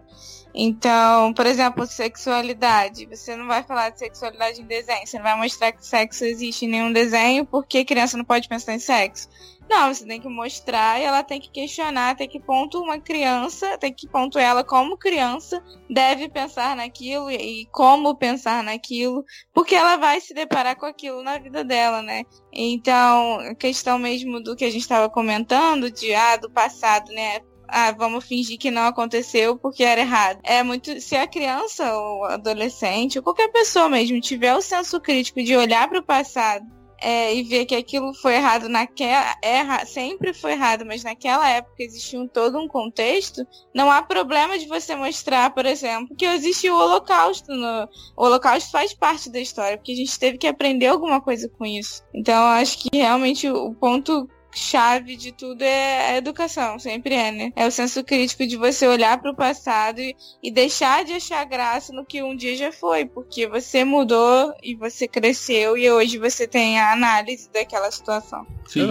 Então, 0.58 1.34
por 1.34 1.45
exemplo, 1.45 1.86
sexualidade. 1.86 3.06
Você 3.08 3.36
não 3.36 3.45
vai 3.45 3.62
falar 3.62 3.89
de 3.89 3.99
sexualidade 3.99 4.62
em 4.62 4.66
desenho. 4.66 5.06
Você 5.06 5.18
não 5.18 5.24
vai 5.24 5.38
mostrar 5.38 5.74
que 5.74 5.86
sexo 5.86 6.24
existe 6.24 6.66
em 6.66 6.70
nenhum 6.70 6.93
desenho 6.93 7.45
porque 7.45 7.84
criança 7.84 8.18
não 8.18 8.24
pode 8.24 8.47
pensar 8.47 8.74
em 8.74 8.80
sexo. 8.80 9.28
Não, 9.70 9.93
você 9.93 10.05
tem 10.05 10.22
que 10.22 10.28
mostrar 10.30 10.99
e 10.99 11.03
ela 11.03 11.24
tem 11.24 11.39
que 11.39 11.49
questionar 11.49 12.11
até 12.11 12.28
que 12.28 12.39
ponto 12.39 12.80
uma 12.80 12.99
criança, 12.99 13.74
até 13.74 13.89
que 13.89 14.07
ponto 14.07 14.38
ela, 14.38 14.63
como 14.63 14.97
criança, 14.97 15.63
deve 15.89 16.30
pensar 16.30 16.76
naquilo 16.76 17.32
e 17.32 17.68
como 17.72 18.16
pensar 18.16 18.63
naquilo, 18.63 19.26
porque 19.53 19.74
ela 19.74 19.97
vai 19.97 20.22
se 20.22 20.34
deparar 20.34 20.76
com 20.76 20.86
aquilo 20.86 21.24
na 21.24 21.38
vida 21.39 21.63
dela, 21.63 22.01
né? 22.01 22.24
Então, 22.53 23.39
a 23.39 23.55
questão 23.55 23.97
mesmo 23.97 24.41
do 24.41 24.55
que 24.55 24.66
a 24.66 24.70
gente 24.70 24.82
estava 24.82 25.09
comentando, 25.09 25.89
de 25.89 26.13
ah, 26.13 26.38
do 26.38 26.49
passado, 26.49 27.11
né? 27.11 27.39
Ah, 27.68 27.91
vamos 27.91 28.24
fingir 28.24 28.59
que 28.59 28.70
não 28.70 28.84
aconteceu 28.84 29.57
porque 29.57 29.84
era 29.84 30.01
errado. 30.01 30.39
É 30.43 30.61
muito. 30.61 31.01
Se 31.01 31.16
a 31.16 31.26
criança 31.28 31.97
ou 31.97 32.26
adolescente, 32.26 33.18
ou 33.18 33.24
qualquer 33.24 33.51
pessoa 33.51 33.89
mesmo, 33.89 34.22
tiver 34.22 34.53
o 34.55 34.61
senso 34.61 35.01
crítico 35.01 35.41
de 35.43 35.57
olhar 35.57 35.89
para 35.89 35.99
o 35.99 36.03
passado 36.03 36.66
é, 37.06 37.36
e 37.36 37.43
ver 37.43 37.66
que 37.66 37.76
aquilo 37.76 38.16
foi 38.16 38.34
errado 38.34 38.68
naquela. 38.68 39.36
Erra, 39.43 39.86
sempre 39.86 40.34
foi 40.34 40.53
errado, 40.53 40.84
mas 40.88 41.03
naquela 41.03 41.47
época 41.47 41.84
existia 41.84 42.20
um, 42.20 42.28
todo 42.28 42.58
um 42.58 42.68
contexto, 42.68 43.45
não 43.76 43.91
há 43.91 44.01
problema 44.01 44.58
de 44.58 44.66
você 44.66 44.95
mostrar, 44.95 45.53
por 45.53 45.68
exemplo, 45.68 46.16
que 46.16 46.26
existe 46.26 46.68
o 46.68 46.76
Holocausto. 46.76 47.53
No, 47.53 47.88
o 48.18 48.26
Holocausto 48.26 48.72
faz 48.72 48.91
parte 48.91 49.30
da 49.30 49.39
história, 49.39 49.78
porque 49.78 49.91
a 49.91 49.95
gente 49.95 50.18
teve 50.18 50.39
que 50.39 50.47
aprender 50.47 50.88
alguma 50.88 51.22
coisa 51.22 51.47
com 51.47 51.64
isso. 51.64 52.03
Então, 52.12 52.43
acho 52.43 52.80
que 52.80 52.89
realmente 52.91 53.47
o 53.47 53.76
ponto 53.76 54.28
chave 54.56 55.16
de 55.16 55.32
tudo 55.32 55.62
é 55.62 56.14
a 56.14 56.18
educação, 56.18 56.80
sempre 56.80 57.14
é, 57.14 57.32
né? 57.32 57.53
É 57.56 57.68
o 57.68 57.72
senso 57.72 58.03
crítico 58.03 58.47
de 58.47 58.56
você 58.56 58.88
olhar 58.88 59.22
para 59.22 59.32
o 59.32 59.36
passado 59.36 59.99
e, 59.99 60.16
e 60.41 60.51
deixar 60.51 61.03
de 61.03 61.14
achar 61.14 61.43
graça 61.45 61.91
no 61.91 62.06
que 62.06 62.24
um 62.24 62.36
dia 62.36 62.56
já 62.56 62.72
foi, 62.72 63.06
porque 63.06 63.47
você 63.47 63.84
mudou 63.84 64.53
e 64.64 64.74
você 64.76 65.08
cresceu 65.08 65.78
e 65.78 65.91
hoje 65.91 66.18
você 66.18 66.47
tem 66.47 66.80
a 66.80 66.93
análise 66.93 67.49
daquela 67.51 67.91
situação. 67.91 68.47
Sim. 68.68 68.89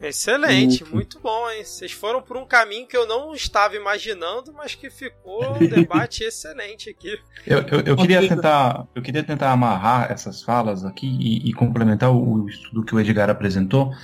Excelente, 0.00 0.84
muito 0.84 1.18
bom, 1.18 1.48
hein? 1.48 1.64
Vocês 1.64 1.90
foram 1.90 2.20
por 2.20 2.36
um 2.36 2.44
caminho 2.44 2.86
que 2.86 2.96
eu 2.96 3.06
não 3.06 3.32
estava 3.32 3.74
imaginando, 3.74 4.52
mas 4.52 4.74
que 4.74 4.90
ficou 4.90 5.56
um 5.56 5.58
debate 5.66 6.24
excelente 6.24 6.90
aqui. 6.90 7.18
Eu, 7.46 7.60
eu, 7.60 7.80
eu 7.80 7.96
queria 7.96 8.28
tentar, 8.28 8.86
eu 8.94 9.00
queria 9.00 9.22
tentar 9.22 9.50
amarrar 9.50 10.12
essas 10.12 10.42
falas 10.42 10.84
aqui 10.84 11.06
e, 11.06 11.48
e 11.48 11.52
complementar 11.54 12.12
o, 12.12 12.42
o 12.42 12.48
estudo 12.48 12.84
que 12.84 12.94
o 12.94 13.00
Edgar 13.00 13.30
apresentou, 13.30 13.94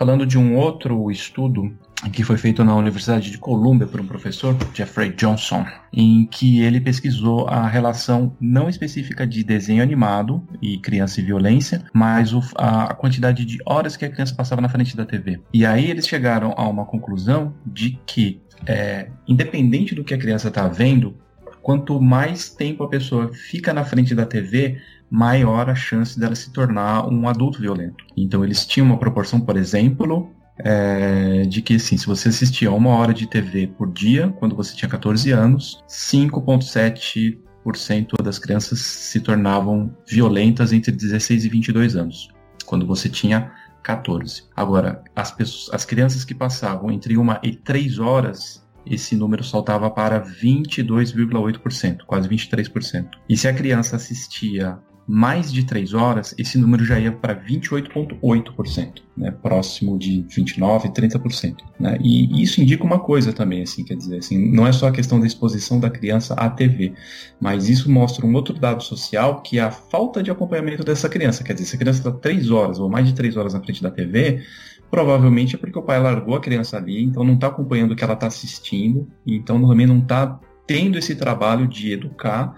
falando 0.00 0.24
de 0.24 0.38
um 0.38 0.56
outro 0.56 1.10
estudo 1.10 1.70
que 2.10 2.24
foi 2.24 2.38
feito 2.38 2.64
na 2.64 2.74
Universidade 2.74 3.30
de 3.30 3.36
Columbia 3.36 3.86
por 3.86 4.00
um 4.00 4.06
professor, 4.06 4.56
Jeffrey 4.72 5.10
Johnson, 5.12 5.66
em 5.92 6.24
que 6.24 6.62
ele 6.62 6.80
pesquisou 6.80 7.46
a 7.46 7.68
relação 7.68 8.34
não 8.40 8.66
específica 8.70 9.26
de 9.26 9.44
desenho 9.44 9.82
animado 9.82 10.42
e 10.62 10.78
criança 10.78 11.20
e 11.20 11.24
violência, 11.24 11.84
mas 11.92 12.32
o- 12.32 12.40
a 12.56 12.94
quantidade 12.94 13.44
de 13.44 13.58
horas 13.66 13.94
que 13.94 14.06
a 14.06 14.10
criança 14.10 14.34
passava 14.34 14.62
na 14.62 14.70
frente 14.70 14.96
da 14.96 15.04
TV. 15.04 15.38
E 15.52 15.66
aí 15.66 15.90
eles 15.90 16.08
chegaram 16.08 16.54
a 16.56 16.66
uma 16.66 16.86
conclusão 16.86 17.52
de 17.66 17.98
que, 18.06 18.40
é, 18.64 19.10
independente 19.28 19.94
do 19.94 20.02
que 20.02 20.14
a 20.14 20.18
criança 20.18 20.48
está 20.48 20.66
vendo, 20.66 21.14
quanto 21.60 22.00
mais 22.00 22.48
tempo 22.48 22.82
a 22.82 22.88
pessoa 22.88 23.30
fica 23.34 23.74
na 23.74 23.84
frente 23.84 24.14
da 24.14 24.24
TV, 24.24 24.78
maior 25.10 25.68
a 25.68 25.74
chance 25.74 26.18
dela 26.18 26.34
se 26.34 26.50
tornar 26.52 27.06
um 27.08 27.28
adulto 27.28 27.60
violento. 27.60 28.02
Então 28.16 28.42
eles 28.44 28.64
tinham 28.64 28.86
uma 28.86 28.98
proporção, 28.98 29.40
por 29.40 29.56
exemplo, 29.56 30.30
é, 30.58 31.42
de 31.42 31.60
que 31.62 31.74
assim, 31.76 31.96
se 31.96 32.06
você 32.06 32.28
assistia 32.28 32.70
uma 32.70 32.90
hora 32.90 33.12
de 33.12 33.26
TV 33.26 33.66
por 33.66 33.92
dia, 33.92 34.32
quando 34.38 34.54
você 34.54 34.76
tinha 34.76 34.88
14 34.88 35.32
anos, 35.32 35.82
5,7% 35.88 38.22
das 38.22 38.38
crianças 38.38 38.78
se 38.78 39.20
tornavam 39.20 39.92
violentas 40.06 40.72
entre 40.72 40.92
16 40.92 41.44
e 41.44 41.48
22 41.48 41.96
anos, 41.96 42.28
quando 42.64 42.86
você 42.86 43.08
tinha 43.08 43.50
14. 43.82 44.44
Agora, 44.54 45.02
as, 45.16 45.32
pessoas, 45.32 45.74
as 45.74 45.84
crianças 45.84 46.24
que 46.24 46.34
passavam 46.34 46.88
entre 46.90 47.16
uma 47.16 47.40
e 47.42 47.56
três 47.56 47.98
horas 47.98 48.64
esse 48.86 49.14
número 49.14 49.44
saltava 49.44 49.90
para 49.90 50.22
22,8%, 50.22 51.98
quase 52.06 52.28
23%. 52.28 53.08
E 53.28 53.36
se 53.36 53.46
a 53.46 53.52
criança 53.52 53.96
assistia 53.96 54.78
mais 55.12 55.52
de 55.52 55.64
3 55.64 55.92
horas, 55.92 56.32
esse 56.38 56.56
número 56.56 56.84
já 56.84 56.96
ia 56.96 57.10
para 57.10 57.34
28,8%, 57.34 59.02
né, 59.16 59.32
próximo 59.32 59.98
de 59.98 60.24
29%, 60.28 60.92
30%. 60.92 61.56
Né? 61.80 61.98
E 62.00 62.40
isso 62.40 62.60
indica 62.60 62.84
uma 62.84 63.00
coisa 63.00 63.32
também, 63.32 63.60
assim, 63.62 63.82
quer 63.82 63.96
dizer, 63.96 64.18
assim, 64.18 64.52
não 64.52 64.64
é 64.64 64.70
só 64.70 64.86
a 64.86 64.92
questão 64.92 65.18
da 65.18 65.26
exposição 65.26 65.80
da 65.80 65.90
criança 65.90 66.34
à 66.34 66.48
TV, 66.48 66.92
mas 67.40 67.68
isso 67.68 67.90
mostra 67.90 68.24
um 68.24 68.32
outro 68.32 68.54
dado 68.54 68.84
social, 68.84 69.42
que 69.42 69.58
é 69.58 69.62
a 69.62 69.72
falta 69.72 70.22
de 70.22 70.30
acompanhamento 70.30 70.84
dessa 70.84 71.08
criança. 71.08 71.42
Quer 71.42 71.54
dizer, 71.54 71.66
se 71.66 71.74
a 71.74 71.78
criança 71.80 71.98
está 71.98 72.12
3 72.12 72.48
horas 72.52 72.78
ou 72.78 72.88
mais 72.88 73.08
de 73.08 73.12
3 73.12 73.36
horas 73.36 73.52
na 73.52 73.60
frente 73.60 73.82
da 73.82 73.90
TV, 73.90 74.44
provavelmente 74.92 75.56
é 75.56 75.58
porque 75.58 75.76
o 75.76 75.82
pai 75.82 76.00
largou 76.00 76.36
a 76.36 76.40
criança 76.40 76.76
ali, 76.76 77.02
então 77.02 77.24
não 77.24 77.34
está 77.34 77.48
acompanhando 77.48 77.92
o 77.92 77.96
que 77.96 78.04
ela 78.04 78.14
está 78.14 78.28
assistindo, 78.28 79.08
então 79.26 79.60
também 79.60 79.86
não 79.86 79.98
está 79.98 80.38
tendo 80.68 80.96
esse 80.96 81.16
trabalho 81.16 81.66
de 81.66 81.90
educar 81.90 82.54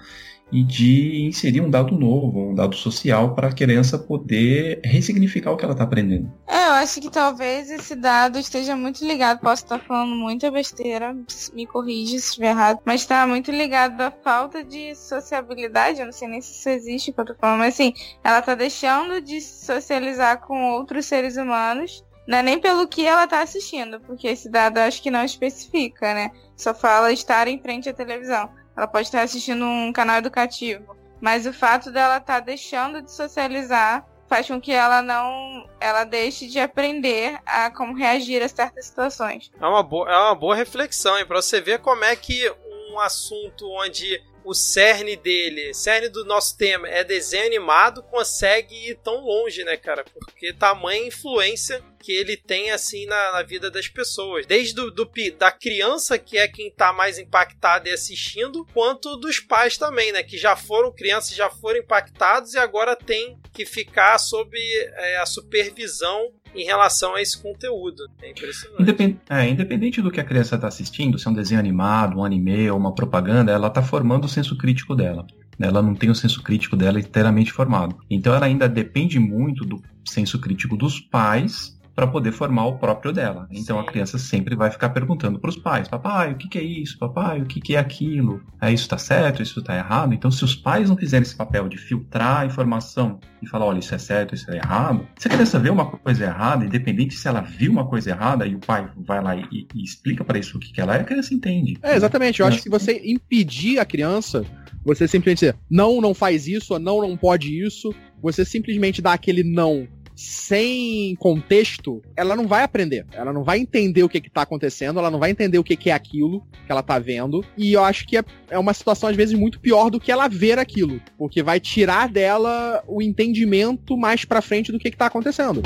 e 0.53 0.63
de 0.63 1.27
inserir 1.27 1.63
um 1.63 1.71
dado 1.71 1.97
novo, 1.99 2.51
um 2.51 2.55
dado 2.55 2.77
social 2.77 3.35
para 3.35 3.49
a 3.49 3.53
criança 3.53 3.99
poder 3.99 4.81
ressignificar 4.85 5.51
o 5.51 5.57
que 5.57 5.65
ela 5.65 5.73
está 5.73 5.85
aprendendo. 5.85 6.31
É, 6.47 6.69
eu 6.69 6.73
acho 6.73 7.01
que 7.01 7.11
talvez 7.11 7.71
esse 7.71 7.97
dado 7.97 8.39
esteja 8.39 8.77
muito 8.77 9.03
ligado, 9.05 9.41
posso 9.41 9.65
estar 9.65 9.79
falando 9.79 10.15
muita 10.15 10.51
besteira, 10.51 11.17
me 11.55 11.67
corrija 11.67 12.19
se 12.19 12.29
estiver 12.29 12.51
errado, 12.51 12.81
mas 12.85 13.01
está 13.01 13.27
muito 13.27 13.51
ligado 13.51 13.99
à 14.03 14.11
falta 14.11 14.63
de 14.63 14.95
sociabilidade, 14.95 16.01
eu 16.01 16.07
não 16.07 16.13
sei 16.13 16.29
nem 16.29 16.43
se 16.43 16.53
isso 16.53 16.69
existe 16.69 17.13
que 17.13 17.21
eu 17.21 17.25
tô 17.25 17.35
falando, 17.35 17.61
mas 17.61 17.75
assim, 17.75 17.95
ela 18.23 18.41
está 18.41 18.55
deixando 18.55 19.23
de 19.23 19.41
socializar 19.41 20.43
com 20.43 20.73
outros 20.73 21.07
seres 21.07 21.39
humanos, 21.39 22.05
não 22.29 22.39
é 22.39 22.43
nem 22.43 22.61
pelo 22.61 22.87
que 22.87 23.07
ela 23.07 23.25
está 23.25 23.43
assistindo, 23.43 23.99
porque 24.01 24.29
esse 24.29 24.51
dado 24.51 24.79
acho 24.79 25.03
que 25.03 25.11
não 25.11 25.25
especifica, 25.25 26.15
né? 26.15 26.31
Só 26.57 26.73
fala 26.73 27.11
estar 27.11 27.49
em 27.49 27.59
frente 27.59 27.89
à 27.89 27.93
televisão 27.93 28.49
ela 28.77 28.87
pode 28.87 29.09
estar 29.09 29.23
assistindo 29.23 29.65
um 29.65 29.93
canal 29.93 30.17
educativo. 30.17 30.97
Mas 31.21 31.47
o 31.47 31.53
fato 31.53 31.91
dela 31.91 32.17
estar 32.17 32.35
tá 32.35 32.41
deixando 32.41 33.01
de 33.01 33.11
socializar 33.11 34.05
faz 34.29 34.49
com 34.49 34.61
que 34.61 34.73
ela 34.73 35.03
não 35.03 35.69
ela 35.79 36.05
deixe 36.05 36.49
de 36.49 36.59
aprender 36.59 37.39
a 37.45 37.71
como 37.71 37.95
reagir 37.95 38.43
a 38.43 38.49
certas 38.49 38.87
situações. 38.87 39.53
É 39.61 39.67
uma 39.67 39.83
boa, 39.83 40.11
é 40.11 40.17
uma 40.17 40.35
boa 40.35 40.57
reflexão, 40.57 41.19
hein? 41.19 41.27
Pra 41.27 41.43
você 41.43 41.61
ver 41.61 41.81
como 41.81 42.03
é 42.03 42.17
que 42.17 42.51
um 42.91 42.99
assunto 42.99 43.69
onde 43.71 44.23
o 44.45 44.55
cerne 44.55 45.17
dele, 45.17 45.73
cerne 45.75 46.09
do 46.09 46.25
nosso 46.25 46.57
tema 46.57 46.89
é 46.89 47.05
desenho 47.05 47.47
animado, 47.47 48.03
consegue 48.03 48.75
ir 48.91 48.97
tão 48.97 49.25
longe, 49.25 49.65
né, 49.65 49.77
cara? 49.77 50.05
Porque 50.05 50.53
tamanha 50.53 51.07
influência 51.07 51.83
que 52.01 52.13
ele 52.13 52.37
tem 52.37 52.71
assim 52.73 53.07
na, 53.07 53.33
na 53.33 53.43
vida 53.43 53.71
das 53.71 53.87
pessoas. 53.87 54.45
Desde 54.45 54.75
do, 54.75 54.91
do, 54.91 55.09
da 55.39 55.53
criança, 55.53 56.19
que 56.19 56.37
é 56.37 56.49
quem 56.49 56.71
tá 56.71 56.93
mais 56.93 57.19
impactada 57.19 57.89
e 57.89 57.93
assistindo, 57.93 58.67
quanto 58.75 59.17
dos 59.17 59.39
pais 59.39 59.79
também, 59.79 60.11
né? 60.11 60.23
Que 60.23 60.37
já 60.37 60.57
foram 60.57 60.93
crianças, 60.93 61.35
já 61.35 61.49
foram 61.49 61.79
impactados 61.79 62.55
e 62.55 62.59
agora 62.59 62.97
tem 62.97 63.39
que 63.53 63.65
ficar 63.65 64.19
sob 64.19 64.59
é, 64.59 65.17
a 65.19 65.27
supervisão 65.27 66.33
em 66.55 66.65
relação 66.65 67.15
a 67.15 67.23
esse 67.23 67.41
conteúdo. 67.41 68.09
É 68.23 68.31
impressionante. 68.31 68.83
Independ 68.83 69.19
é, 69.29 69.49
independente 69.49 70.03
do 70.03 70.11
que 70.11 70.21
a 70.21 70.25
criança 70.25 70.57
está 70.57 70.69
assistindo, 70.69 71.19
se 71.19 71.27
é 71.27 71.31
um 71.31 71.35
desenho 71.35 71.61
animado, 71.61 72.19
um 72.19 72.25
anime 72.25 72.71
ou 72.71 72.79
uma 72.79 72.95
propaganda, 72.95 73.53
ela 73.53 73.69
está 73.69 73.83
formando 73.83 74.25
o 74.25 74.29
senso 74.29 74.57
crítico 74.57 74.95
dela. 74.95 75.27
Ela 75.59 75.83
não 75.83 75.95
tem 75.95 76.11
o 76.11 76.15
senso 76.15 76.43
crítico 76.43 76.77
dela 76.77 76.99
inteiramente 76.99 77.53
formado. 77.53 77.97
Então 78.11 78.35
ela 78.35 78.47
ainda 78.47 78.69
depende 78.69 79.19
muito 79.19 79.65
do 79.65 79.83
senso 80.05 80.39
crítico 80.41 80.77
dos 80.77 80.99
pais 80.99 81.79
para 81.95 82.07
poder 82.07 82.33
formar 82.33 82.67
o 82.67 82.79
próprio 82.79 83.13
dela. 83.13 83.47
Então 83.51 83.77
Sim. 83.77 83.83
a 83.83 83.87
criança 83.87 84.19
sempre 84.19 84.57
vai 84.57 84.71
ficar 84.71 84.91
perguntando 84.91 85.39
para 85.39 85.51
os 85.51 85.57
pais: 85.57 85.89
papai, 85.89 86.33
o 86.33 86.37
que, 86.37 86.49
que, 86.49 86.59
é 86.59 86.63
isso? 86.63 86.99
Papai, 86.99 87.41
o 87.41 87.47
que, 87.47 87.61
que 87.61 87.75
é 87.75 87.79
aquilo? 87.79 88.43
É, 88.61 88.73
isso 88.73 88.85
está 88.85 88.99
certo? 88.99 89.43
Isso 89.43 89.61
está 89.61 89.77
errado? 89.77 90.15
Então, 90.15 90.31
se 90.31 90.45
os 90.45 90.55
pais 90.55 90.89
não 90.89 90.97
fizerem 90.97 91.23
esse 91.23 91.37
papel 91.37 91.69
de 91.69 91.79
filtrar 91.79 92.41
a 92.41 92.47
informação 92.47 93.21
e 93.43 93.47
falar: 93.47 93.67
olha, 93.67 93.79
isso 93.79 93.95
é 93.95 93.99
certo, 93.99 94.35
isso 94.35 94.51
é 94.51 94.57
errado, 94.57 95.07
se 95.19 95.29
a 95.29 95.31
criança 95.31 95.59
vê 95.59 95.71
uma 95.71 95.87
coisa 95.87 96.25
errada, 96.25 96.65
independente 96.65 97.15
se 97.15 97.29
ela 97.29 97.41
viu 97.41 97.73
uma 97.73 97.87
coisa 97.87 98.11
errada 98.11 98.47
e 98.47 98.55
o 98.55 98.59
pai 98.59 98.89
vai 98.97 99.23
lá 99.23 99.37
e, 99.37 99.67
e 99.75 99.85
explica 99.85 100.25
para 100.25 100.39
isso 100.39 100.57
o 100.57 100.61
que, 100.61 100.73
que 100.73 100.81
ela 100.81 100.97
é, 100.97 101.01
a 101.01 101.05
criança 101.05 101.35
entende. 101.35 101.79
É, 101.83 101.95
exatamente. 101.95 102.41
Eu 102.41 102.47
acho 102.47 102.63
que 102.63 102.71
você 102.71 103.01
impedir 103.05 103.79
a 103.79 103.85
criança 103.85 104.45
você 104.85 105.07
simplesmente 105.07 105.41
dizer, 105.41 105.57
não, 105.71 106.01
não 106.01 106.13
faz 106.13 106.47
isso, 106.47 106.75
ou 106.75 106.79
não, 106.81 107.01
não 107.01 107.17
pode 107.17 107.65
isso. 107.65 107.95
Você 108.21 108.45
simplesmente 108.45 109.01
dá 109.01 109.13
aquele 109.13 109.43
não 109.45 109.87
sem 110.15 111.15
contexto, 111.17 112.03
ela 112.17 112.37
não 112.37 112.47
vai 112.47 112.63
aprender. 112.63 113.07
Ela 113.13 113.33
não 113.33 113.43
vai 113.43 113.59
entender 113.59 114.03
o 114.03 114.09
que, 114.09 114.21
que 114.21 114.31
tá 114.31 114.43
acontecendo, 114.43 114.99
ela 114.99 115.11
não 115.11 115.19
vai 115.19 115.31
entender 115.31 115.59
o 115.59 115.65
que, 115.65 115.77
que 115.77 115.91
é 115.91 115.93
aquilo 115.93 116.47
que 116.65 116.71
ela 116.71 116.83
tá 116.83 116.99
vendo. 116.99 117.45
E 117.57 117.73
eu 117.73 117.85
acho 117.85 118.07
que 118.07 118.17
é, 118.17 118.25
é 118.51 118.59
uma 118.59 118.75
situação, 118.75 119.09
às 119.09 119.17
vezes, 119.17 119.39
muito 119.39 119.61
pior 119.61 119.91
do 119.91 120.01
que 120.01 120.13
ela 120.13 120.29
ver 120.29 120.59
aquilo. 120.59 121.01
Porque 121.19 121.43
vai 121.43 121.61
tirar 121.61 122.09
dela 122.09 122.83
o 122.87 123.03
entendimento 123.03 123.97
mais 123.97 124.25
pra 124.25 124.43
frente 124.43 124.71
do 124.71 124.79
que, 124.79 124.91
que 124.91 124.97
tá 124.97 125.07
acontecendo. 125.07 125.63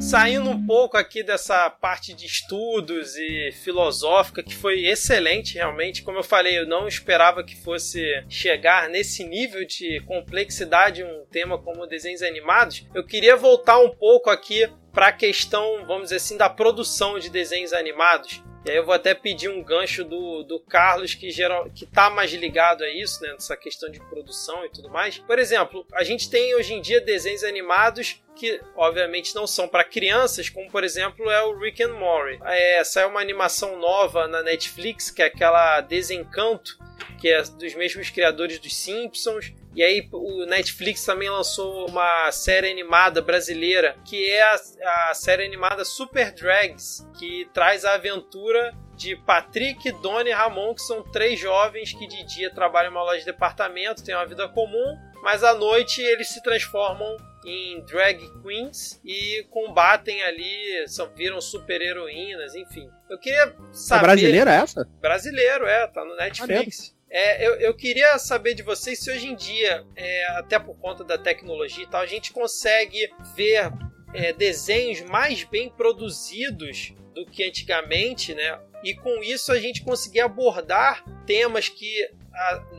Saindo 0.00 0.50
um 0.50 0.66
pouco 0.66 0.96
aqui 0.96 1.22
dessa 1.22 1.68
parte 1.70 2.12
de 2.12 2.26
estudos 2.26 3.16
e 3.16 3.50
filosófica, 3.64 4.42
que 4.42 4.54
foi 4.54 4.86
excelente 4.86 5.54
realmente. 5.54 6.02
Como 6.02 6.18
eu 6.18 6.22
falei, 6.22 6.58
eu 6.58 6.66
não 6.66 6.86
esperava 6.86 7.42
que 7.42 7.56
fosse 7.56 8.00
chegar 8.28 8.88
nesse 8.88 9.24
nível 9.24 9.66
de 9.66 10.00
complexidade 10.06 11.02
um 11.02 11.24
tema 11.30 11.58
como 11.58 11.86
desenhos 11.86 12.22
animados. 12.22 12.86
Eu 12.94 13.04
queria 13.04 13.36
voltar 13.36 13.78
um 13.78 13.90
pouco 13.90 14.30
aqui 14.30 14.70
para 14.92 15.08
a 15.08 15.12
questão, 15.12 15.84
vamos 15.86 16.04
dizer 16.04 16.16
assim, 16.16 16.36
da 16.36 16.48
produção 16.48 17.18
de 17.18 17.30
desenhos 17.30 17.72
animados. 17.72 18.42
E 18.66 18.70
aí 18.70 18.76
eu 18.78 18.84
vou 18.84 18.94
até 18.94 19.14
pedir 19.14 19.48
um 19.48 19.62
gancho 19.62 20.02
do, 20.02 20.42
do 20.42 20.58
Carlos, 20.58 21.14
que, 21.14 21.30
geral, 21.30 21.70
que 21.72 21.86
tá 21.86 22.10
mais 22.10 22.32
ligado 22.32 22.82
a 22.82 22.90
isso, 22.90 23.22
né? 23.22 23.30
Nessa 23.32 23.56
questão 23.56 23.88
de 23.88 24.00
produção 24.00 24.64
e 24.66 24.68
tudo 24.68 24.90
mais. 24.90 25.18
Por 25.18 25.38
exemplo, 25.38 25.86
a 25.92 26.02
gente 26.02 26.28
tem 26.28 26.52
hoje 26.56 26.74
em 26.74 26.80
dia 26.80 27.00
desenhos 27.00 27.44
animados 27.44 28.20
que 28.34 28.60
obviamente 28.74 29.34
não 29.36 29.46
são 29.46 29.68
para 29.68 29.84
crianças, 29.84 30.50
como 30.50 30.68
por 30.68 30.82
exemplo 30.82 31.30
é 31.30 31.42
o 31.44 31.56
Rick 31.56 31.80
and 31.80 31.94
Morty. 31.94 32.40
É, 32.44 32.82
uma 33.06 33.20
animação 33.20 33.78
nova 33.78 34.26
na 34.26 34.42
Netflix, 34.42 35.12
que 35.12 35.22
é 35.22 35.26
aquela 35.26 35.80
Desencanto, 35.80 36.76
que 37.20 37.28
é 37.28 37.42
dos 37.42 37.74
mesmos 37.74 38.10
criadores 38.10 38.58
dos 38.58 38.76
Simpsons. 38.76 39.54
E 39.76 39.82
aí 39.82 40.08
o 40.10 40.46
Netflix 40.46 41.04
também 41.04 41.28
lançou 41.28 41.86
uma 41.86 42.32
série 42.32 42.70
animada 42.70 43.20
brasileira, 43.20 43.94
que 44.06 44.30
é 44.30 44.42
a, 44.42 45.10
a 45.10 45.14
série 45.14 45.44
animada 45.44 45.84
Super 45.84 46.32
Drags, 46.32 47.06
que 47.18 47.46
traz 47.52 47.84
a 47.84 47.92
aventura 47.92 48.74
de 48.96 49.14
Patrick, 49.14 49.92
Dona 50.00 50.30
e 50.30 50.32
Ramon, 50.32 50.74
que 50.74 50.80
são 50.80 51.02
três 51.02 51.38
jovens 51.38 51.92
que 51.92 52.06
de 52.06 52.24
dia 52.24 52.50
trabalham 52.50 52.90
em 52.90 52.94
uma 52.94 53.02
loja 53.02 53.18
de 53.18 53.26
departamento, 53.26 54.02
têm 54.02 54.14
uma 54.14 54.24
vida 54.24 54.48
comum, 54.48 54.96
mas 55.22 55.44
à 55.44 55.54
noite 55.54 56.00
eles 56.00 56.30
se 56.30 56.42
transformam 56.42 57.14
em 57.44 57.84
drag 57.84 58.18
queens 58.42 58.98
e 59.04 59.46
combatem 59.50 60.22
ali, 60.22 60.88
são, 60.88 61.14
viram 61.14 61.38
super 61.38 61.82
heroínas, 61.82 62.54
enfim. 62.54 62.88
Eu 63.10 63.18
queria 63.18 63.42
é 63.42 63.52
saber. 63.72 64.00
É 64.00 64.06
brasileira 64.06 64.50
essa? 64.52 64.88
Brasileiro, 65.02 65.66
é, 65.66 65.86
tá 65.86 66.02
no 66.02 66.16
Netflix. 66.16 66.95
É, 67.18 67.46
eu, 67.46 67.54
eu 67.54 67.72
queria 67.72 68.18
saber 68.18 68.52
de 68.52 68.62
vocês 68.62 68.98
se 68.98 69.10
hoje 69.10 69.26
em 69.26 69.34
dia, 69.34 69.86
é, 69.96 70.26
até 70.32 70.58
por 70.58 70.76
conta 70.76 71.02
da 71.02 71.16
tecnologia 71.16 71.82
e 71.82 71.86
tal, 71.86 72.02
a 72.02 72.06
gente 72.06 72.30
consegue 72.30 73.10
ver 73.34 73.72
é, 74.12 74.34
desenhos 74.34 75.00
mais 75.00 75.42
bem 75.42 75.70
produzidos 75.70 76.92
do 77.14 77.24
que 77.24 77.42
antigamente, 77.42 78.34
né? 78.34 78.60
E 78.84 78.92
com 78.92 79.22
isso 79.22 79.50
a 79.50 79.58
gente 79.58 79.82
conseguir 79.82 80.20
abordar 80.20 81.06
temas 81.24 81.70
que 81.70 82.06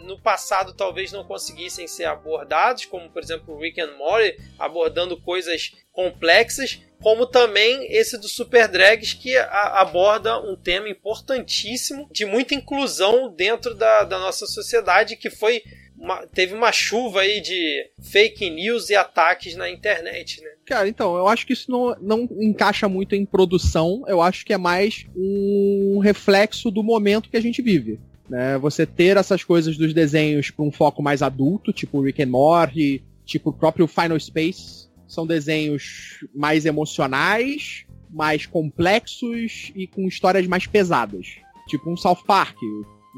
no 0.03 0.21
passado 0.21 0.71
talvez 0.71 1.11
não 1.11 1.23
conseguissem 1.23 1.88
ser 1.88 2.05
abordados, 2.05 2.85
como 2.85 3.09
por 3.09 3.23
exemplo 3.23 3.57
Rick 3.57 3.81
and 3.81 3.97
Morty 3.97 4.38
abordando 4.59 5.19
coisas 5.19 5.71
complexas, 5.91 6.79
como 7.01 7.25
também 7.25 7.87
esse 7.91 8.17
do 8.17 8.27
Super 8.27 8.67
Drags 8.67 9.13
que 9.13 9.35
a, 9.37 9.81
aborda 9.81 10.39
um 10.39 10.55
tema 10.55 10.89
importantíssimo 10.89 12.09
de 12.11 12.25
muita 12.25 12.55
inclusão 12.55 13.33
dentro 13.33 13.73
da, 13.73 14.03
da 14.03 14.19
nossa 14.19 14.45
sociedade 14.45 15.15
que 15.15 15.29
foi 15.29 15.61
uma, 15.97 16.27
teve 16.27 16.53
uma 16.53 16.71
chuva 16.71 17.21
aí 17.21 17.41
de 17.41 17.89
fake 17.99 18.49
news 18.49 18.89
e 18.89 18.95
ataques 18.95 19.55
na 19.55 19.69
internet, 19.69 20.41
né? 20.41 20.49
Cara, 20.65 20.87
então, 20.87 21.15
eu 21.17 21.27
acho 21.27 21.45
que 21.45 21.53
isso 21.53 21.71
não, 21.71 21.95
não 21.99 22.29
encaixa 22.39 22.87
muito 22.87 23.15
em 23.15 23.25
produção, 23.25 24.03
eu 24.07 24.21
acho 24.21 24.45
que 24.45 24.53
é 24.53 24.57
mais 24.57 25.05
um 25.15 25.99
reflexo 25.99 26.69
do 26.69 26.83
momento 26.83 27.29
que 27.29 27.37
a 27.37 27.41
gente 27.41 27.61
vive. 27.61 27.99
Né? 28.29 28.57
Você 28.59 28.85
ter 28.85 29.17
essas 29.17 29.43
coisas 29.43 29.77
dos 29.77 29.93
desenhos 29.93 30.51
para 30.51 30.65
um 30.65 30.71
foco 30.71 31.01
mais 31.01 31.21
adulto, 31.21 31.73
tipo 31.73 32.01
Rick 32.01 32.21
and 32.21 32.27
Morty, 32.27 33.01
tipo 33.25 33.49
o 33.49 33.53
próprio 33.53 33.87
Final 33.87 34.19
Space, 34.19 34.86
são 35.08 35.26
desenhos 35.26 36.26
mais 36.36 36.66
emocionais, 36.66 37.86
mais 38.10 38.45
complexos 38.45 39.72
e 39.76 39.88
com 39.88 40.08
histórias 40.08 40.45
mais 40.47 40.66
pesadas. 40.66 41.36
Tipo 41.68 41.91
um 41.91 41.97
South 41.97 42.24
Park, 42.26 42.58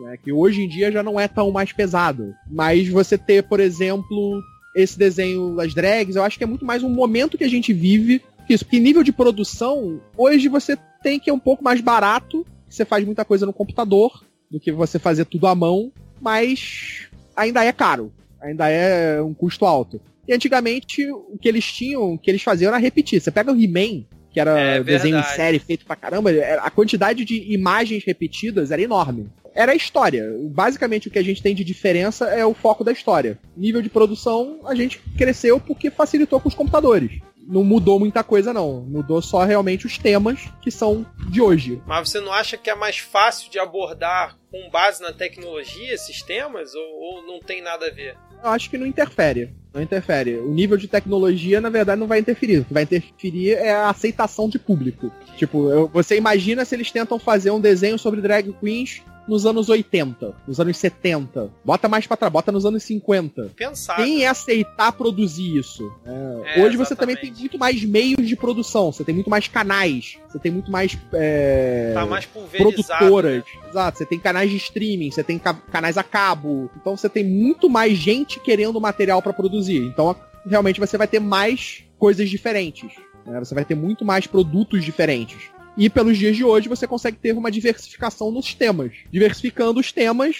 né, 0.03 0.17
que 0.23 0.31
hoje 0.31 0.63
em 0.63 0.67
dia 0.67 0.91
já 0.91 1.03
não 1.03 1.19
é 1.19 1.27
tão 1.27 1.51
mais 1.51 1.71
pesado. 1.71 2.33
Mas 2.49 2.87
você 2.87 3.17
ter, 3.17 3.43
por 3.43 3.59
exemplo, 3.59 4.41
esse 4.75 4.97
desenho, 4.97 5.59
as 5.59 5.73
drags, 5.73 6.15
eu 6.15 6.23
acho 6.23 6.37
que 6.37 6.43
é 6.43 6.47
muito 6.47 6.65
mais 6.65 6.83
um 6.83 6.89
momento 6.89 7.37
que 7.37 7.43
a 7.43 7.49
gente 7.49 7.73
vive. 7.73 8.21
Isso, 8.49 8.65
porque 8.65 8.79
nível 8.79 9.03
de 9.03 9.11
produção, 9.11 10.01
hoje 10.17 10.47
você 10.47 10.75
tem 11.03 11.19
que 11.19 11.29
é 11.29 11.33
um 11.33 11.39
pouco 11.39 11.63
mais 11.63 11.81
barato, 11.81 12.45
você 12.67 12.83
faz 12.83 13.05
muita 13.05 13.23
coisa 13.23 13.45
no 13.45 13.53
computador, 13.53 14.23
do 14.49 14.59
que 14.59 14.71
você 14.71 14.97
fazer 14.97 15.25
tudo 15.25 15.45
à 15.45 15.53
mão, 15.53 15.91
mas 16.19 17.07
ainda 17.35 17.63
é 17.63 17.71
caro, 17.71 18.11
ainda 18.41 18.67
é 18.67 19.21
um 19.21 19.33
custo 19.33 19.65
alto. 19.65 20.01
E 20.29 20.33
antigamente 20.33 21.11
o 21.11 21.39
que 21.41 21.47
eles 21.49 21.65
tinham, 21.65 22.13
o 22.13 22.17
que 22.19 22.29
eles 22.29 22.43
faziam 22.43 22.69
era 22.69 22.77
repetir. 22.77 23.19
Você 23.19 23.31
pega 23.31 23.51
o 23.51 23.59
He-Man, 23.59 24.05
que 24.31 24.39
era 24.39 24.59
é, 24.59 24.83
desenho 24.83 25.17
em 25.17 25.23
série 25.23 25.57
feito 25.57 25.87
pra 25.87 25.95
caramba, 25.95 26.29
a 26.61 26.69
quantidade 26.69 27.25
de 27.25 27.51
imagens 27.51 28.03
repetidas 28.05 28.69
era 28.69 28.79
enorme. 28.79 29.27
Era 29.55 29.71
a 29.71 29.75
história. 29.75 30.31
Basicamente 30.51 31.07
o 31.07 31.11
que 31.11 31.17
a 31.17 31.23
gente 31.23 31.41
tem 31.41 31.55
de 31.55 31.63
diferença 31.63 32.25
é 32.25 32.45
o 32.45 32.53
foco 32.53 32.83
da 32.83 32.91
história. 32.91 33.39
Nível 33.57 33.81
de 33.81 33.89
produção, 33.89 34.59
a 34.65 34.75
gente 34.75 35.01
cresceu 35.17 35.59
porque 35.59 35.89
facilitou 35.89 36.39
com 36.39 36.47
os 36.47 36.53
computadores 36.53 37.19
não 37.49 37.63
mudou 37.63 37.99
muita 37.99 38.23
coisa, 38.23 38.53
não. 38.53 38.81
Mudou 38.83 39.23
só 39.23 39.43
realmente 39.43 39.87
os 39.87 39.97
temas 39.97 40.47
que 40.61 40.69
são 40.69 41.03
de 41.31 41.41
hoje. 41.41 41.81
Mas 41.87 42.07
você 42.07 42.19
não 42.19 42.31
acha 42.31 42.55
que 42.55 42.69
é 42.69 42.75
mais 42.75 42.99
fácil 42.99 43.49
de 43.49 43.57
abordar 43.57 44.37
com 44.51 44.69
base 44.69 45.01
na 45.01 45.11
tecnologia 45.11 45.91
esses 45.91 46.21
temas? 46.21 46.75
Ou, 46.75 46.83
ou 46.83 47.23
não 47.25 47.39
tem 47.39 47.59
nada 47.59 47.87
a 47.87 47.91
ver? 47.91 48.15
Eu 48.43 48.49
acho 48.49 48.69
que 48.69 48.77
não 48.77 48.85
interfere. 48.85 49.53
Não 49.73 49.81
interfere. 49.81 50.37
O 50.37 50.51
nível 50.51 50.77
de 50.77 50.87
tecnologia, 50.87 51.61
na 51.61 51.69
verdade, 51.69 51.99
não 51.99 52.07
vai 52.07 52.19
interferir. 52.19 52.59
O 52.59 52.65
que 52.65 52.73
vai 52.73 52.83
interferir 52.83 53.51
é 53.51 53.71
a 53.71 53.89
aceitação 53.89 54.49
de 54.49 54.57
público. 54.57 55.11
Tipo, 55.37 55.69
eu, 55.69 55.87
você 55.87 56.17
imagina 56.17 56.65
se 56.65 56.75
eles 56.75 56.91
tentam 56.91 57.19
fazer 57.19 57.51
um 57.51 57.61
desenho 57.61 57.99
sobre 57.99 58.21
drag 58.21 58.51
queens 58.59 59.03
nos 59.29 59.45
anos 59.45 59.69
80, 59.69 60.35
nos 60.47 60.59
anos 60.59 60.75
70. 60.77 61.51
Bota 61.63 61.87
mais 61.87 62.07
pra 62.07 62.17
trás, 62.17 62.33
bota 62.33 62.51
nos 62.51 62.65
anos 62.65 62.83
50. 62.83 63.51
Pensar. 63.55 63.95
Quem 63.97 64.19
ia 64.19 64.31
aceitar 64.31 64.91
produzir 64.91 65.57
isso? 65.57 65.89
É, 66.03 66.59
é, 66.59 66.63
hoje 66.63 66.75
você 66.75 66.95
também 66.95 67.15
tem 67.15 67.31
muito 67.31 67.57
mais 67.57 67.83
meios 67.83 68.27
de 68.27 68.35
produção, 68.35 68.91
você 68.91 69.03
tem 69.03 69.13
muito 69.13 69.29
mais 69.29 69.47
canais, 69.47 70.17
você 70.27 70.39
tem 70.39 70.51
muito 70.51 70.71
mais, 70.71 70.97
é, 71.13 71.91
tá 71.93 72.05
mais 72.05 72.25
produtoras. 72.25 73.43
Né? 73.43 73.69
Exato, 73.69 73.99
você 73.99 74.05
tem 74.05 74.19
canais 74.19 74.49
de 74.49 74.57
streaming, 74.57 75.11
você 75.11 75.23
tem 75.23 75.39
canais 75.71 75.97
a 75.97 76.03
cabo. 76.03 76.69
Então 76.75 76.97
você 76.97 77.07
tem 77.07 77.23
muito 77.23 77.69
mais 77.69 77.97
gente 77.97 78.39
querendo 78.39 78.81
material 78.81 79.21
para 79.21 79.31
produzir. 79.31 79.85
Então 79.85 80.15
realmente 80.45 80.79
você 80.79 80.97
vai 80.97 81.07
ter 81.07 81.19
mais 81.19 81.83
coisas 81.99 82.29
diferentes. 82.29 82.91
Né? 83.25 83.37
Você 83.39 83.53
vai 83.53 83.63
ter 83.63 83.75
muito 83.75 84.03
mais 84.03 84.25
produtos 84.25 84.83
diferentes. 84.83 85.51
E 85.79 85.89
pelos 85.89 86.17
dias 86.17 86.35
de 86.35 86.43
hoje 86.43 86.67
você 86.67 86.85
consegue 86.85 87.15
ter 87.15 87.31
uma 87.31 87.49
diversificação 87.49 88.29
nos 88.29 88.53
temas, 88.53 88.91
diversificando 89.09 89.79
os 89.79 89.93
temas 89.93 90.35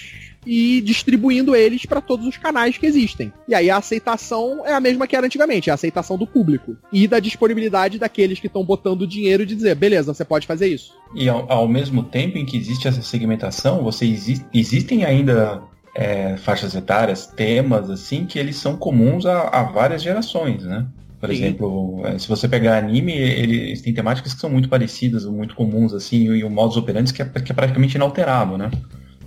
e 0.46 0.82
distribuindo 0.82 1.56
eles 1.56 1.86
para 1.86 2.02
todos 2.02 2.28
os 2.28 2.36
canais 2.36 2.78
que 2.78 2.86
existem. 2.86 3.32
E 3.48 3.56
aí 3.56 3.70
a 3.70 3.78
aceitação 3.78 4.66
é 4.66 4.74
a 4.74 4.82
mesma 4.82 5.08
que 5.08 5.16
era 5.16 5.26
antigamente, 5.26 5.70
é 5.70 5.72
a 5.72 5.76
aceitação 5.76 6.18
do 6.18 6.28
público 6.28 6.76
e 6.92 7.08
da 7.08 7.22
disponibilidade 7.22 7.98
daqueles 7.98 8.38
que 8.38 8.48
estão 8.48 8.66
botando 8.66 9.08
dinheiro 9.08 9.46
de 9.46 9.56
dizer, 9.56 9.76
beleza, 9.76 10.14
você 10.14 10.26
pode 10.26 10.46
fazer 10.46 10.68
isso. 10.68 10.94
E 11.16 11.30
ao, 11.30 11.50
ao 11.50 11.70
mesmo 11.70 12.04
tempo 12.04 12.38
em 12.38 12.46
que 12.46 12.58
existe 12.58 12.90
essa 12.90 13.02
segmentação, 13.02 13.82
você 13.82 14.06
exi 14.06 14.46
existem 14.54 15.06
ainda 15.06 15.64
é, 15.96 16.36
faixas 16.36 16.76
etárias, 16.76 17.28
temas 17.28 17.90
assim 17.90 18.26
que 18.26 18.38
eles 18.38 18.58
são 18.58 18.76
comuns 18.76 19.26
a, 19.26 19.48
a 19.48 19.64
várias 19.64 20.04
gerações, 20.04 20.66
né? 20.66 20.86
Por 21.20 21.30
Sim. 21.30 21.36
exemplo, 21.36 22.02
é, 22.06 22.18
se 22.18 22.28
você 22.28 22.48
pegar 22.48 22.78
anime, 22.78 23.12
eles 23.12 23.82
têm 23.82 23.94
temáticas 23.94 24.34
que 24.34 24.40
são 24.40 24.50
muito 24.50 24.70
parecidas, 24.70 25.26
muito 25.26 25.54
comuns, 25.54 25.94
assim, 25.94 26.34
e 26.34 26.44
o 26.44 26.50
modus 26.50 26.78
operandi 26.78 27.14
que 27.14 27.22
é, 27.22 27.26
que 27.26 27.52
é 27.52 27.56
praticamente 27.56 27.96
inalterado, 27.96 28.58
né? 28.58 28.72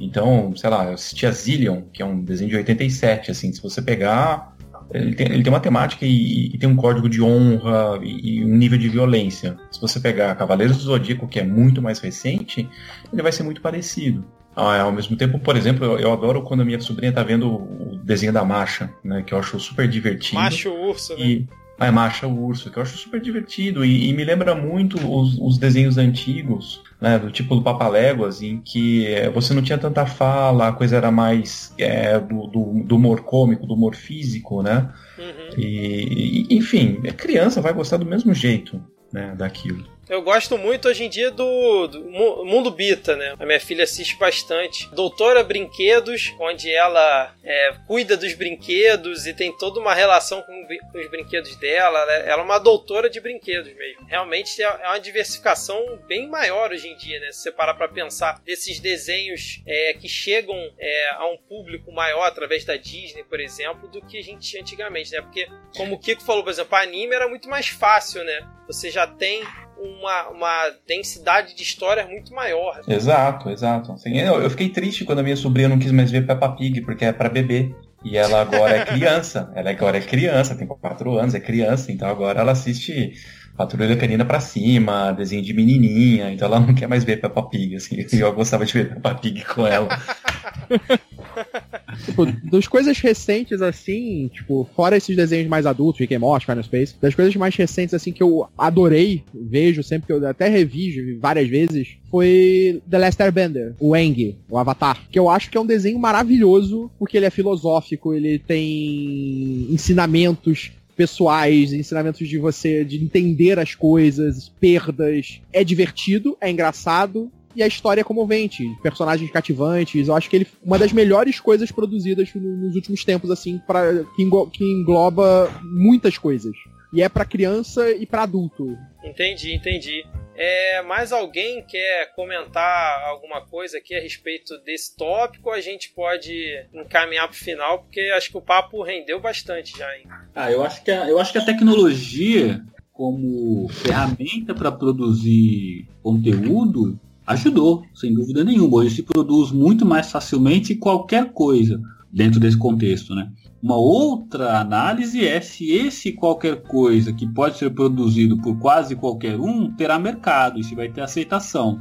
Então, 0.00 0.54
sei 0.56 0.70
lá, 0.70 0.86
eu 0.86 0.94
assisti 0.94 1.26
a 1.26 1.30
Zillion, 1.30 1.82
que 1.92 2.02
é 2.02 2.04
um 2.04 2.20
desenho 2.20 2.50
de 2.50 2.56
87, 2.56 3.30
assim, 3.30 3.52
se 3.52 3.62
você 3.62 3.82
pegar, 3.82 4.56
ele 4.92 5.14
tem, 5.14 5.26
ele 5.26 5.42
tem 5.42 5.52
uma 5.52 5.60
temática 5.60 6.04
e, 6.06 6.46
e, 6.46 6.58
tem 6.58 6.68
um 6.68 6.76
código 6.76 7.08
de 7.08 7.22
honra 7.22 8.00
e, 8.02 8.38
e, 8.38 8.44
um 8.44 8.56
nível 8.56 8.78
de 8.78 8.88
violência. 8.88 9.56
Se 9.70 9.80
você 9.80 10.00
pegar 10.00 10.34
Cavaleiros 10.34 10.78
do 10.78 10.82
Zodíaco, 10.82 11.28
que 11.28 11.38
é 11.38 11.44
muito 11.44 11.82
mais 11.82 12.00
recente, 12.00 12.68
ele 13.12 13.22
vai 13.22 13.32
ser 13.32 13.42
muito 13.42 13.60
parecido. 13.60 14.24
Ah, 14.56 14.80
ao 14.80 14.92
mesmo 14.92 15.16
tempo, 15.16 15.38
por 15.38 15.56
exemplo, 15.56 15.84
eu, 15.84 15.98
eu, 15.98 16.12
adoro 16.12 16.42
quando 16.42 16.60
a 16.60 16.64
minha 16.64 16.80
sobrinha 16.80 17.12
tá 17.12 17.22
vendo 17.22 17.48
o 17.48 17.98
desenho 18.02 18.32
da 18.32 18.44
Marcha, 18.44 18.92
né, 19.02 19.22
que 19.22 19.32
eu 19.32 19.38
acho 19.38 19.58
super 19.60 19.88
divertido. 19.88 20.40
Macho 20.40 20.70
Urso, 20.70 21.16
né? 21.16 21.44
A 21.78 21.90
Marcha 21.90 22.26
o 22.26 22.44
Urso, 22.44 22.70
que 22.70 22.78
eu 22.78 22.82
acho 22.82 22.96
super 22.96 23.20
divertido 23.20 23.84
e, 23.84 24.08
e 24.08 24.12
me 24.12 24.24
lembra 24.24 24.54
muito 24.54 24.96
os, 24.98 25.36
os, 25.38 25.58
desenhos 25.58 25.98
antigos, 25.98 26.80
né, 27.00 27.18
do 27.18 27.30
tipo 27.30 27.56
do 27.56 27.62
Papaléguas, 27.62 28.40
em 28.40 28.60
que 28.60 29.06
é, 29.06 29.28
você 29.28 29.52
não 29.52 29.62
tinha 29.62 29.78
tanta 29.78 30.06
fala, 30.06 30.68
a 30.68 30.72
coisa 30.72 30.96
era 30.96 31.10
mais 31.10 31.74
é, 31.76 32.20
do, 32.20 32.46
do, 32.46 32.84
do, 32.84 32.96
humor 32.96 33.22
cômico, 33.22 33.66
do 33.66 33.74
humor 33.74 33.96
físico, 33.96 34.62
né? 34.62 34.92
Uhum. 35.18 35.58
E, 35.58 36.46
e, 36.50 36.56
enfim, 36.56 37.00
a 37.08 37.12
criança 37.12 37.60
vai 37.60 37.72
gostar 37.72 37.96
do 37.96 38.06
mesmo 38.06 38.32
jeito 38.32 38.80
né, 39.12 39.34
daquilo. 39.36 39.91
Eu 40.08 40.20
gosto 40.20 40.58
muito 40.58 40.88
hoje 40.88 41.04
em 41.04 41.08
dia 41.08 41.30
do, 41.30 41.86
do, 41.86 42.00
Mundo 42.44 42.72
Bita, 42.72 43.14
né? 43.14 43.36
A 43.38 43.46
minha 43.46 43.60
filha 43.60 43.84
assiste 43.84 44.16
bastante. 44.16 44.88
Doutora 44.92 45.44
Brinquedos, 45.44 46.34
onde 46.40 46.70
ela 46.72 47.32
é, 47.44 47.72
cuida 47.86 48.16
dos 48.16 48.34
brinquedos 48.34 49.26
e 49.26 49.32
tem 49.32 49.56
toda 49.56 49.78
uma 49.78 49.94
relação 49.94 50.42
com, 50.42 50.66
os 50.98 51.08
brinquedos 51.08 51.54
dela. 51.56 52.00
Ela, 52.00 52.12
ela, 52.14 52.42
é 52.42 52.44
uma 52.44 52.58
doutora 52.58 53.08
de 53.08 53.20
brinquedos 53.20 53.72
mesmo. 53.74 54.04
Realmente 54.08 54.60
é, 54.60 54.66
é 54.66 54.88
uma 54.88 54.98
diversificação 54.98 55.80
bem 56.08 56.28
maior 56.28 56.72
hoje 56.72 56.88
em 56.88 56.96
dia, 56.96 57.20
né? 57.20 57.30
Se 57.30 57.42
você 57.42 57.52
parar 57.52 57.74
pra 57.74 57.86
pensar 57.86 58.40
desses 58.44 58.80
desenhos 58.80 59.62
é, 59.64 59.94
que 59.94 60.08
chegam 60.08 60.56
é, 60.80 61.10
a 61.10 61.26
um 61.28 61.36
público 61.36 61.92
maior 61.92 62.24
através 62.24 62.64
da 62.64 62.76
Disney, 62.76 63.22
por 63.22 63.38
exemplo, 63.38 63.88
do 63.88 64.04
que 64.04 64.18
a 64.18 64.22
gente 64.22 64.50
tinha 64.50 64.62
antigamente, 64.62 65.12
né? 65.12 65.20
Porque, 65.20 65.46
como 65.76 65.94
o 65.94 65.98
Kiko 65.98 66.22
falou, 66.22 66.42
por 66.42 66.50
exemplo, 66.50 66.76
anime 66.76 67.14
era 67.14 67.28
muito 67.28 67.48
mais 67.48 67.68
fácil, 67.68 68.24
né? 68.24 68.44
Você 68.66 68.90
já 68.90 69.06
tem 69.06 69.42
uma, 69.78 70.28
uma 70.28 70.70
densidade 70.86 71.54
de 71.54 71.62
história 71.62 72.06
muito 72.06 72.32
maior. 72.32 72.80
Exato, 72.86 73.50
exato. 73.50 73.92
Assim, 73.92 74.16
eu, 74.18 74.40
eu, 74.40 74.50
fiquei 74.50 74.68
triste 74.68 75.04
quando 75.04 75.18
a 75.18 75.22
minha 75.22 75.36
sobrinha 75.36 75.68
não 75.68 75.78
quis 75.78 75.92
mais 75.92 76.10
ver 76.10 76.26
Peppa 76.26 76.48
Pig, 76.50 76.80
porque 76.82 77.04
é 77.04 77.12
para 77.12 77.28
bebê. 77.28 77.74
E 78.04 78.16
ela 78.16 78.40
agora 78.40 78.76
é 78.76 78.84
criança. 78.86 79.52
ela 79.54 79.70
agora 79.70 79.98
é 79.98 80.00
criança, 80.00 80.54
tem 80.54 80.66
4 80.66 81.18
anos, 81.18 81.34
é 81.34 81.40
criança, 81.40 81.92
então 81.92 82.08
agora 82.08 82.40
ela 82.40 82.52
assiste 82.52 83.12
Patrulha 83.56 83.96
Canina 83.96 84.24
pra 84.24 84.40
cima, 84.40 85.12
desenho 85.12 85.42
de 85.42 85.52
menininha, 85.52 86.32
então 86.32 86.48
ela 86.48 86.58
não 86.58 86.74
quer 86.74 86.88
mais 86.88 87.04
ver 87.04 87.20
Peppa 87.20 87.42
Pig, 87.42 87.76
assim. 87.76 87.96
Eu 88.16 88.32
gostava 88.32 88.64
de 88.64 88.72
ver 88.72 88.94
Peppa 88.94 89.14
Pig 89.14 89.44
com 89.44 89.66
ela. 89.66 89.88
tipo, 92.04 92.26
das 92.50 92.66
coisas 92.66 92.98
recentes, 92.98 93.60
assim, 93.62 94.28
tipo, 94.32 94.68
fora 94.74 94.96
esses 94.96 95.16
desenhos 95.16 95.48
mais 95.48 95.66
adultos, 95.66 96.00
Rick 96.00 96.14
and 96.14 96.20
Morty, 96.20 96.46
Final 96.46 96.62
Space, 96.62 96.94
das 97.00 97.14
coisas 97.14 97.34
mais 97.36 97.54
recentes, 97.54 97.94
assim, 97.94 98.12
que 98.12 98.22
eu 98.22 98.46
adorei, 98.56 99.24
vejo 99.34 99.82
sempre 99.82 100.06
que 100.06 100.12
eu 100.12 100.26
até 100.26 100.48
revi 100.48 101.14
várias 101.14 101.48
vezes, 101.48 101.96
foi 102.10 102.82
The 102.88 102.98
Last 102.98 103.22
Airbender, 103.22 103.74
o 103.80 103.96
Eng, 103.96 104.36
o 104.48 104.58
Avatar, 104.58 105.00
que 105.10 105.18
eu 105.18 105.28
acho 105.28 105.50
que 105.50 105.56
é 105.56 105.60
um 105.60 105.66
desenho 105.66 105.98
maravilhoso, 105.98 106.90
porque 106.98 107.16
ele 107.16 107.26
é 107.26 107.30
filosófico, 107.30 108.14
ele 108.14 108.38
tem 108.38 109.66
ensinamentos 109.70 110.72
pessoais, 110.96 111.72
ensinamentos 111.72 112.28
de 112.28 112.38
você 112.38 112.84
de 112.84 113.02
entender 113.02 113.58
as 113.58 113.74
coisas, 113.74 114.48
perdas. 114.60 115.40
É 115.52 115.64
divertido, 115.64 116.36
é 116.40 116.50
engraçado, 116.50 117.30
e 117.54 117.62
a 117.62 117.66
história 117.66 118.00
é 118.00 118.04
comovente, 118.04 118.64
personagens 118.82 119.30
cativantes. 119.30 120.08
Eu 120.08 120.14
acho 120.14 120.28
que 120.28 120.36
ele 120.36 120.46
uma 120.62 120.78
das 120.78 120.92
melhores 120.92 121.40
coisas 121.40 121.70
produzidas 121.70 122.28
nos 122.34 122.74
últimos 122.74 123.04
tempos, 123.04 123.30
assim, 123.30 123.58
para 123.66 124.04
que, 124.16 124.28
que 124.52 124.64
engloba 124.64 125.50
muitas 125.62 126.18
coisas. 126.18 126.54
E 126.92 127.02
é 127.02 127.08
para 127.08 127.24
criança 127.24 127.90
e 127.90 128.04
para 128.04 128.22
adulto. 128.22 128.76
Entendi, 129.02 129.54
entendi. 129.54 130.04
É, 130.34 130.82
mais 130.82 131.12
alguém 131.12 131.62
quer 131.62 132.12
comentar 132.14 133.02
alguma 133.06 133.40
coisa 133.46 133.78
aqui 133.78 133.94
a 133.94 134.00
respeito 134.00 134.58
desse 134.58 134.94
tópico? 134.96 135.50
A 135.50 135.60
gente 135.60 135.90
pode 135.90 136.32
encaminhar 136.72 137.28
para 137.28 137.34
o 137.34 137.38
final, 137.38 137.78
porque 137.80 138.00
acho 138.14 138.30
que 138.30 138.36
o 138.36 138.42
papo 138.42 138.82
rendeu 138.82 139.20
bastante 139.20 139.76
já. 139.76 139.96
Hein? 139.96 140.04
Ah, 140.34 140.50
eu 140.50 140.62
acho 140.62 140.82
que 140.84 140.90
a, 140.90 141.08
eu 141.08 141.18
acho 141.18 141.32
que 141.32 141.38
a 141.38 141.44
tecnologia 141.44 142.62
como 142.92 143.68
ferramenta 143.68 144.54
para 144.54 144.70
produzir 144.70 145.88
conteúdo 146.02 146.98
ajudou, 147.26 147.84
sem 147.94 148.12
dúvida 148.12 148.44
nenhuma. 148.44 148.78
Hoje 148.78 148.96
se 148.96 149.02
produz 149.02 149.50
muito 149.52 149.84
mais 149.86 150.10
facilmente 150.10 150.74
qualquer 150.74 151.32
coisa. 151.32 151.80
dentro 152.12 152.38
desse 152.38 152.58
contexto, 152.58 153.14
né? 153.14 153.32
Uma 153.62 153.76
outra 153.76 154.60
análise 154.60 155.24
é 155.24 155.40
se 155.40 155.70
esse 155.70 156.12
qualquer 156.12 156.62
coisa 156.62 157.12
que 157.12 157.26
pode 157.26 157.56
ser 157.56 157.70
produzido 157.70 158.36
por 158.36 158.58
quase 158.58 158.94
qualquer 158.94 159.40
um 159.40 159.72
terá 159.74 159.98
mercado 159.98 160.60
e 160.60 160.64
se 160.64 160.74
vai 160.74 160.90
ter 160.90 161.00
aceitação. 161.00 161.80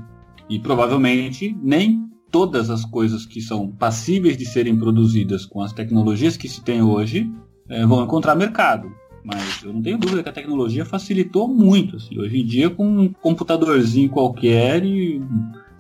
E 0.50 0.58
provavelmente 0.58 1.58
nem 1.62 2.08
todas 2.32 2.70
as 2.70 2.86
coisas 2.86 3.26
que 3.26 3.42
são 3.42 3.72
passíveis 3.72 4.38
de 4.38 4.46
serem 4.46 4.78
produzidas 4.78 5.46
com 5.46 5.62
as 5.62 5.74
tecnologias 5.74 6.38
que 6.38 6.48
se 6.48 6.62
tem 6.64 6.82
hoje 6.82 7.30
é, 7.68 7.86
vão 7.86 8.04
encontrar 8.04 8.36
mercado. 8.36 8.90
Mas 9.24 9.64
eu 9.64 9.72
não 9.74 9.82
tenho 9.82 9.98
dúvida 9.98 10.24
que 10.24 10.30
a 10.30 10.34
tecnologia 10.34 10.86
facilitou 10.86 11.48
muito. 11.48 11.98
Assim. 11.98 12.20
Hoje 12.20 12.40
em 12.40 12.46
dia, 12.46 12.70
com 12.70 12.86
um 12.86 13.14
computadorzinho 13.14 14.10
qualquer 14.10 14.84
e 14.84 15.22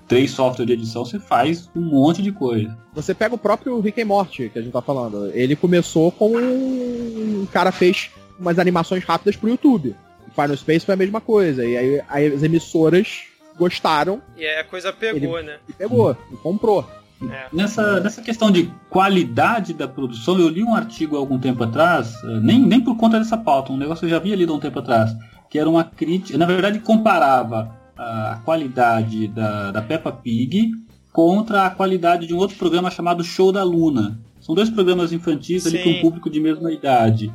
três 0.07 0.31
softwares 0.31 0.67
de 0.67 0.73
edição, 0.73 1.05
você 1.05 1.19
faz 1.19 1.69
um 1.75 1.81
monte 1.81 2.21
de 2.21 2.31
coisa. 2.31 2.77
Você 2.93 3.13
pega 3.13 3.33
o 3.33 3.37
próprio 3.37 3.79
Rick 3.79 4.01
and 4.01 4.05
Morty, 4.05 4.49
que 4.49 4.59
a 4.59 4.61
gente 4.61 4.73
tá 4.73 4.81
falando. 4.81 5.31
Ele 5.33 5.55
começou 5.55 6.11
com 6.11 6.35
um 6.35 7.47
cara 7.51 7.71
fez 7.71 8.11
umas 8.39 8.59
animações 8.59 9.03
rápidas 9.03 9.35
pro 9.35 9.49
YouTube. 9.49 9.95
Final 10.33 10.57
Space 10.57 10.85
foi 10.85 10.93
a 10.93 10.97
mesma 10.97 11.21
coisa. 11.21 11.65
E 11.65 11.77
aí 12.09 12.33
as 12.33 12.43
emissoras 12.43 13.23
gostaram. 13.57 14.21
E 14.37 14.45
aí 14.45 14.59
a 14.59 14.63
coisa 14.63 14.91
pegou, 14.91 15.37
ele, 15.37 15.47
né? 15.47 15.59
E 15.69 15.73
pegou, 15.73 16.15
e 16.31 16.35
comprou. 16.37 16.85
É. 17.29 17.47
Nessa, 17.53 17.99
nessa 17.99 18.21
questão 18.21 18.49
de 18.51 18.71
qualidade 18.89 19.73
da 19.73 19.87
produção, 19.87 20.39
eu 20.39 20.49
li 20.49 20.63
um 20.63 20.73
artigo 20.73 21.15
há 21.15 21.19
algum 21.19 21.37
tempo 21.37 21.63
atrás, 21.63 22.15
eh, 22.23 22.39
nem, 22.41 22.59
nem 22.59 22.81
por 22.81 22.95
conta 22.97 23.19
dessa 23.19 23.37
pauta, 23.37 23.71
um 23.71 23.77
negócio 23.77 23.99
que 24.01 24.05
eu 24.05 24.09
já 24.09 24.17
havia 24.17 24.35
lido 24.35 24.51
há 24.51 24.55
um 24.55 24.59
tempo 24.59 24.79
atrás, 24.79 25.15
que 25.49 25.59
era 25.59 25.69
uma 25.69 25.83
crítica, 25.83 26.37
na 26.37 26.45
verdade 26.45 26.79
comparava 26.79 27.79
a 27.97 28.39
qualidade 28.43 29.27
da, 29.27 29.71
da 29.71 29.81
Peppa 29.81 30.11
Pig 30.11 30.71
contra 31.11 31.65
a 31.65 31.69
qualidade 31.69 32.25
de 32.25 32.33
um 32.33 32.37
outro 32.37 32.57
programa 32.57 32.89
chamado 32.89 33.23
Show 33.23 33.51
da 33.51 33.63
Luna. 33.63 34.19
São 34.39 34.55
dois 34.55 34.69
programas 34.69 35.13
infantis 35.13 35.67
ali 35.67 35.83
com 35.83 36.01
público 36.01 36.29
de 36.29 36.39
mesma 36.39 36.71
idade. 36.71 37.31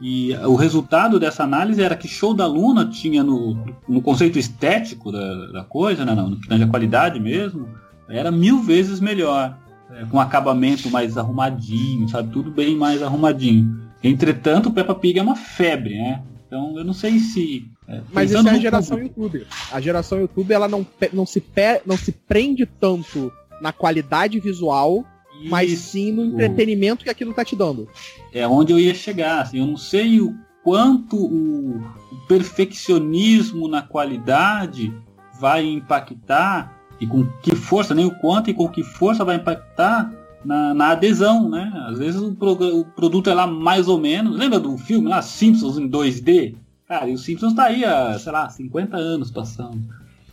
E 0.00 0.34
o 0.44 0.54
resultado 0.54 1.18
dessa 1.18 1.44
análise 1.44 1.82
era 1.82 1.96
que 1.96 2.08
Show 2.08 2.34
da 2.34 2.46
Luna 2.46 2.86
tinha 2.86 3.22
no, 3.22 3.56
no 3.88 4.02
conceito 4.02 4.38
estético 4.38 5.12
da, 5.12 5.46
da 5.52 5.64
coisa, 5.64 6.04
né, 6.04 6.14
no 6.14 6.38
que 6.38 6.48
tange 6.48 6.64
a 6.64 6.68
qualidade 6.68 7.20
mesmo, 7.20 7.68
era 8.10 8.30
mil 8.30 8.60
vezes 8.62 9.00
melhor. 9.00 9.58
É, 9.92 10.04
com 10.04 10.20
acabamento 10.20 10.88
mais 10.88 11.18
arrumadinho, 11.18 12.08
sabe? 12.08 12.30
Tudo 12.30 12.50
bem 12.50 12.76
mais 12.76 13.02
arrumadinho. 13.02 13.90
Entretanto, 14.02 14.70
Peppa 14.70 14.94
Pig 14.94 15.18
é 15.18 15.22
uma 15.22 15.34
febre, 15.34 15.96
né? 15.96 16.22
Então 16.46 16.78
eu 16.78 16.84
não 16.84 16.92
sei 16.92 17.18
se. 17.18 17.68
É, 17.88 18.00
Mas 18.12 18.30
isso 18.30 18.46
é 18.46 18.50
a 18.50 18.58
geração 18.58 18.96
público. 18.96 19.20
YouTube. 19.20 19.46
A 19.72 19.80
geração 19.80 20.20
YouTube 20.20 20.52
ela 20.52 20.68
não, 20.68 20.86
não, 21.12 21.26
se, 21.26 21.42
não 21.84 21.96
se 21.96 22.12
prende 22.12 22.66
tanto 22.66 23.32
na 23.60 23.72
qualidade 23.72 24.38
visual, 24.38 25.04
mas 25.48 25.76
sim 25.78 26.12
no 26.12 26.24
entretenimento 26.24 27.04
que 27.04 27.10
aquilo 27.10 27.34
tá 27.34 27.44
te 27.44 27.56
dando. 27.56 27.88
É 28.32 28.46
onde 28.46 28.72
eu 28.72 28.78
ia 28.78 28.94
chegar. 28.94 29.42
Assim, 29.42 29.58
eu 29.58 29.66
não 29.66 29.76
sei 29.76 30.20
o 30.20 30.36
quanto 30.62 31.16
o, 31.16 31.76
o 31.78 32.26
perfeccionismo 32.28 33.66
na 33.66 33.82
qualidade 33.82 34.92
vai 35.38 35.64
impactar 35.64 36.79
e 37.00 37.06
com 37.06 37.26
que 37.42 37.56
força, 37.56 37.94
nem 37.94 38.04
o 38.04 38.14
quanto 38.18 38.50
e 38.50 38.54
com 38.54 38.68
que 38.68 38.82
força 38.82 39.24
vai 39.24 39.36
impactar 39.36 40.12
na, 40.44 40.74
na 40.74 40.88
adesão, 40.90 41.48
né? 41.48 41.72
Às 41.88 41.98
vezes 41.98 42.20
o, 42.20 42.34
pro, 42.34 42.52
o, 42.52 42.84
produto 42.84 43.30
é 43.30 43.34
lá 43.34 43.46
mais 43.46 43.88
ou 43.88 43.98
menos. 43.98 44.36
Lembra 44.36 44.58
do 44.58 44.76
filme 44.76 45.08
lá, 45.08 45.22
Simpsons 45.22 45.78
em 45.78 45.88
2D? 45.88 46.56
Cara, 46.86 47.08
e 47.08 47.14
o 47.14 47.18
Simpsons 47.18 47.54
tá 47.54 47.64
aí 47.64 47.84
há, 47.84 48.18
sei 48.18 48.32
lá, 48.32 48.48
50 48.48 48.96
anos 48.96 49.30
passando. 49.30 49.80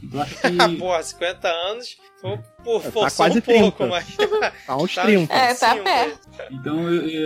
Então 0.04 0.22
acho 0.22 0.36
que. 0.42 0.76
Porra, 0.78 1.04
50 1.04 1.48
anos. 1.48 1.98
Por 2.64 2.82
é, 2.84 2.90
tá 2.90 3.12
quase 3.12 3.38
um 3.38 3.42
30. 3.42 3.62
pouco, 3.62 3.88
mas. 3.88 4.18
Tá 4.66 4.76
uns 4.76 4.96
30. 4.96 5.28
Tá 5.28 5.36
é, 5.36 5.54
tá 5.54 5.76
perto. 5.76 6.30
Então, 6.52 6.80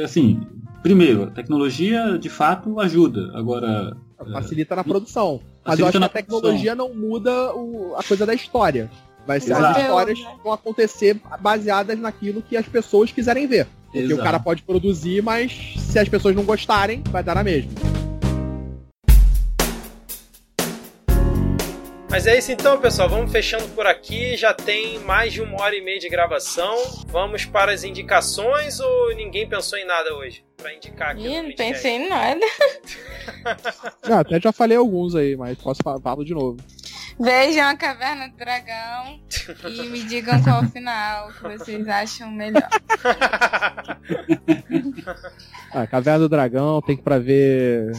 assim, 0.04 0.42
primeiro, 0.84 1.24
a 1.24 1.32
tecnologia 1.32 2.18
de 2.18 2.30
fato 2.30 2.80
ajuda. 2.80 3.32
Agora. 3.34 3.96
Facilita 4.34 4.76
na 4.76 4.84
produção. 4.84 5.42
Mas 5.66 5.80
eu 5.80 5.88
acho 5.88 5.98
que 5.98 6.04
a 6.04 6.10
tecnologia 6.10 6.76
produção. 6.76 6.96
não 7.00 7.10
muda 7.10 7.56
o, 7.56 7.96
a 7.96 8.04
coisa 8.04 8.26
da 8.26 8.36
história. 8.36 8.90
Vai 9.26 9.40
ser 9.40 9.52
Exato. 9.52 9.66
as 9.66 9.84
histórias 9.84 10.20
vão 10.44 10.54
acontecer 10.54 11.20
baseadas 11.40 11.98
naquilo 12.00 12.42
que 12.42 12.58
as 12.58 12.68
pessoas 12.68 13.12
quiserem 13.12 13.48
ver. 13.48 13.68
Porque 13.86 14.00
Exato. 14.00 14.20
o 14.20 14.24
cara 14.24 14.40
pode 14.40 14.64
produzir, 14.64 15.22
mas 15.22 15.52
se 15.78 16.00
as 16.00 16.08
pessoas 16.08 16.36
não 16.36 16.44
gostarem, 16.44 17.04
vai 17.12 17.24
dar 17.24 17.36
na 17.36 17.44
mesma. 17.44 17.72
Mas 22.12 22.28
é 22.28 22.38
isso 22.38 22.52
então, 22.52 22.78
pessoal. 22.80 23.08
Vamos 23.08 23.32
fechando 23.32 23.66
por 23.70 23.88
aqui. 23.88 24.36
Já 24.36 24.54
tem 24.54 25.00
mais 25.00 25.32
de 25.32 25.42
uma 25.42 25.62
hora 25.62 25.74
e 25.74 25.82
meia 25.82 25.98
de 25.98 26.10
gravação. 26.10 26.76
Vamos 27.08 27.46
para 27.46 27.72
as 27.72 27.86
indicações 27.86 28.82
ou 28.82 29.16
ninguém 29.16 29.48
pensou 29.48 29.80
em 29.80 29.86
nada 29.86 30.14
hoje? 30.16 30.44
Pra 30.58 30.74
indicar 30.74 31.12
aqui. 31.12 31.26
Ih, 31.26 31.42
não 31.42 31.56
pensei 31.56 31.94
em 31.94 32.10
nada. 32.10 32.46
ah, 34.04 34.20
até 34.20 34.42
já 34.42 34.52
falei 34.52 34.78
alguns 34.78 35.16
aí, 35.16 35.38
mas 35.38 35.58
posso 35.58 35.82
falar 35.82 36.24
de 36.26 36.34
novo. 36.34 36.58
Vejam 37.22 37.70
a 37.70 37.78
Caverna 37.78 38.30
do 38.30 38.36
Dragão 38.36 39.20
e 39.70 39.84
me 39.84 40.02
digam 40.04 40.42
qual 40.42 40.64
o 40.64 40.68
final 40.70 41.32
que 41.32 41.44
vocês 41.44 41.88
acham 41.88 42.32
melhor. 42.32 42.68
ah, 45.72 45.86
Caverna 45.86 46.20
do 46.20 46.30
Dragão 46.30 46.82
tem 46.82 46.98
que 46.98 47.04
pra 47.04 47.20
ver 47.20 47.92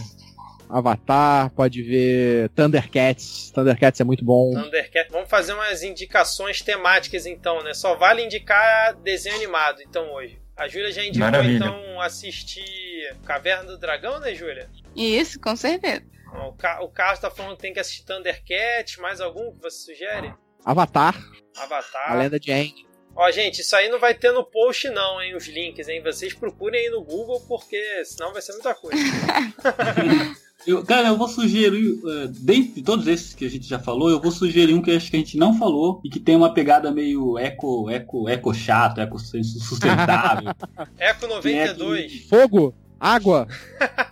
Avatar, 0.68 1.51
pode 1.51 1.83
ver 1.83 2.49
Thundercats. 2.51 3.53
Thundercats 3.53 4.01
é 4.01 4.05
muito 4.05 4.25
bom. 4.25 4.53
Thundercats. 4.55 5.12
Vamos 5.12 5.31
fazer 5.31 5.53
umas 5.53 5.85
indicações 5.85 6.61
temáticas 6.61 7.25
então, 7.25 7.62
né? 7.62 7.75
Só 7.75 7.95
vale 7.95 8.25
indicar 8.25 8.95
desenho 8.97 9.37
animado 9.37 9.81
então 9.83 10.12
hoje. 10.14 10.37
A 10.57 10.66
Júlia 10.66 10.91
já 10.91 11.05
indicou 11.05 11.31
Maravilha. 11.31 11.57
então 11.57 12.01
assistir 12.01 13.14
Caverna 13.25 13.64
do 13.64 13.79
Dragão, 13.79 14.18
né, 14.20 14.35
Júlia? 14.35 14.68
Isso, 14.97 15.39
com 15.41 15.55
certeza. 15.55 16.03
O, 16.33 16.53
Ca 16.53 16.83
o 16.83 16.89
Carlos 16.89 17.20
tá 17.20 17.30
falando 17.30 17.57
que 17.57 17.62
tem 17.62 17.72
que 17.72 17.80
assistir 17.80 18.05
Thundercat, 18.05 19.01
mais 19.01 19.20
algum 19.20 19.53
que 19.53 19.62
você 19.62 19.93
sugere? 19.93 20.35
Avatar. 20.64 21.14
Avatar. 21.57 22.12
A 22.12 22.14
Lenda 22.14 22.41
de 22.41 22.51
Aang. 22.51 22.93
Ó, 23.14 23.30
gente, 23.30 23.61
isso 23.61 23.76
aí 23.76 23.91
não 23.91 24.01
vai 24.01 24.14
ter 24.14 24.33
no 24.33 24.43
post 24.43 24.89
não, 24.89 25.20
hein, 25.20 25.37
os 25.37 25.47
links, 25.47 25.87
hein? 25.89 26.03
Vocês 26.03 26.33
procurem 26.33 26.80
aí 26.80 26.91
no 26.91 27.05
Google, 27.05 27.41
porque 27.47 28.05
senão 28.05 28.33
vai 28.33 28.41
ser 28.41 28.53
muita 28.53 28.74
coisa. 28.74 28.97
eu, 30.66 30.83
cara, 30.83 31.09
eu 31.09 31.18
vou 31.18 31.28
sugerir, 31.28 31.93
uh, 31.93 32.28
dentre 32.28 32.83
todos 32.83 33.07
esses 33.07 33.35
que 33.35 33.45
a 33.45 33.51
gente 33.51 33.68
já 33.68 33.78
falou, 33.78 34.09
eu 34.09 34.18
vou 34.18 34.33
sugerir 34.33 34.72
um 34.72 34.80
que 34.80 34.93
acho 34.93 35.11
que 35.11 35.16
a 35.16 35.18
gente 35.18 35.37
não 35.37 35.59
falou 35.59 36.01
e 36.03 36.09
que 36.09 36.18
tem 36.18 36.35
uma 36.35 36.55
pegada 36.55 36.91
meio 36.91 37.39
eco, 37.39 37.91
eco, 37.91 38.30
eco 38.30 38.55
chato, 38.55 39.03
eco 39.03 39.18
sustentável. 39.18 40.51
eco 40.99 41.26
92. 41.26 42.01
É 42.01 42.09
que... 42.09 42.28
Fogo! 42.28 42.74
Água! 43.03 43.48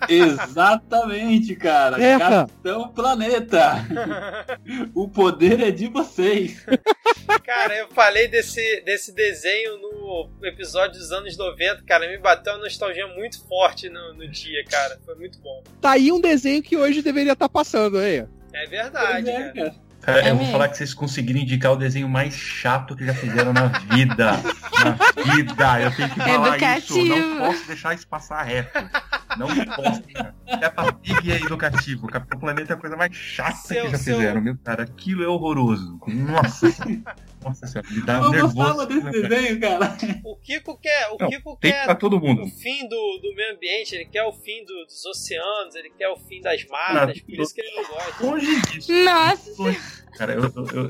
Exatamente, 0.09 1.55
cara. 1.55 1.97
Terra. 1.97 2.47
Capitão 2.49 2.89
Planeta. 2.89 3.87
o 4.93 5.09
poder 5.09 5.61
é 5.61 5.71
de 5.71 5.87
vocês. 5.87 6.67
Cara, 7.45 7.77
eu 7.79 7.89
falei 7.91 8.27
desse, 8.27 8.81
desse 8.81 9.15
desenho 9.15 9.79
no 9.79 10.29
episódio 10.43 10.99
dos 10.99 11.13
anos 11.13 11.37
90, 11.37 11.85
cara. 11.85 12.09
Me 12.09 12.19
bateu 12.19 12.55
uma 12.55 12.65
nostalgia 12.65 13.07
muito 13.07 13.47
forte 13.47 13.89
no, 13.89 14.13
no 14.15 14.29
dia, 14.29 14.65
cara. 14.69 14.99
Foi 15.05 15.15
muito 15.15 15.39
bom. 15.39 15.63
Tá 15.81 15.93
aí 15.93 16.11
um 16.11 16.21
desenho 16.21 16.61
que 16.61 16.77
hoje 16.77 17.01
deveria 17.01 17.35
estar 17.35 17.47
tá 17.47 17.53
passando 17.53 17.97
aí. 17.97 18.27
É 18.53 18.67
verdade, 18.67 19.31
é, 19.31 19.33
cara. 19.33 19.53
Cara, 19.53 19.75
é 20.07 20.31
eu 20.31 20.37
vou 20.37 20.47
falar 20.47 20.69
que 20.69 20.77
vocês 20.77 20.95
conseguiram 20.95 21.41
indicar 21.41 21.73
o 21.73 21.77
desenho 21.77 22.09
mais 22.09 22.35
chato 22.35 22.97
que 22.97 23.05
já 23.05 23.15
fizeram 23.15 23.53
na 23.53 23.67
vida. 23.67 24.33
na 24.83 25.23
vida. 25.23 25.81
Eu 25.83 25.95
tenho 25.95 26.09
que 26.09 26.21
falar 26.21 26.49
Educativo. 26.49 26.99
isso. 26.99 27.17
Não 27.17 27.39
posso 27.39 27.67
deixar 27.67 27.95
isso 27.95 28.09
passar 28.09 28.43
reto. 28.43 28.79
Não 29.37 29.49
posso. 29.77 30.03
Peppa 30.61 30.93
Pig 30.93 31.33
é 31.33 31.37
educativo. 31.37 32.07
O 32.07 32.11
Capitão 32.11 32.39
Planeta 32.39 32.73
é 32.73 32.77
a 32.77 32.79
coisa 32.79 32.97
mais 32.97 33.15
chata 33.15 33.57
seu, 33.57 33.85
que 33.85 33.91
já 33.93 33.99
seu... 33.99 34.17
fizeram. 34.17 34.41
Meu 34.41 34.57
cara, 34.57 34.85
aquilo 34.85 35.23
é 35.23 35.29
horroroso. 35.29 36.01
Nossa. 36.07 36.67
Nossa 37.45 37.67
senhora, 37.67 37.89
me 37.91 38.03
dá 38.03 38.19
eu 38.19 38.31
nervoso. 38.31 38.55
Gostava 38.55 38.87
desse 38.87 39.11
desenho, 39.11 39.61
cara. 39.61 39.97
O 40.25 40.37
Kiko 40.37 40.79
quer, 40.79 41.09
o 41.09 41.17
Não, 41.19 41.29
Kiko 41.29 41.57
quer 41.57 41.85
pra 41.85 41.95
todo 41.95 42.21
mundo. 42.21 42.43
o 42.43 42.49
fim 42.49 42.87
do, 42.89 43.19
do 43.23 43.35
meio 43.35 43.55
ambiente, 43.55 43.95
ele 43.95 44.05
quer 44.05 44.25
o 44.25 44.33
fim 44.33 44.65
do, 44.65 44.85
dos 44.85 45.05
oceanos, 45.05 45.75
ele 45.75 45.91
quer 45.91 46.09
o 46.09 46.17
fim 46.17 46.41
das 46.41 46.65
matas, 46.67 47.17
Não, 47.17 47.37
por 47.37 47.43
isso 47.43 47.55
que 47.55 47.61
ele 47.61 47.75
não 47.75 47.89
gosta. 47.89 48.27
Longe 48.27 48.63
disso. 48.63 48.93
Nossa. 48.93 49.63
Longe. 49.63 50.01
Cara, 50.17 50.35
eu, 50.35 50.43
eu, 50.43 50.89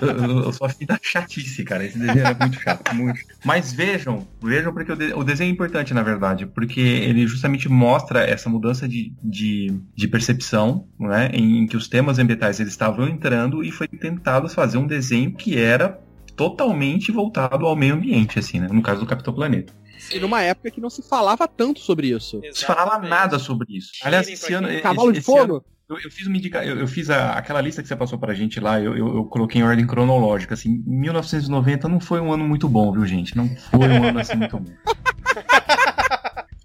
eu, 0.00 0.42
eu, 0.44 0.52
sou 0.52 0.66
afim 0.66 0.86
da 0.86 0.98
chatice, 1.02 1.64
cara. 1.64 1.84
Esse 1.84 1.98
desenho 1.98 2.26
é 2.26 2.34
muito 2.34 2.60
chato, 2.60 2.94
muito. 2.94 3.20
Mas 3.44 3.72
vejam, 3.72 4.26
vejam 4.40 4.72
porque 4.72 4.92
o, 4.92 5.24
desenho 5.24 5.48
é 5.48 5.52
importante, 5.52 5.94
na 5.94 6.02
verdade, 6.02 6.46
porque 6.46 6.80
ele 6.80 7.26
justamente 7.26 7.68
mostra 7.68 8.24
essa 8.24 8.48
mudança 8.48 8.88
de, 8.88 9.12
de, 9.22 9.74
de 9.94 10.08
percepção, 10.08 10.86
né, 10.98 11.30
em 11.32 11.66
que 11.66 11.76
os 11.76 11.88
temas 11.88 12.18
ambientais 12.18 12.60
eles 12.60 12.72
estavam 12.72 13.08
entrando 13.08 13.64
e 13.64 13.70
foi 13.70 13.88
tentado 13.88 14.48
fazer 14.48 14.78
um 14.78 14.86
desenho 14.86 15.31
que 15.32 15.58
era 15.58 16.00
totalmente 16.36 17.12
voltado 17.12 17.66
ao 17.66 17.76
meio 17.76 17.94
ambiente, 17.94 18.38
assim, 18.38 18.60
né? 18.60 18.68
No 18.70 18.82
caso 18.82 19.00
do 19.00 19.06
Capitão 19.06 19.34
Planeta. 19.34 19.72
E 20.12 20.18
numa 20.18 20.42
época 20.42 20.70
que 20.70 20.80
não 20.80 20.90
se 20.90 21.02
falava 21.02 21.46
tanto 21.46 21.80
sobre 21.80 22.08
isso. 22.08 22.40
Não 22.42 22.52
se 22.52 22.64
falava 22.64 22.98
nada 23.06 23.38
sobre 23.38 23.76
isso. 23.76 23.92
Aliás, 24.02 24.28
esse 24.28 24.52
ano. 24.52 24.68
Cavalo 24.80 25.10
esse, 25.10 25.20
de 25.20 25.24
Fogo? 25.24 25.64
Eu, 25.88 25.98
eu, 26.00 26.10
fiz, 26.10 26.26
uma 26.26 26.36
indica... 26.36 26.64
eu, 26.64 26.78
eu 26.78 26.88
fiz 26.88 27.10
a, 27.10 27.32
aquela 27.32 27.60
lista 27.60 27.82
que 27.82 27.88
você 27.88 27.94
passou 27.94 28.18
pra 28.18 28.34
gente 28.34 28.58
lá, 28.58 28.80
eu, 28.80 28.96
eu, 28.96 29.16
eu, 29.16 29.24
coloquei 29.26 29.60
em 29.60 29.64
ordem 29.64 29.86
cronológica. 29.86 30.54
Assim, 30.54 30.82
1990 30.86 31.88
não 31.88 32.00
foi 32.00 32.20
um 32.20 32.32
ano 32.32 32.44
muito 32.44 32.68
bom, 32.68 32.92
viu, 32.92 33.04
gente? 33.04 33.36
Não 33.36 33.48
foi 33.70 33.88
um 33.88 34.04
ano 34.04 34.18
assim 34.18 34.36
muito 34.36 34.58
bom. 34.58 34.72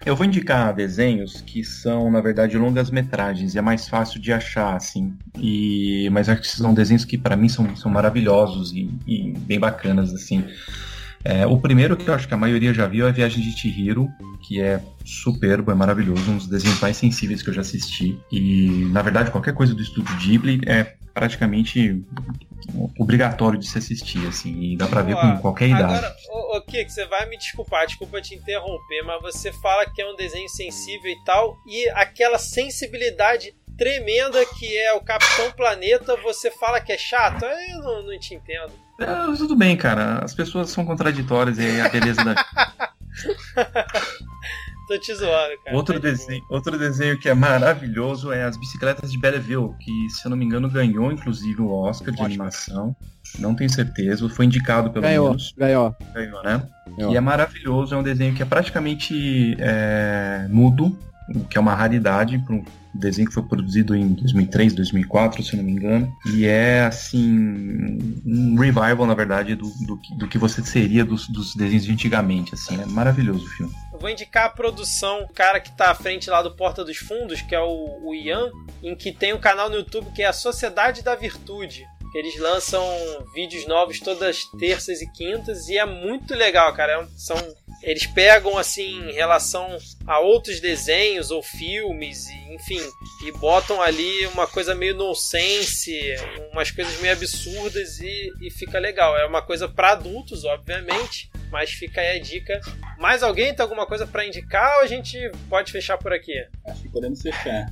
Eu 0.07 0.15
vou 0.15 0.25
indicar 0.25 0.73
desenhos 0.73 1.41
que 1.41 1.65
são, 1.65 2.09
na 2.09 2.21
verdade, 2.21 2.57
longas 2.57 2.89
metragens 2.89 3.53
e 3.53 3.57
é 3.57 3.61
mais 3.61 3.89
fácil 3.89 4.21
de 4.21 4.31
achar, 4.31 4.73
assim. 4.73 5.13
E 5.37 6.09
mas 6.13 6.29
acho 6.29 6.43
que 6.43 6.47
são 6.47 6.73
desenhos 6.73 7.03
que 7.03 7.17
para 7.17 7.35
mim 7.35 7.49
são, 7.49 7.75
são 7.75 7.91
maravilhosos 7.91 8.71
e, 8.71 8.89
e 9.05 9.33
bem 9.39 9.59
bacanas, 9.59 10.13
assim. 10.13 10.45
É, 11.27 11.45
o 11.45 11.59
primeiro 11.59 11.97
que 11.97 12.07
eu 12.07 12.13
acho 12.13 12.25
que 12.25 12.33
a 12.33 12.37
maioria 12.37 12.73
já 12.73 12.87
viu 12.87 13.05
é 13.05 13.09
a 13.09 13.11
Viagem 13.11 13.43
de 13.43 13.51
Chihiro, 13.51 14.07
que 14.41 14.61
é 14.61 14.81
superbo, 15.03 15.69
é 15.69 15.75
maravilhoso, 15.75 16.31
um 16.31 16.37
dos 16.37 16.47
desenhos 16.47 16.79
mais 16.79 16.95
sensíveis 16.95 17.41
que 17.41 17.49
eu 17.49 17.53
já 17.53 17.59
assisti. 17.59 18.17
E, 18.31 18.87
na 18.93 19.01
verdade, 19.01 19.29
qualquer 19.29 19.53
coisa 19.53 19.75
do 19.75 19.81
estúdio 19.81 20.15
Ghibli 20.15 20.61
é 20.65 20.95
praticamente 21.13 22.01
obrigatório 22.97 23.59
de 23.59 23.67
se 23.67 23.77
assistir, 23.77 24.25
assim, 24.25 24.71
e 24.71 24.77
dá 24.77 24.87
pra 24.87 25.01
ver 25.01 25.15
com 25.15 25.37
qualquer 25.39 25.67
idade. 25.67 25.95
Agora, 25.95 26.15
o, 26.55 26.61
Kiko, 26.61 26.89
você 26.89 27.05
vai 27.07 27.27
me 27.27 27.37
desculpar, 27.37 27.85
desculpa 27.85 28.21
te 28.21 28.33
interromper, 28.33 29.01
mas 29.03 29.21
você 29.21 29.51
fala 29.51 29.85
que 29.85 30.01
é 30.01 30.09
um 30.09 30.15
desenho 30.15 30.47
sensível 30.47 31.11
e 31.11 31.23
tal, 31.25 31.57
e 31.67 31.89
aquela 31.89 32.39
sensibilidade 32.39 33.53
tremenda 33.77 34.45
que 34.57 34.77
é 34.77 34.93
o 34.93 35.01
Capitão 35.01 35.51
Planeta, 35.51 36.15
você 36.23 36.49
fala 36.51 36.79
que 36.79 36.93
é 36.93 36.97
chato? 36.97 37.43
Eu 37.43 37.79
não, 37.79 38.03
não 38.03 38.17
te 38.17 38.33
entendo. 38.33 38.86
É, 38.99 39.35
tudo 39.37 39.55
bem, 39.55 39.75
cara. 39.77 40.19
As 40.23 40.33
pessoas 40.33 40.69
são 40.69 40.85
contraditórias 40.85 41.57
e 41.59 41.65
é 41.65 41.81
a 41.81 41.89
beleza 41.89 42.23
da. 42.23 42.35
Tô 44.87 44.97
te 44.97 45.13
zoando, 45.13 45.53
cara. 45.65 45.75
Outro 45.75 45.95
Tá 45.95 45.99
de 45.99 46.11
desenho, 46.15 46.41
outro 46.49 46.77
desenho 46.79 47.19
que 47.19 47.27
é 47.27 47.33
maravilhoso 47.33 48.31
é 48.31 48.43
as 48.45 48.55
bicicletas 48.55 49.11
de 49.11 49.19
Belleville, 49.19 49.73
que, 49.81 50.09
se 50.09 50.25
eu 50.25 50.29
não 50.29 50.37
me 50.37 50.45
engano, 50.45 50.69
ganhou 50.69 51.11
inclusive 51.11 51.61
o 51.61 51.69
Oscar 51.69 52.07
de 52.13 52.21
Ótimo. 52.21 52.25
animação. 52.25 52.95
Não 53.37 53.53
tenho 53.53 53.69
certeza, 53.69 54.29
foi 54.29 54.45
indicado 54.45 54.89
pelo 54.89 55.03
Ganhou, 55.03 55.27
menos. 55.31 55.53
ganhou. 55.57 55.93
Ganhou, 56.13 56.41
né? 56.41 56.63
Ganhou. 56.97 57.11
E 57.11 57.17
é 57.17 57.19
maravilhoso, 57.19 57.93
é 57.93 57.97
um 57.97 58.03
desenho 58.03 58.33
que 58.33 58.41
é 58.41 58.45
praticamente 58.45 59.57
é, 59.59 60.47
mudo, 60.49 60.97
o 61.35 61.45
que 61.45 61.57
é 61.57 61.61
uma 61.61 61.75
raridade 61.75 62.39
para 62.39 62.55
um 62.55 62.63
desenho 62.93 63.27
que 63.27 63.33
foi 63.33 63.43
produzido 63.43 63.95
em 63.95 64.07
2003, 64.13 64.73
2004, 64.73 65.43
se 65.43 65.55
não 65.55 65.63
me 65.63 65.71
engano. 65.73 66.11
E 66.33 66.45
é, 66.47 66.81
assim, 66.85 68.21
um 68.25 68.55
revival, 68.57 69.05
na 69.05 69.13
verdade, 69.13 69.55
do, 69.55 69.69
do, 69.85 69.97
que- 69.97 70.15
do 70.15 70.27
que 70.27 70.37
você 70.37 70.63
seria 70.63 71.05
dos, 71.05 71.27
dos 71.27 71.53
desenhos 71.55 71.83
de 71.85 71.91
antigamente, 71.91 72.53
assim. 72.53 72.81
É 72.81 72.85
maravilhoso 72.85 73.45
o 73.45 73.49
filme. 73.49 73.73
Eu 73.93 73.99
vou 73.99 74.09
indicar 74.09 74.45
a 74.45 74.49
produção, 74.49 75.21
o 75.23 75.33
cara 75.33 75.59
que 75.59 75.71
tá 75.75 75.91
à 75.91 75.95
frente 75.95 76.29
lá 76.29 76.41
do 76.41 76.55
Porta 76.55 76.83
dos 76.83 76.97
Fundos, 76.97 77.41
que 77.41 77.53
é 77.55 77.59
o, 77.59 77.99
o 78.03 78.15
Ian, 78.15 78.49
em 78.83 78.95
que 78.95 79.11
tem 79.11 79.33
um 79.33 79.39
canal 79.39 79.69
no 79.69 79.75
YouTube 79.75 80.07
que 80.15 80.21
é 80.21 80.27
a 80.27 80.33
Sociedade 80.33 81.03
da 81.03 81.15
Virtude. 81.15 81.83
Eles 82.15 82.39
lançam 82.39 82.81
vídeos 83.33 83.67
novos 83.67 83.99
todas 83.99 84.39
terças 84.59 85.01
e 85.01 85.11
quintas 85.11 85.67
e 85.67 85.77
é 85.77 85.85
muito 85.85 86.33
legal, 86.33 86.73
cara. 86.73 86.93
É 86.93 87.07
São, 87.15 87.35
eles 87.81 88.05
pegam 88.05 88.57
assim 88.57 89.09
em 89.09 89.13
relação 89.13 89.77
a 90.05 90.19
outros 90.19 90.59
desenhos 90.59 91.31
ou 91.31 91.43
filmes, 91.43 92.27
e, 92.27 92.55
enfim, 92.55 92.81
e 93.25 93.31
botam 93.33 93.81
ali 93.81 94.25
uma 94.27 94.47
coisa 94.47 94.73
meio 94.73 94.95
nonsense, 94.95 95.93
umas 96.51 96.71
coisas 96.71 96.99
meio 97.01 97.13
absurdas 97.13 97.99
e, 97.99 98.31
e 98.41 98.51
fica 98.51 98.79
legal. 98.79 99.17
É 99.17 99.25
uma 99.25 99.41
coisa 99.41 99.67
para 99.67 99.91
adultos, 99.91 100.43
obviamente, 100.43 101.29
mas 101.51 101.71
fica 101.71 102.01
aí 102.01 102.17
a 102.17 102.21
dica 102.21 102.59
mais 102.97 103.21
alguém 103.21 103.53
tem 103.53 103.63
alguma 103.63 103.85
coisa 103.85 104.07
pra 104.07 104.25
indicar 104.25 104.77
ou 104.77 104.83
a 104.83 104.87
gente 104.87 105.17
pode 105.49 105.71
fechar 105.71 105.97
por 105.97 106.11
aqui? 106.11 106.33
Acho 106.67 106.81
que 106.81 106.89
podemos 106.89 107.21
fechar. 107.21 107.71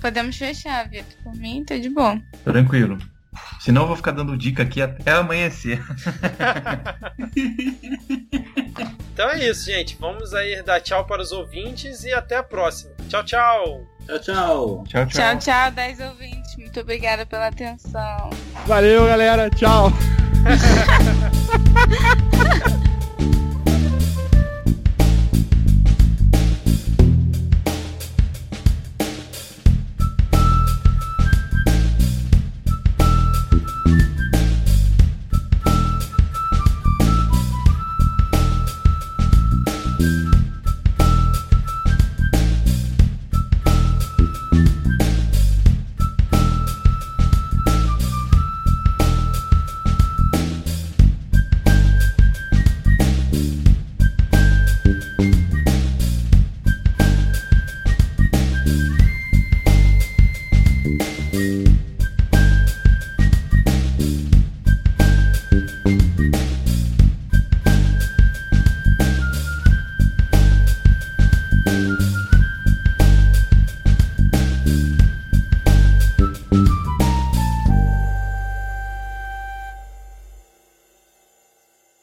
Podemos 0.00 0.36
fechar, 0.36 0.88
Vitor. 0.88 1.22
Por 1.22 1.34
mim, 1.34 1.64
tá 1.64 1.76
de 1.76 1.90
bom. 1.90 2.20
Tranquilo. 2.44 2.98
Senão 3.60 3.82
eu 3.82 3.88
vou 3.88 3.96
ficar 3.96 4.12
dando 4.12 4.36
dica 4.36 4.62
aqui 4.62 4.82
até 4.82 5.12
amanhecer. 5.12 5.82
Então 9.12 9.28
é 9.28 9.48
isso, 9.48 9.66
gente. 9.66 9.96
Vamos 10.00 10.32
aí 10.32 10.62
dar 10.62 10.80
tchau 10.80 11.04
para 11.04 11.20
os 11.20 11.32
ouvintes 11.32 12.04
e 12.04 12.12
até 12.12 12.36
a 12.36 12.42
próxima. 12.42 12.92
Tchau, 13.08 13.24
tchau! 13.24 13.86
Tchau, 14.06 14.18
tchau. 14.18 14.84
Tchau, 14.88 15.06
tchau. 15.06 15.06
Tchau, 15.06 15.38
tchau, 15.38 15.70
10 15.70 16.00
ouvintes. 16.00 16.56
Muito 16.56 16.80
obrigada 16.80 17.24
pela 17.24 17.46
atenção. 17.48 18.30
Valeu, 18.66 19.06
galera. 19.06 19.48
Tchau. 19.50 19.92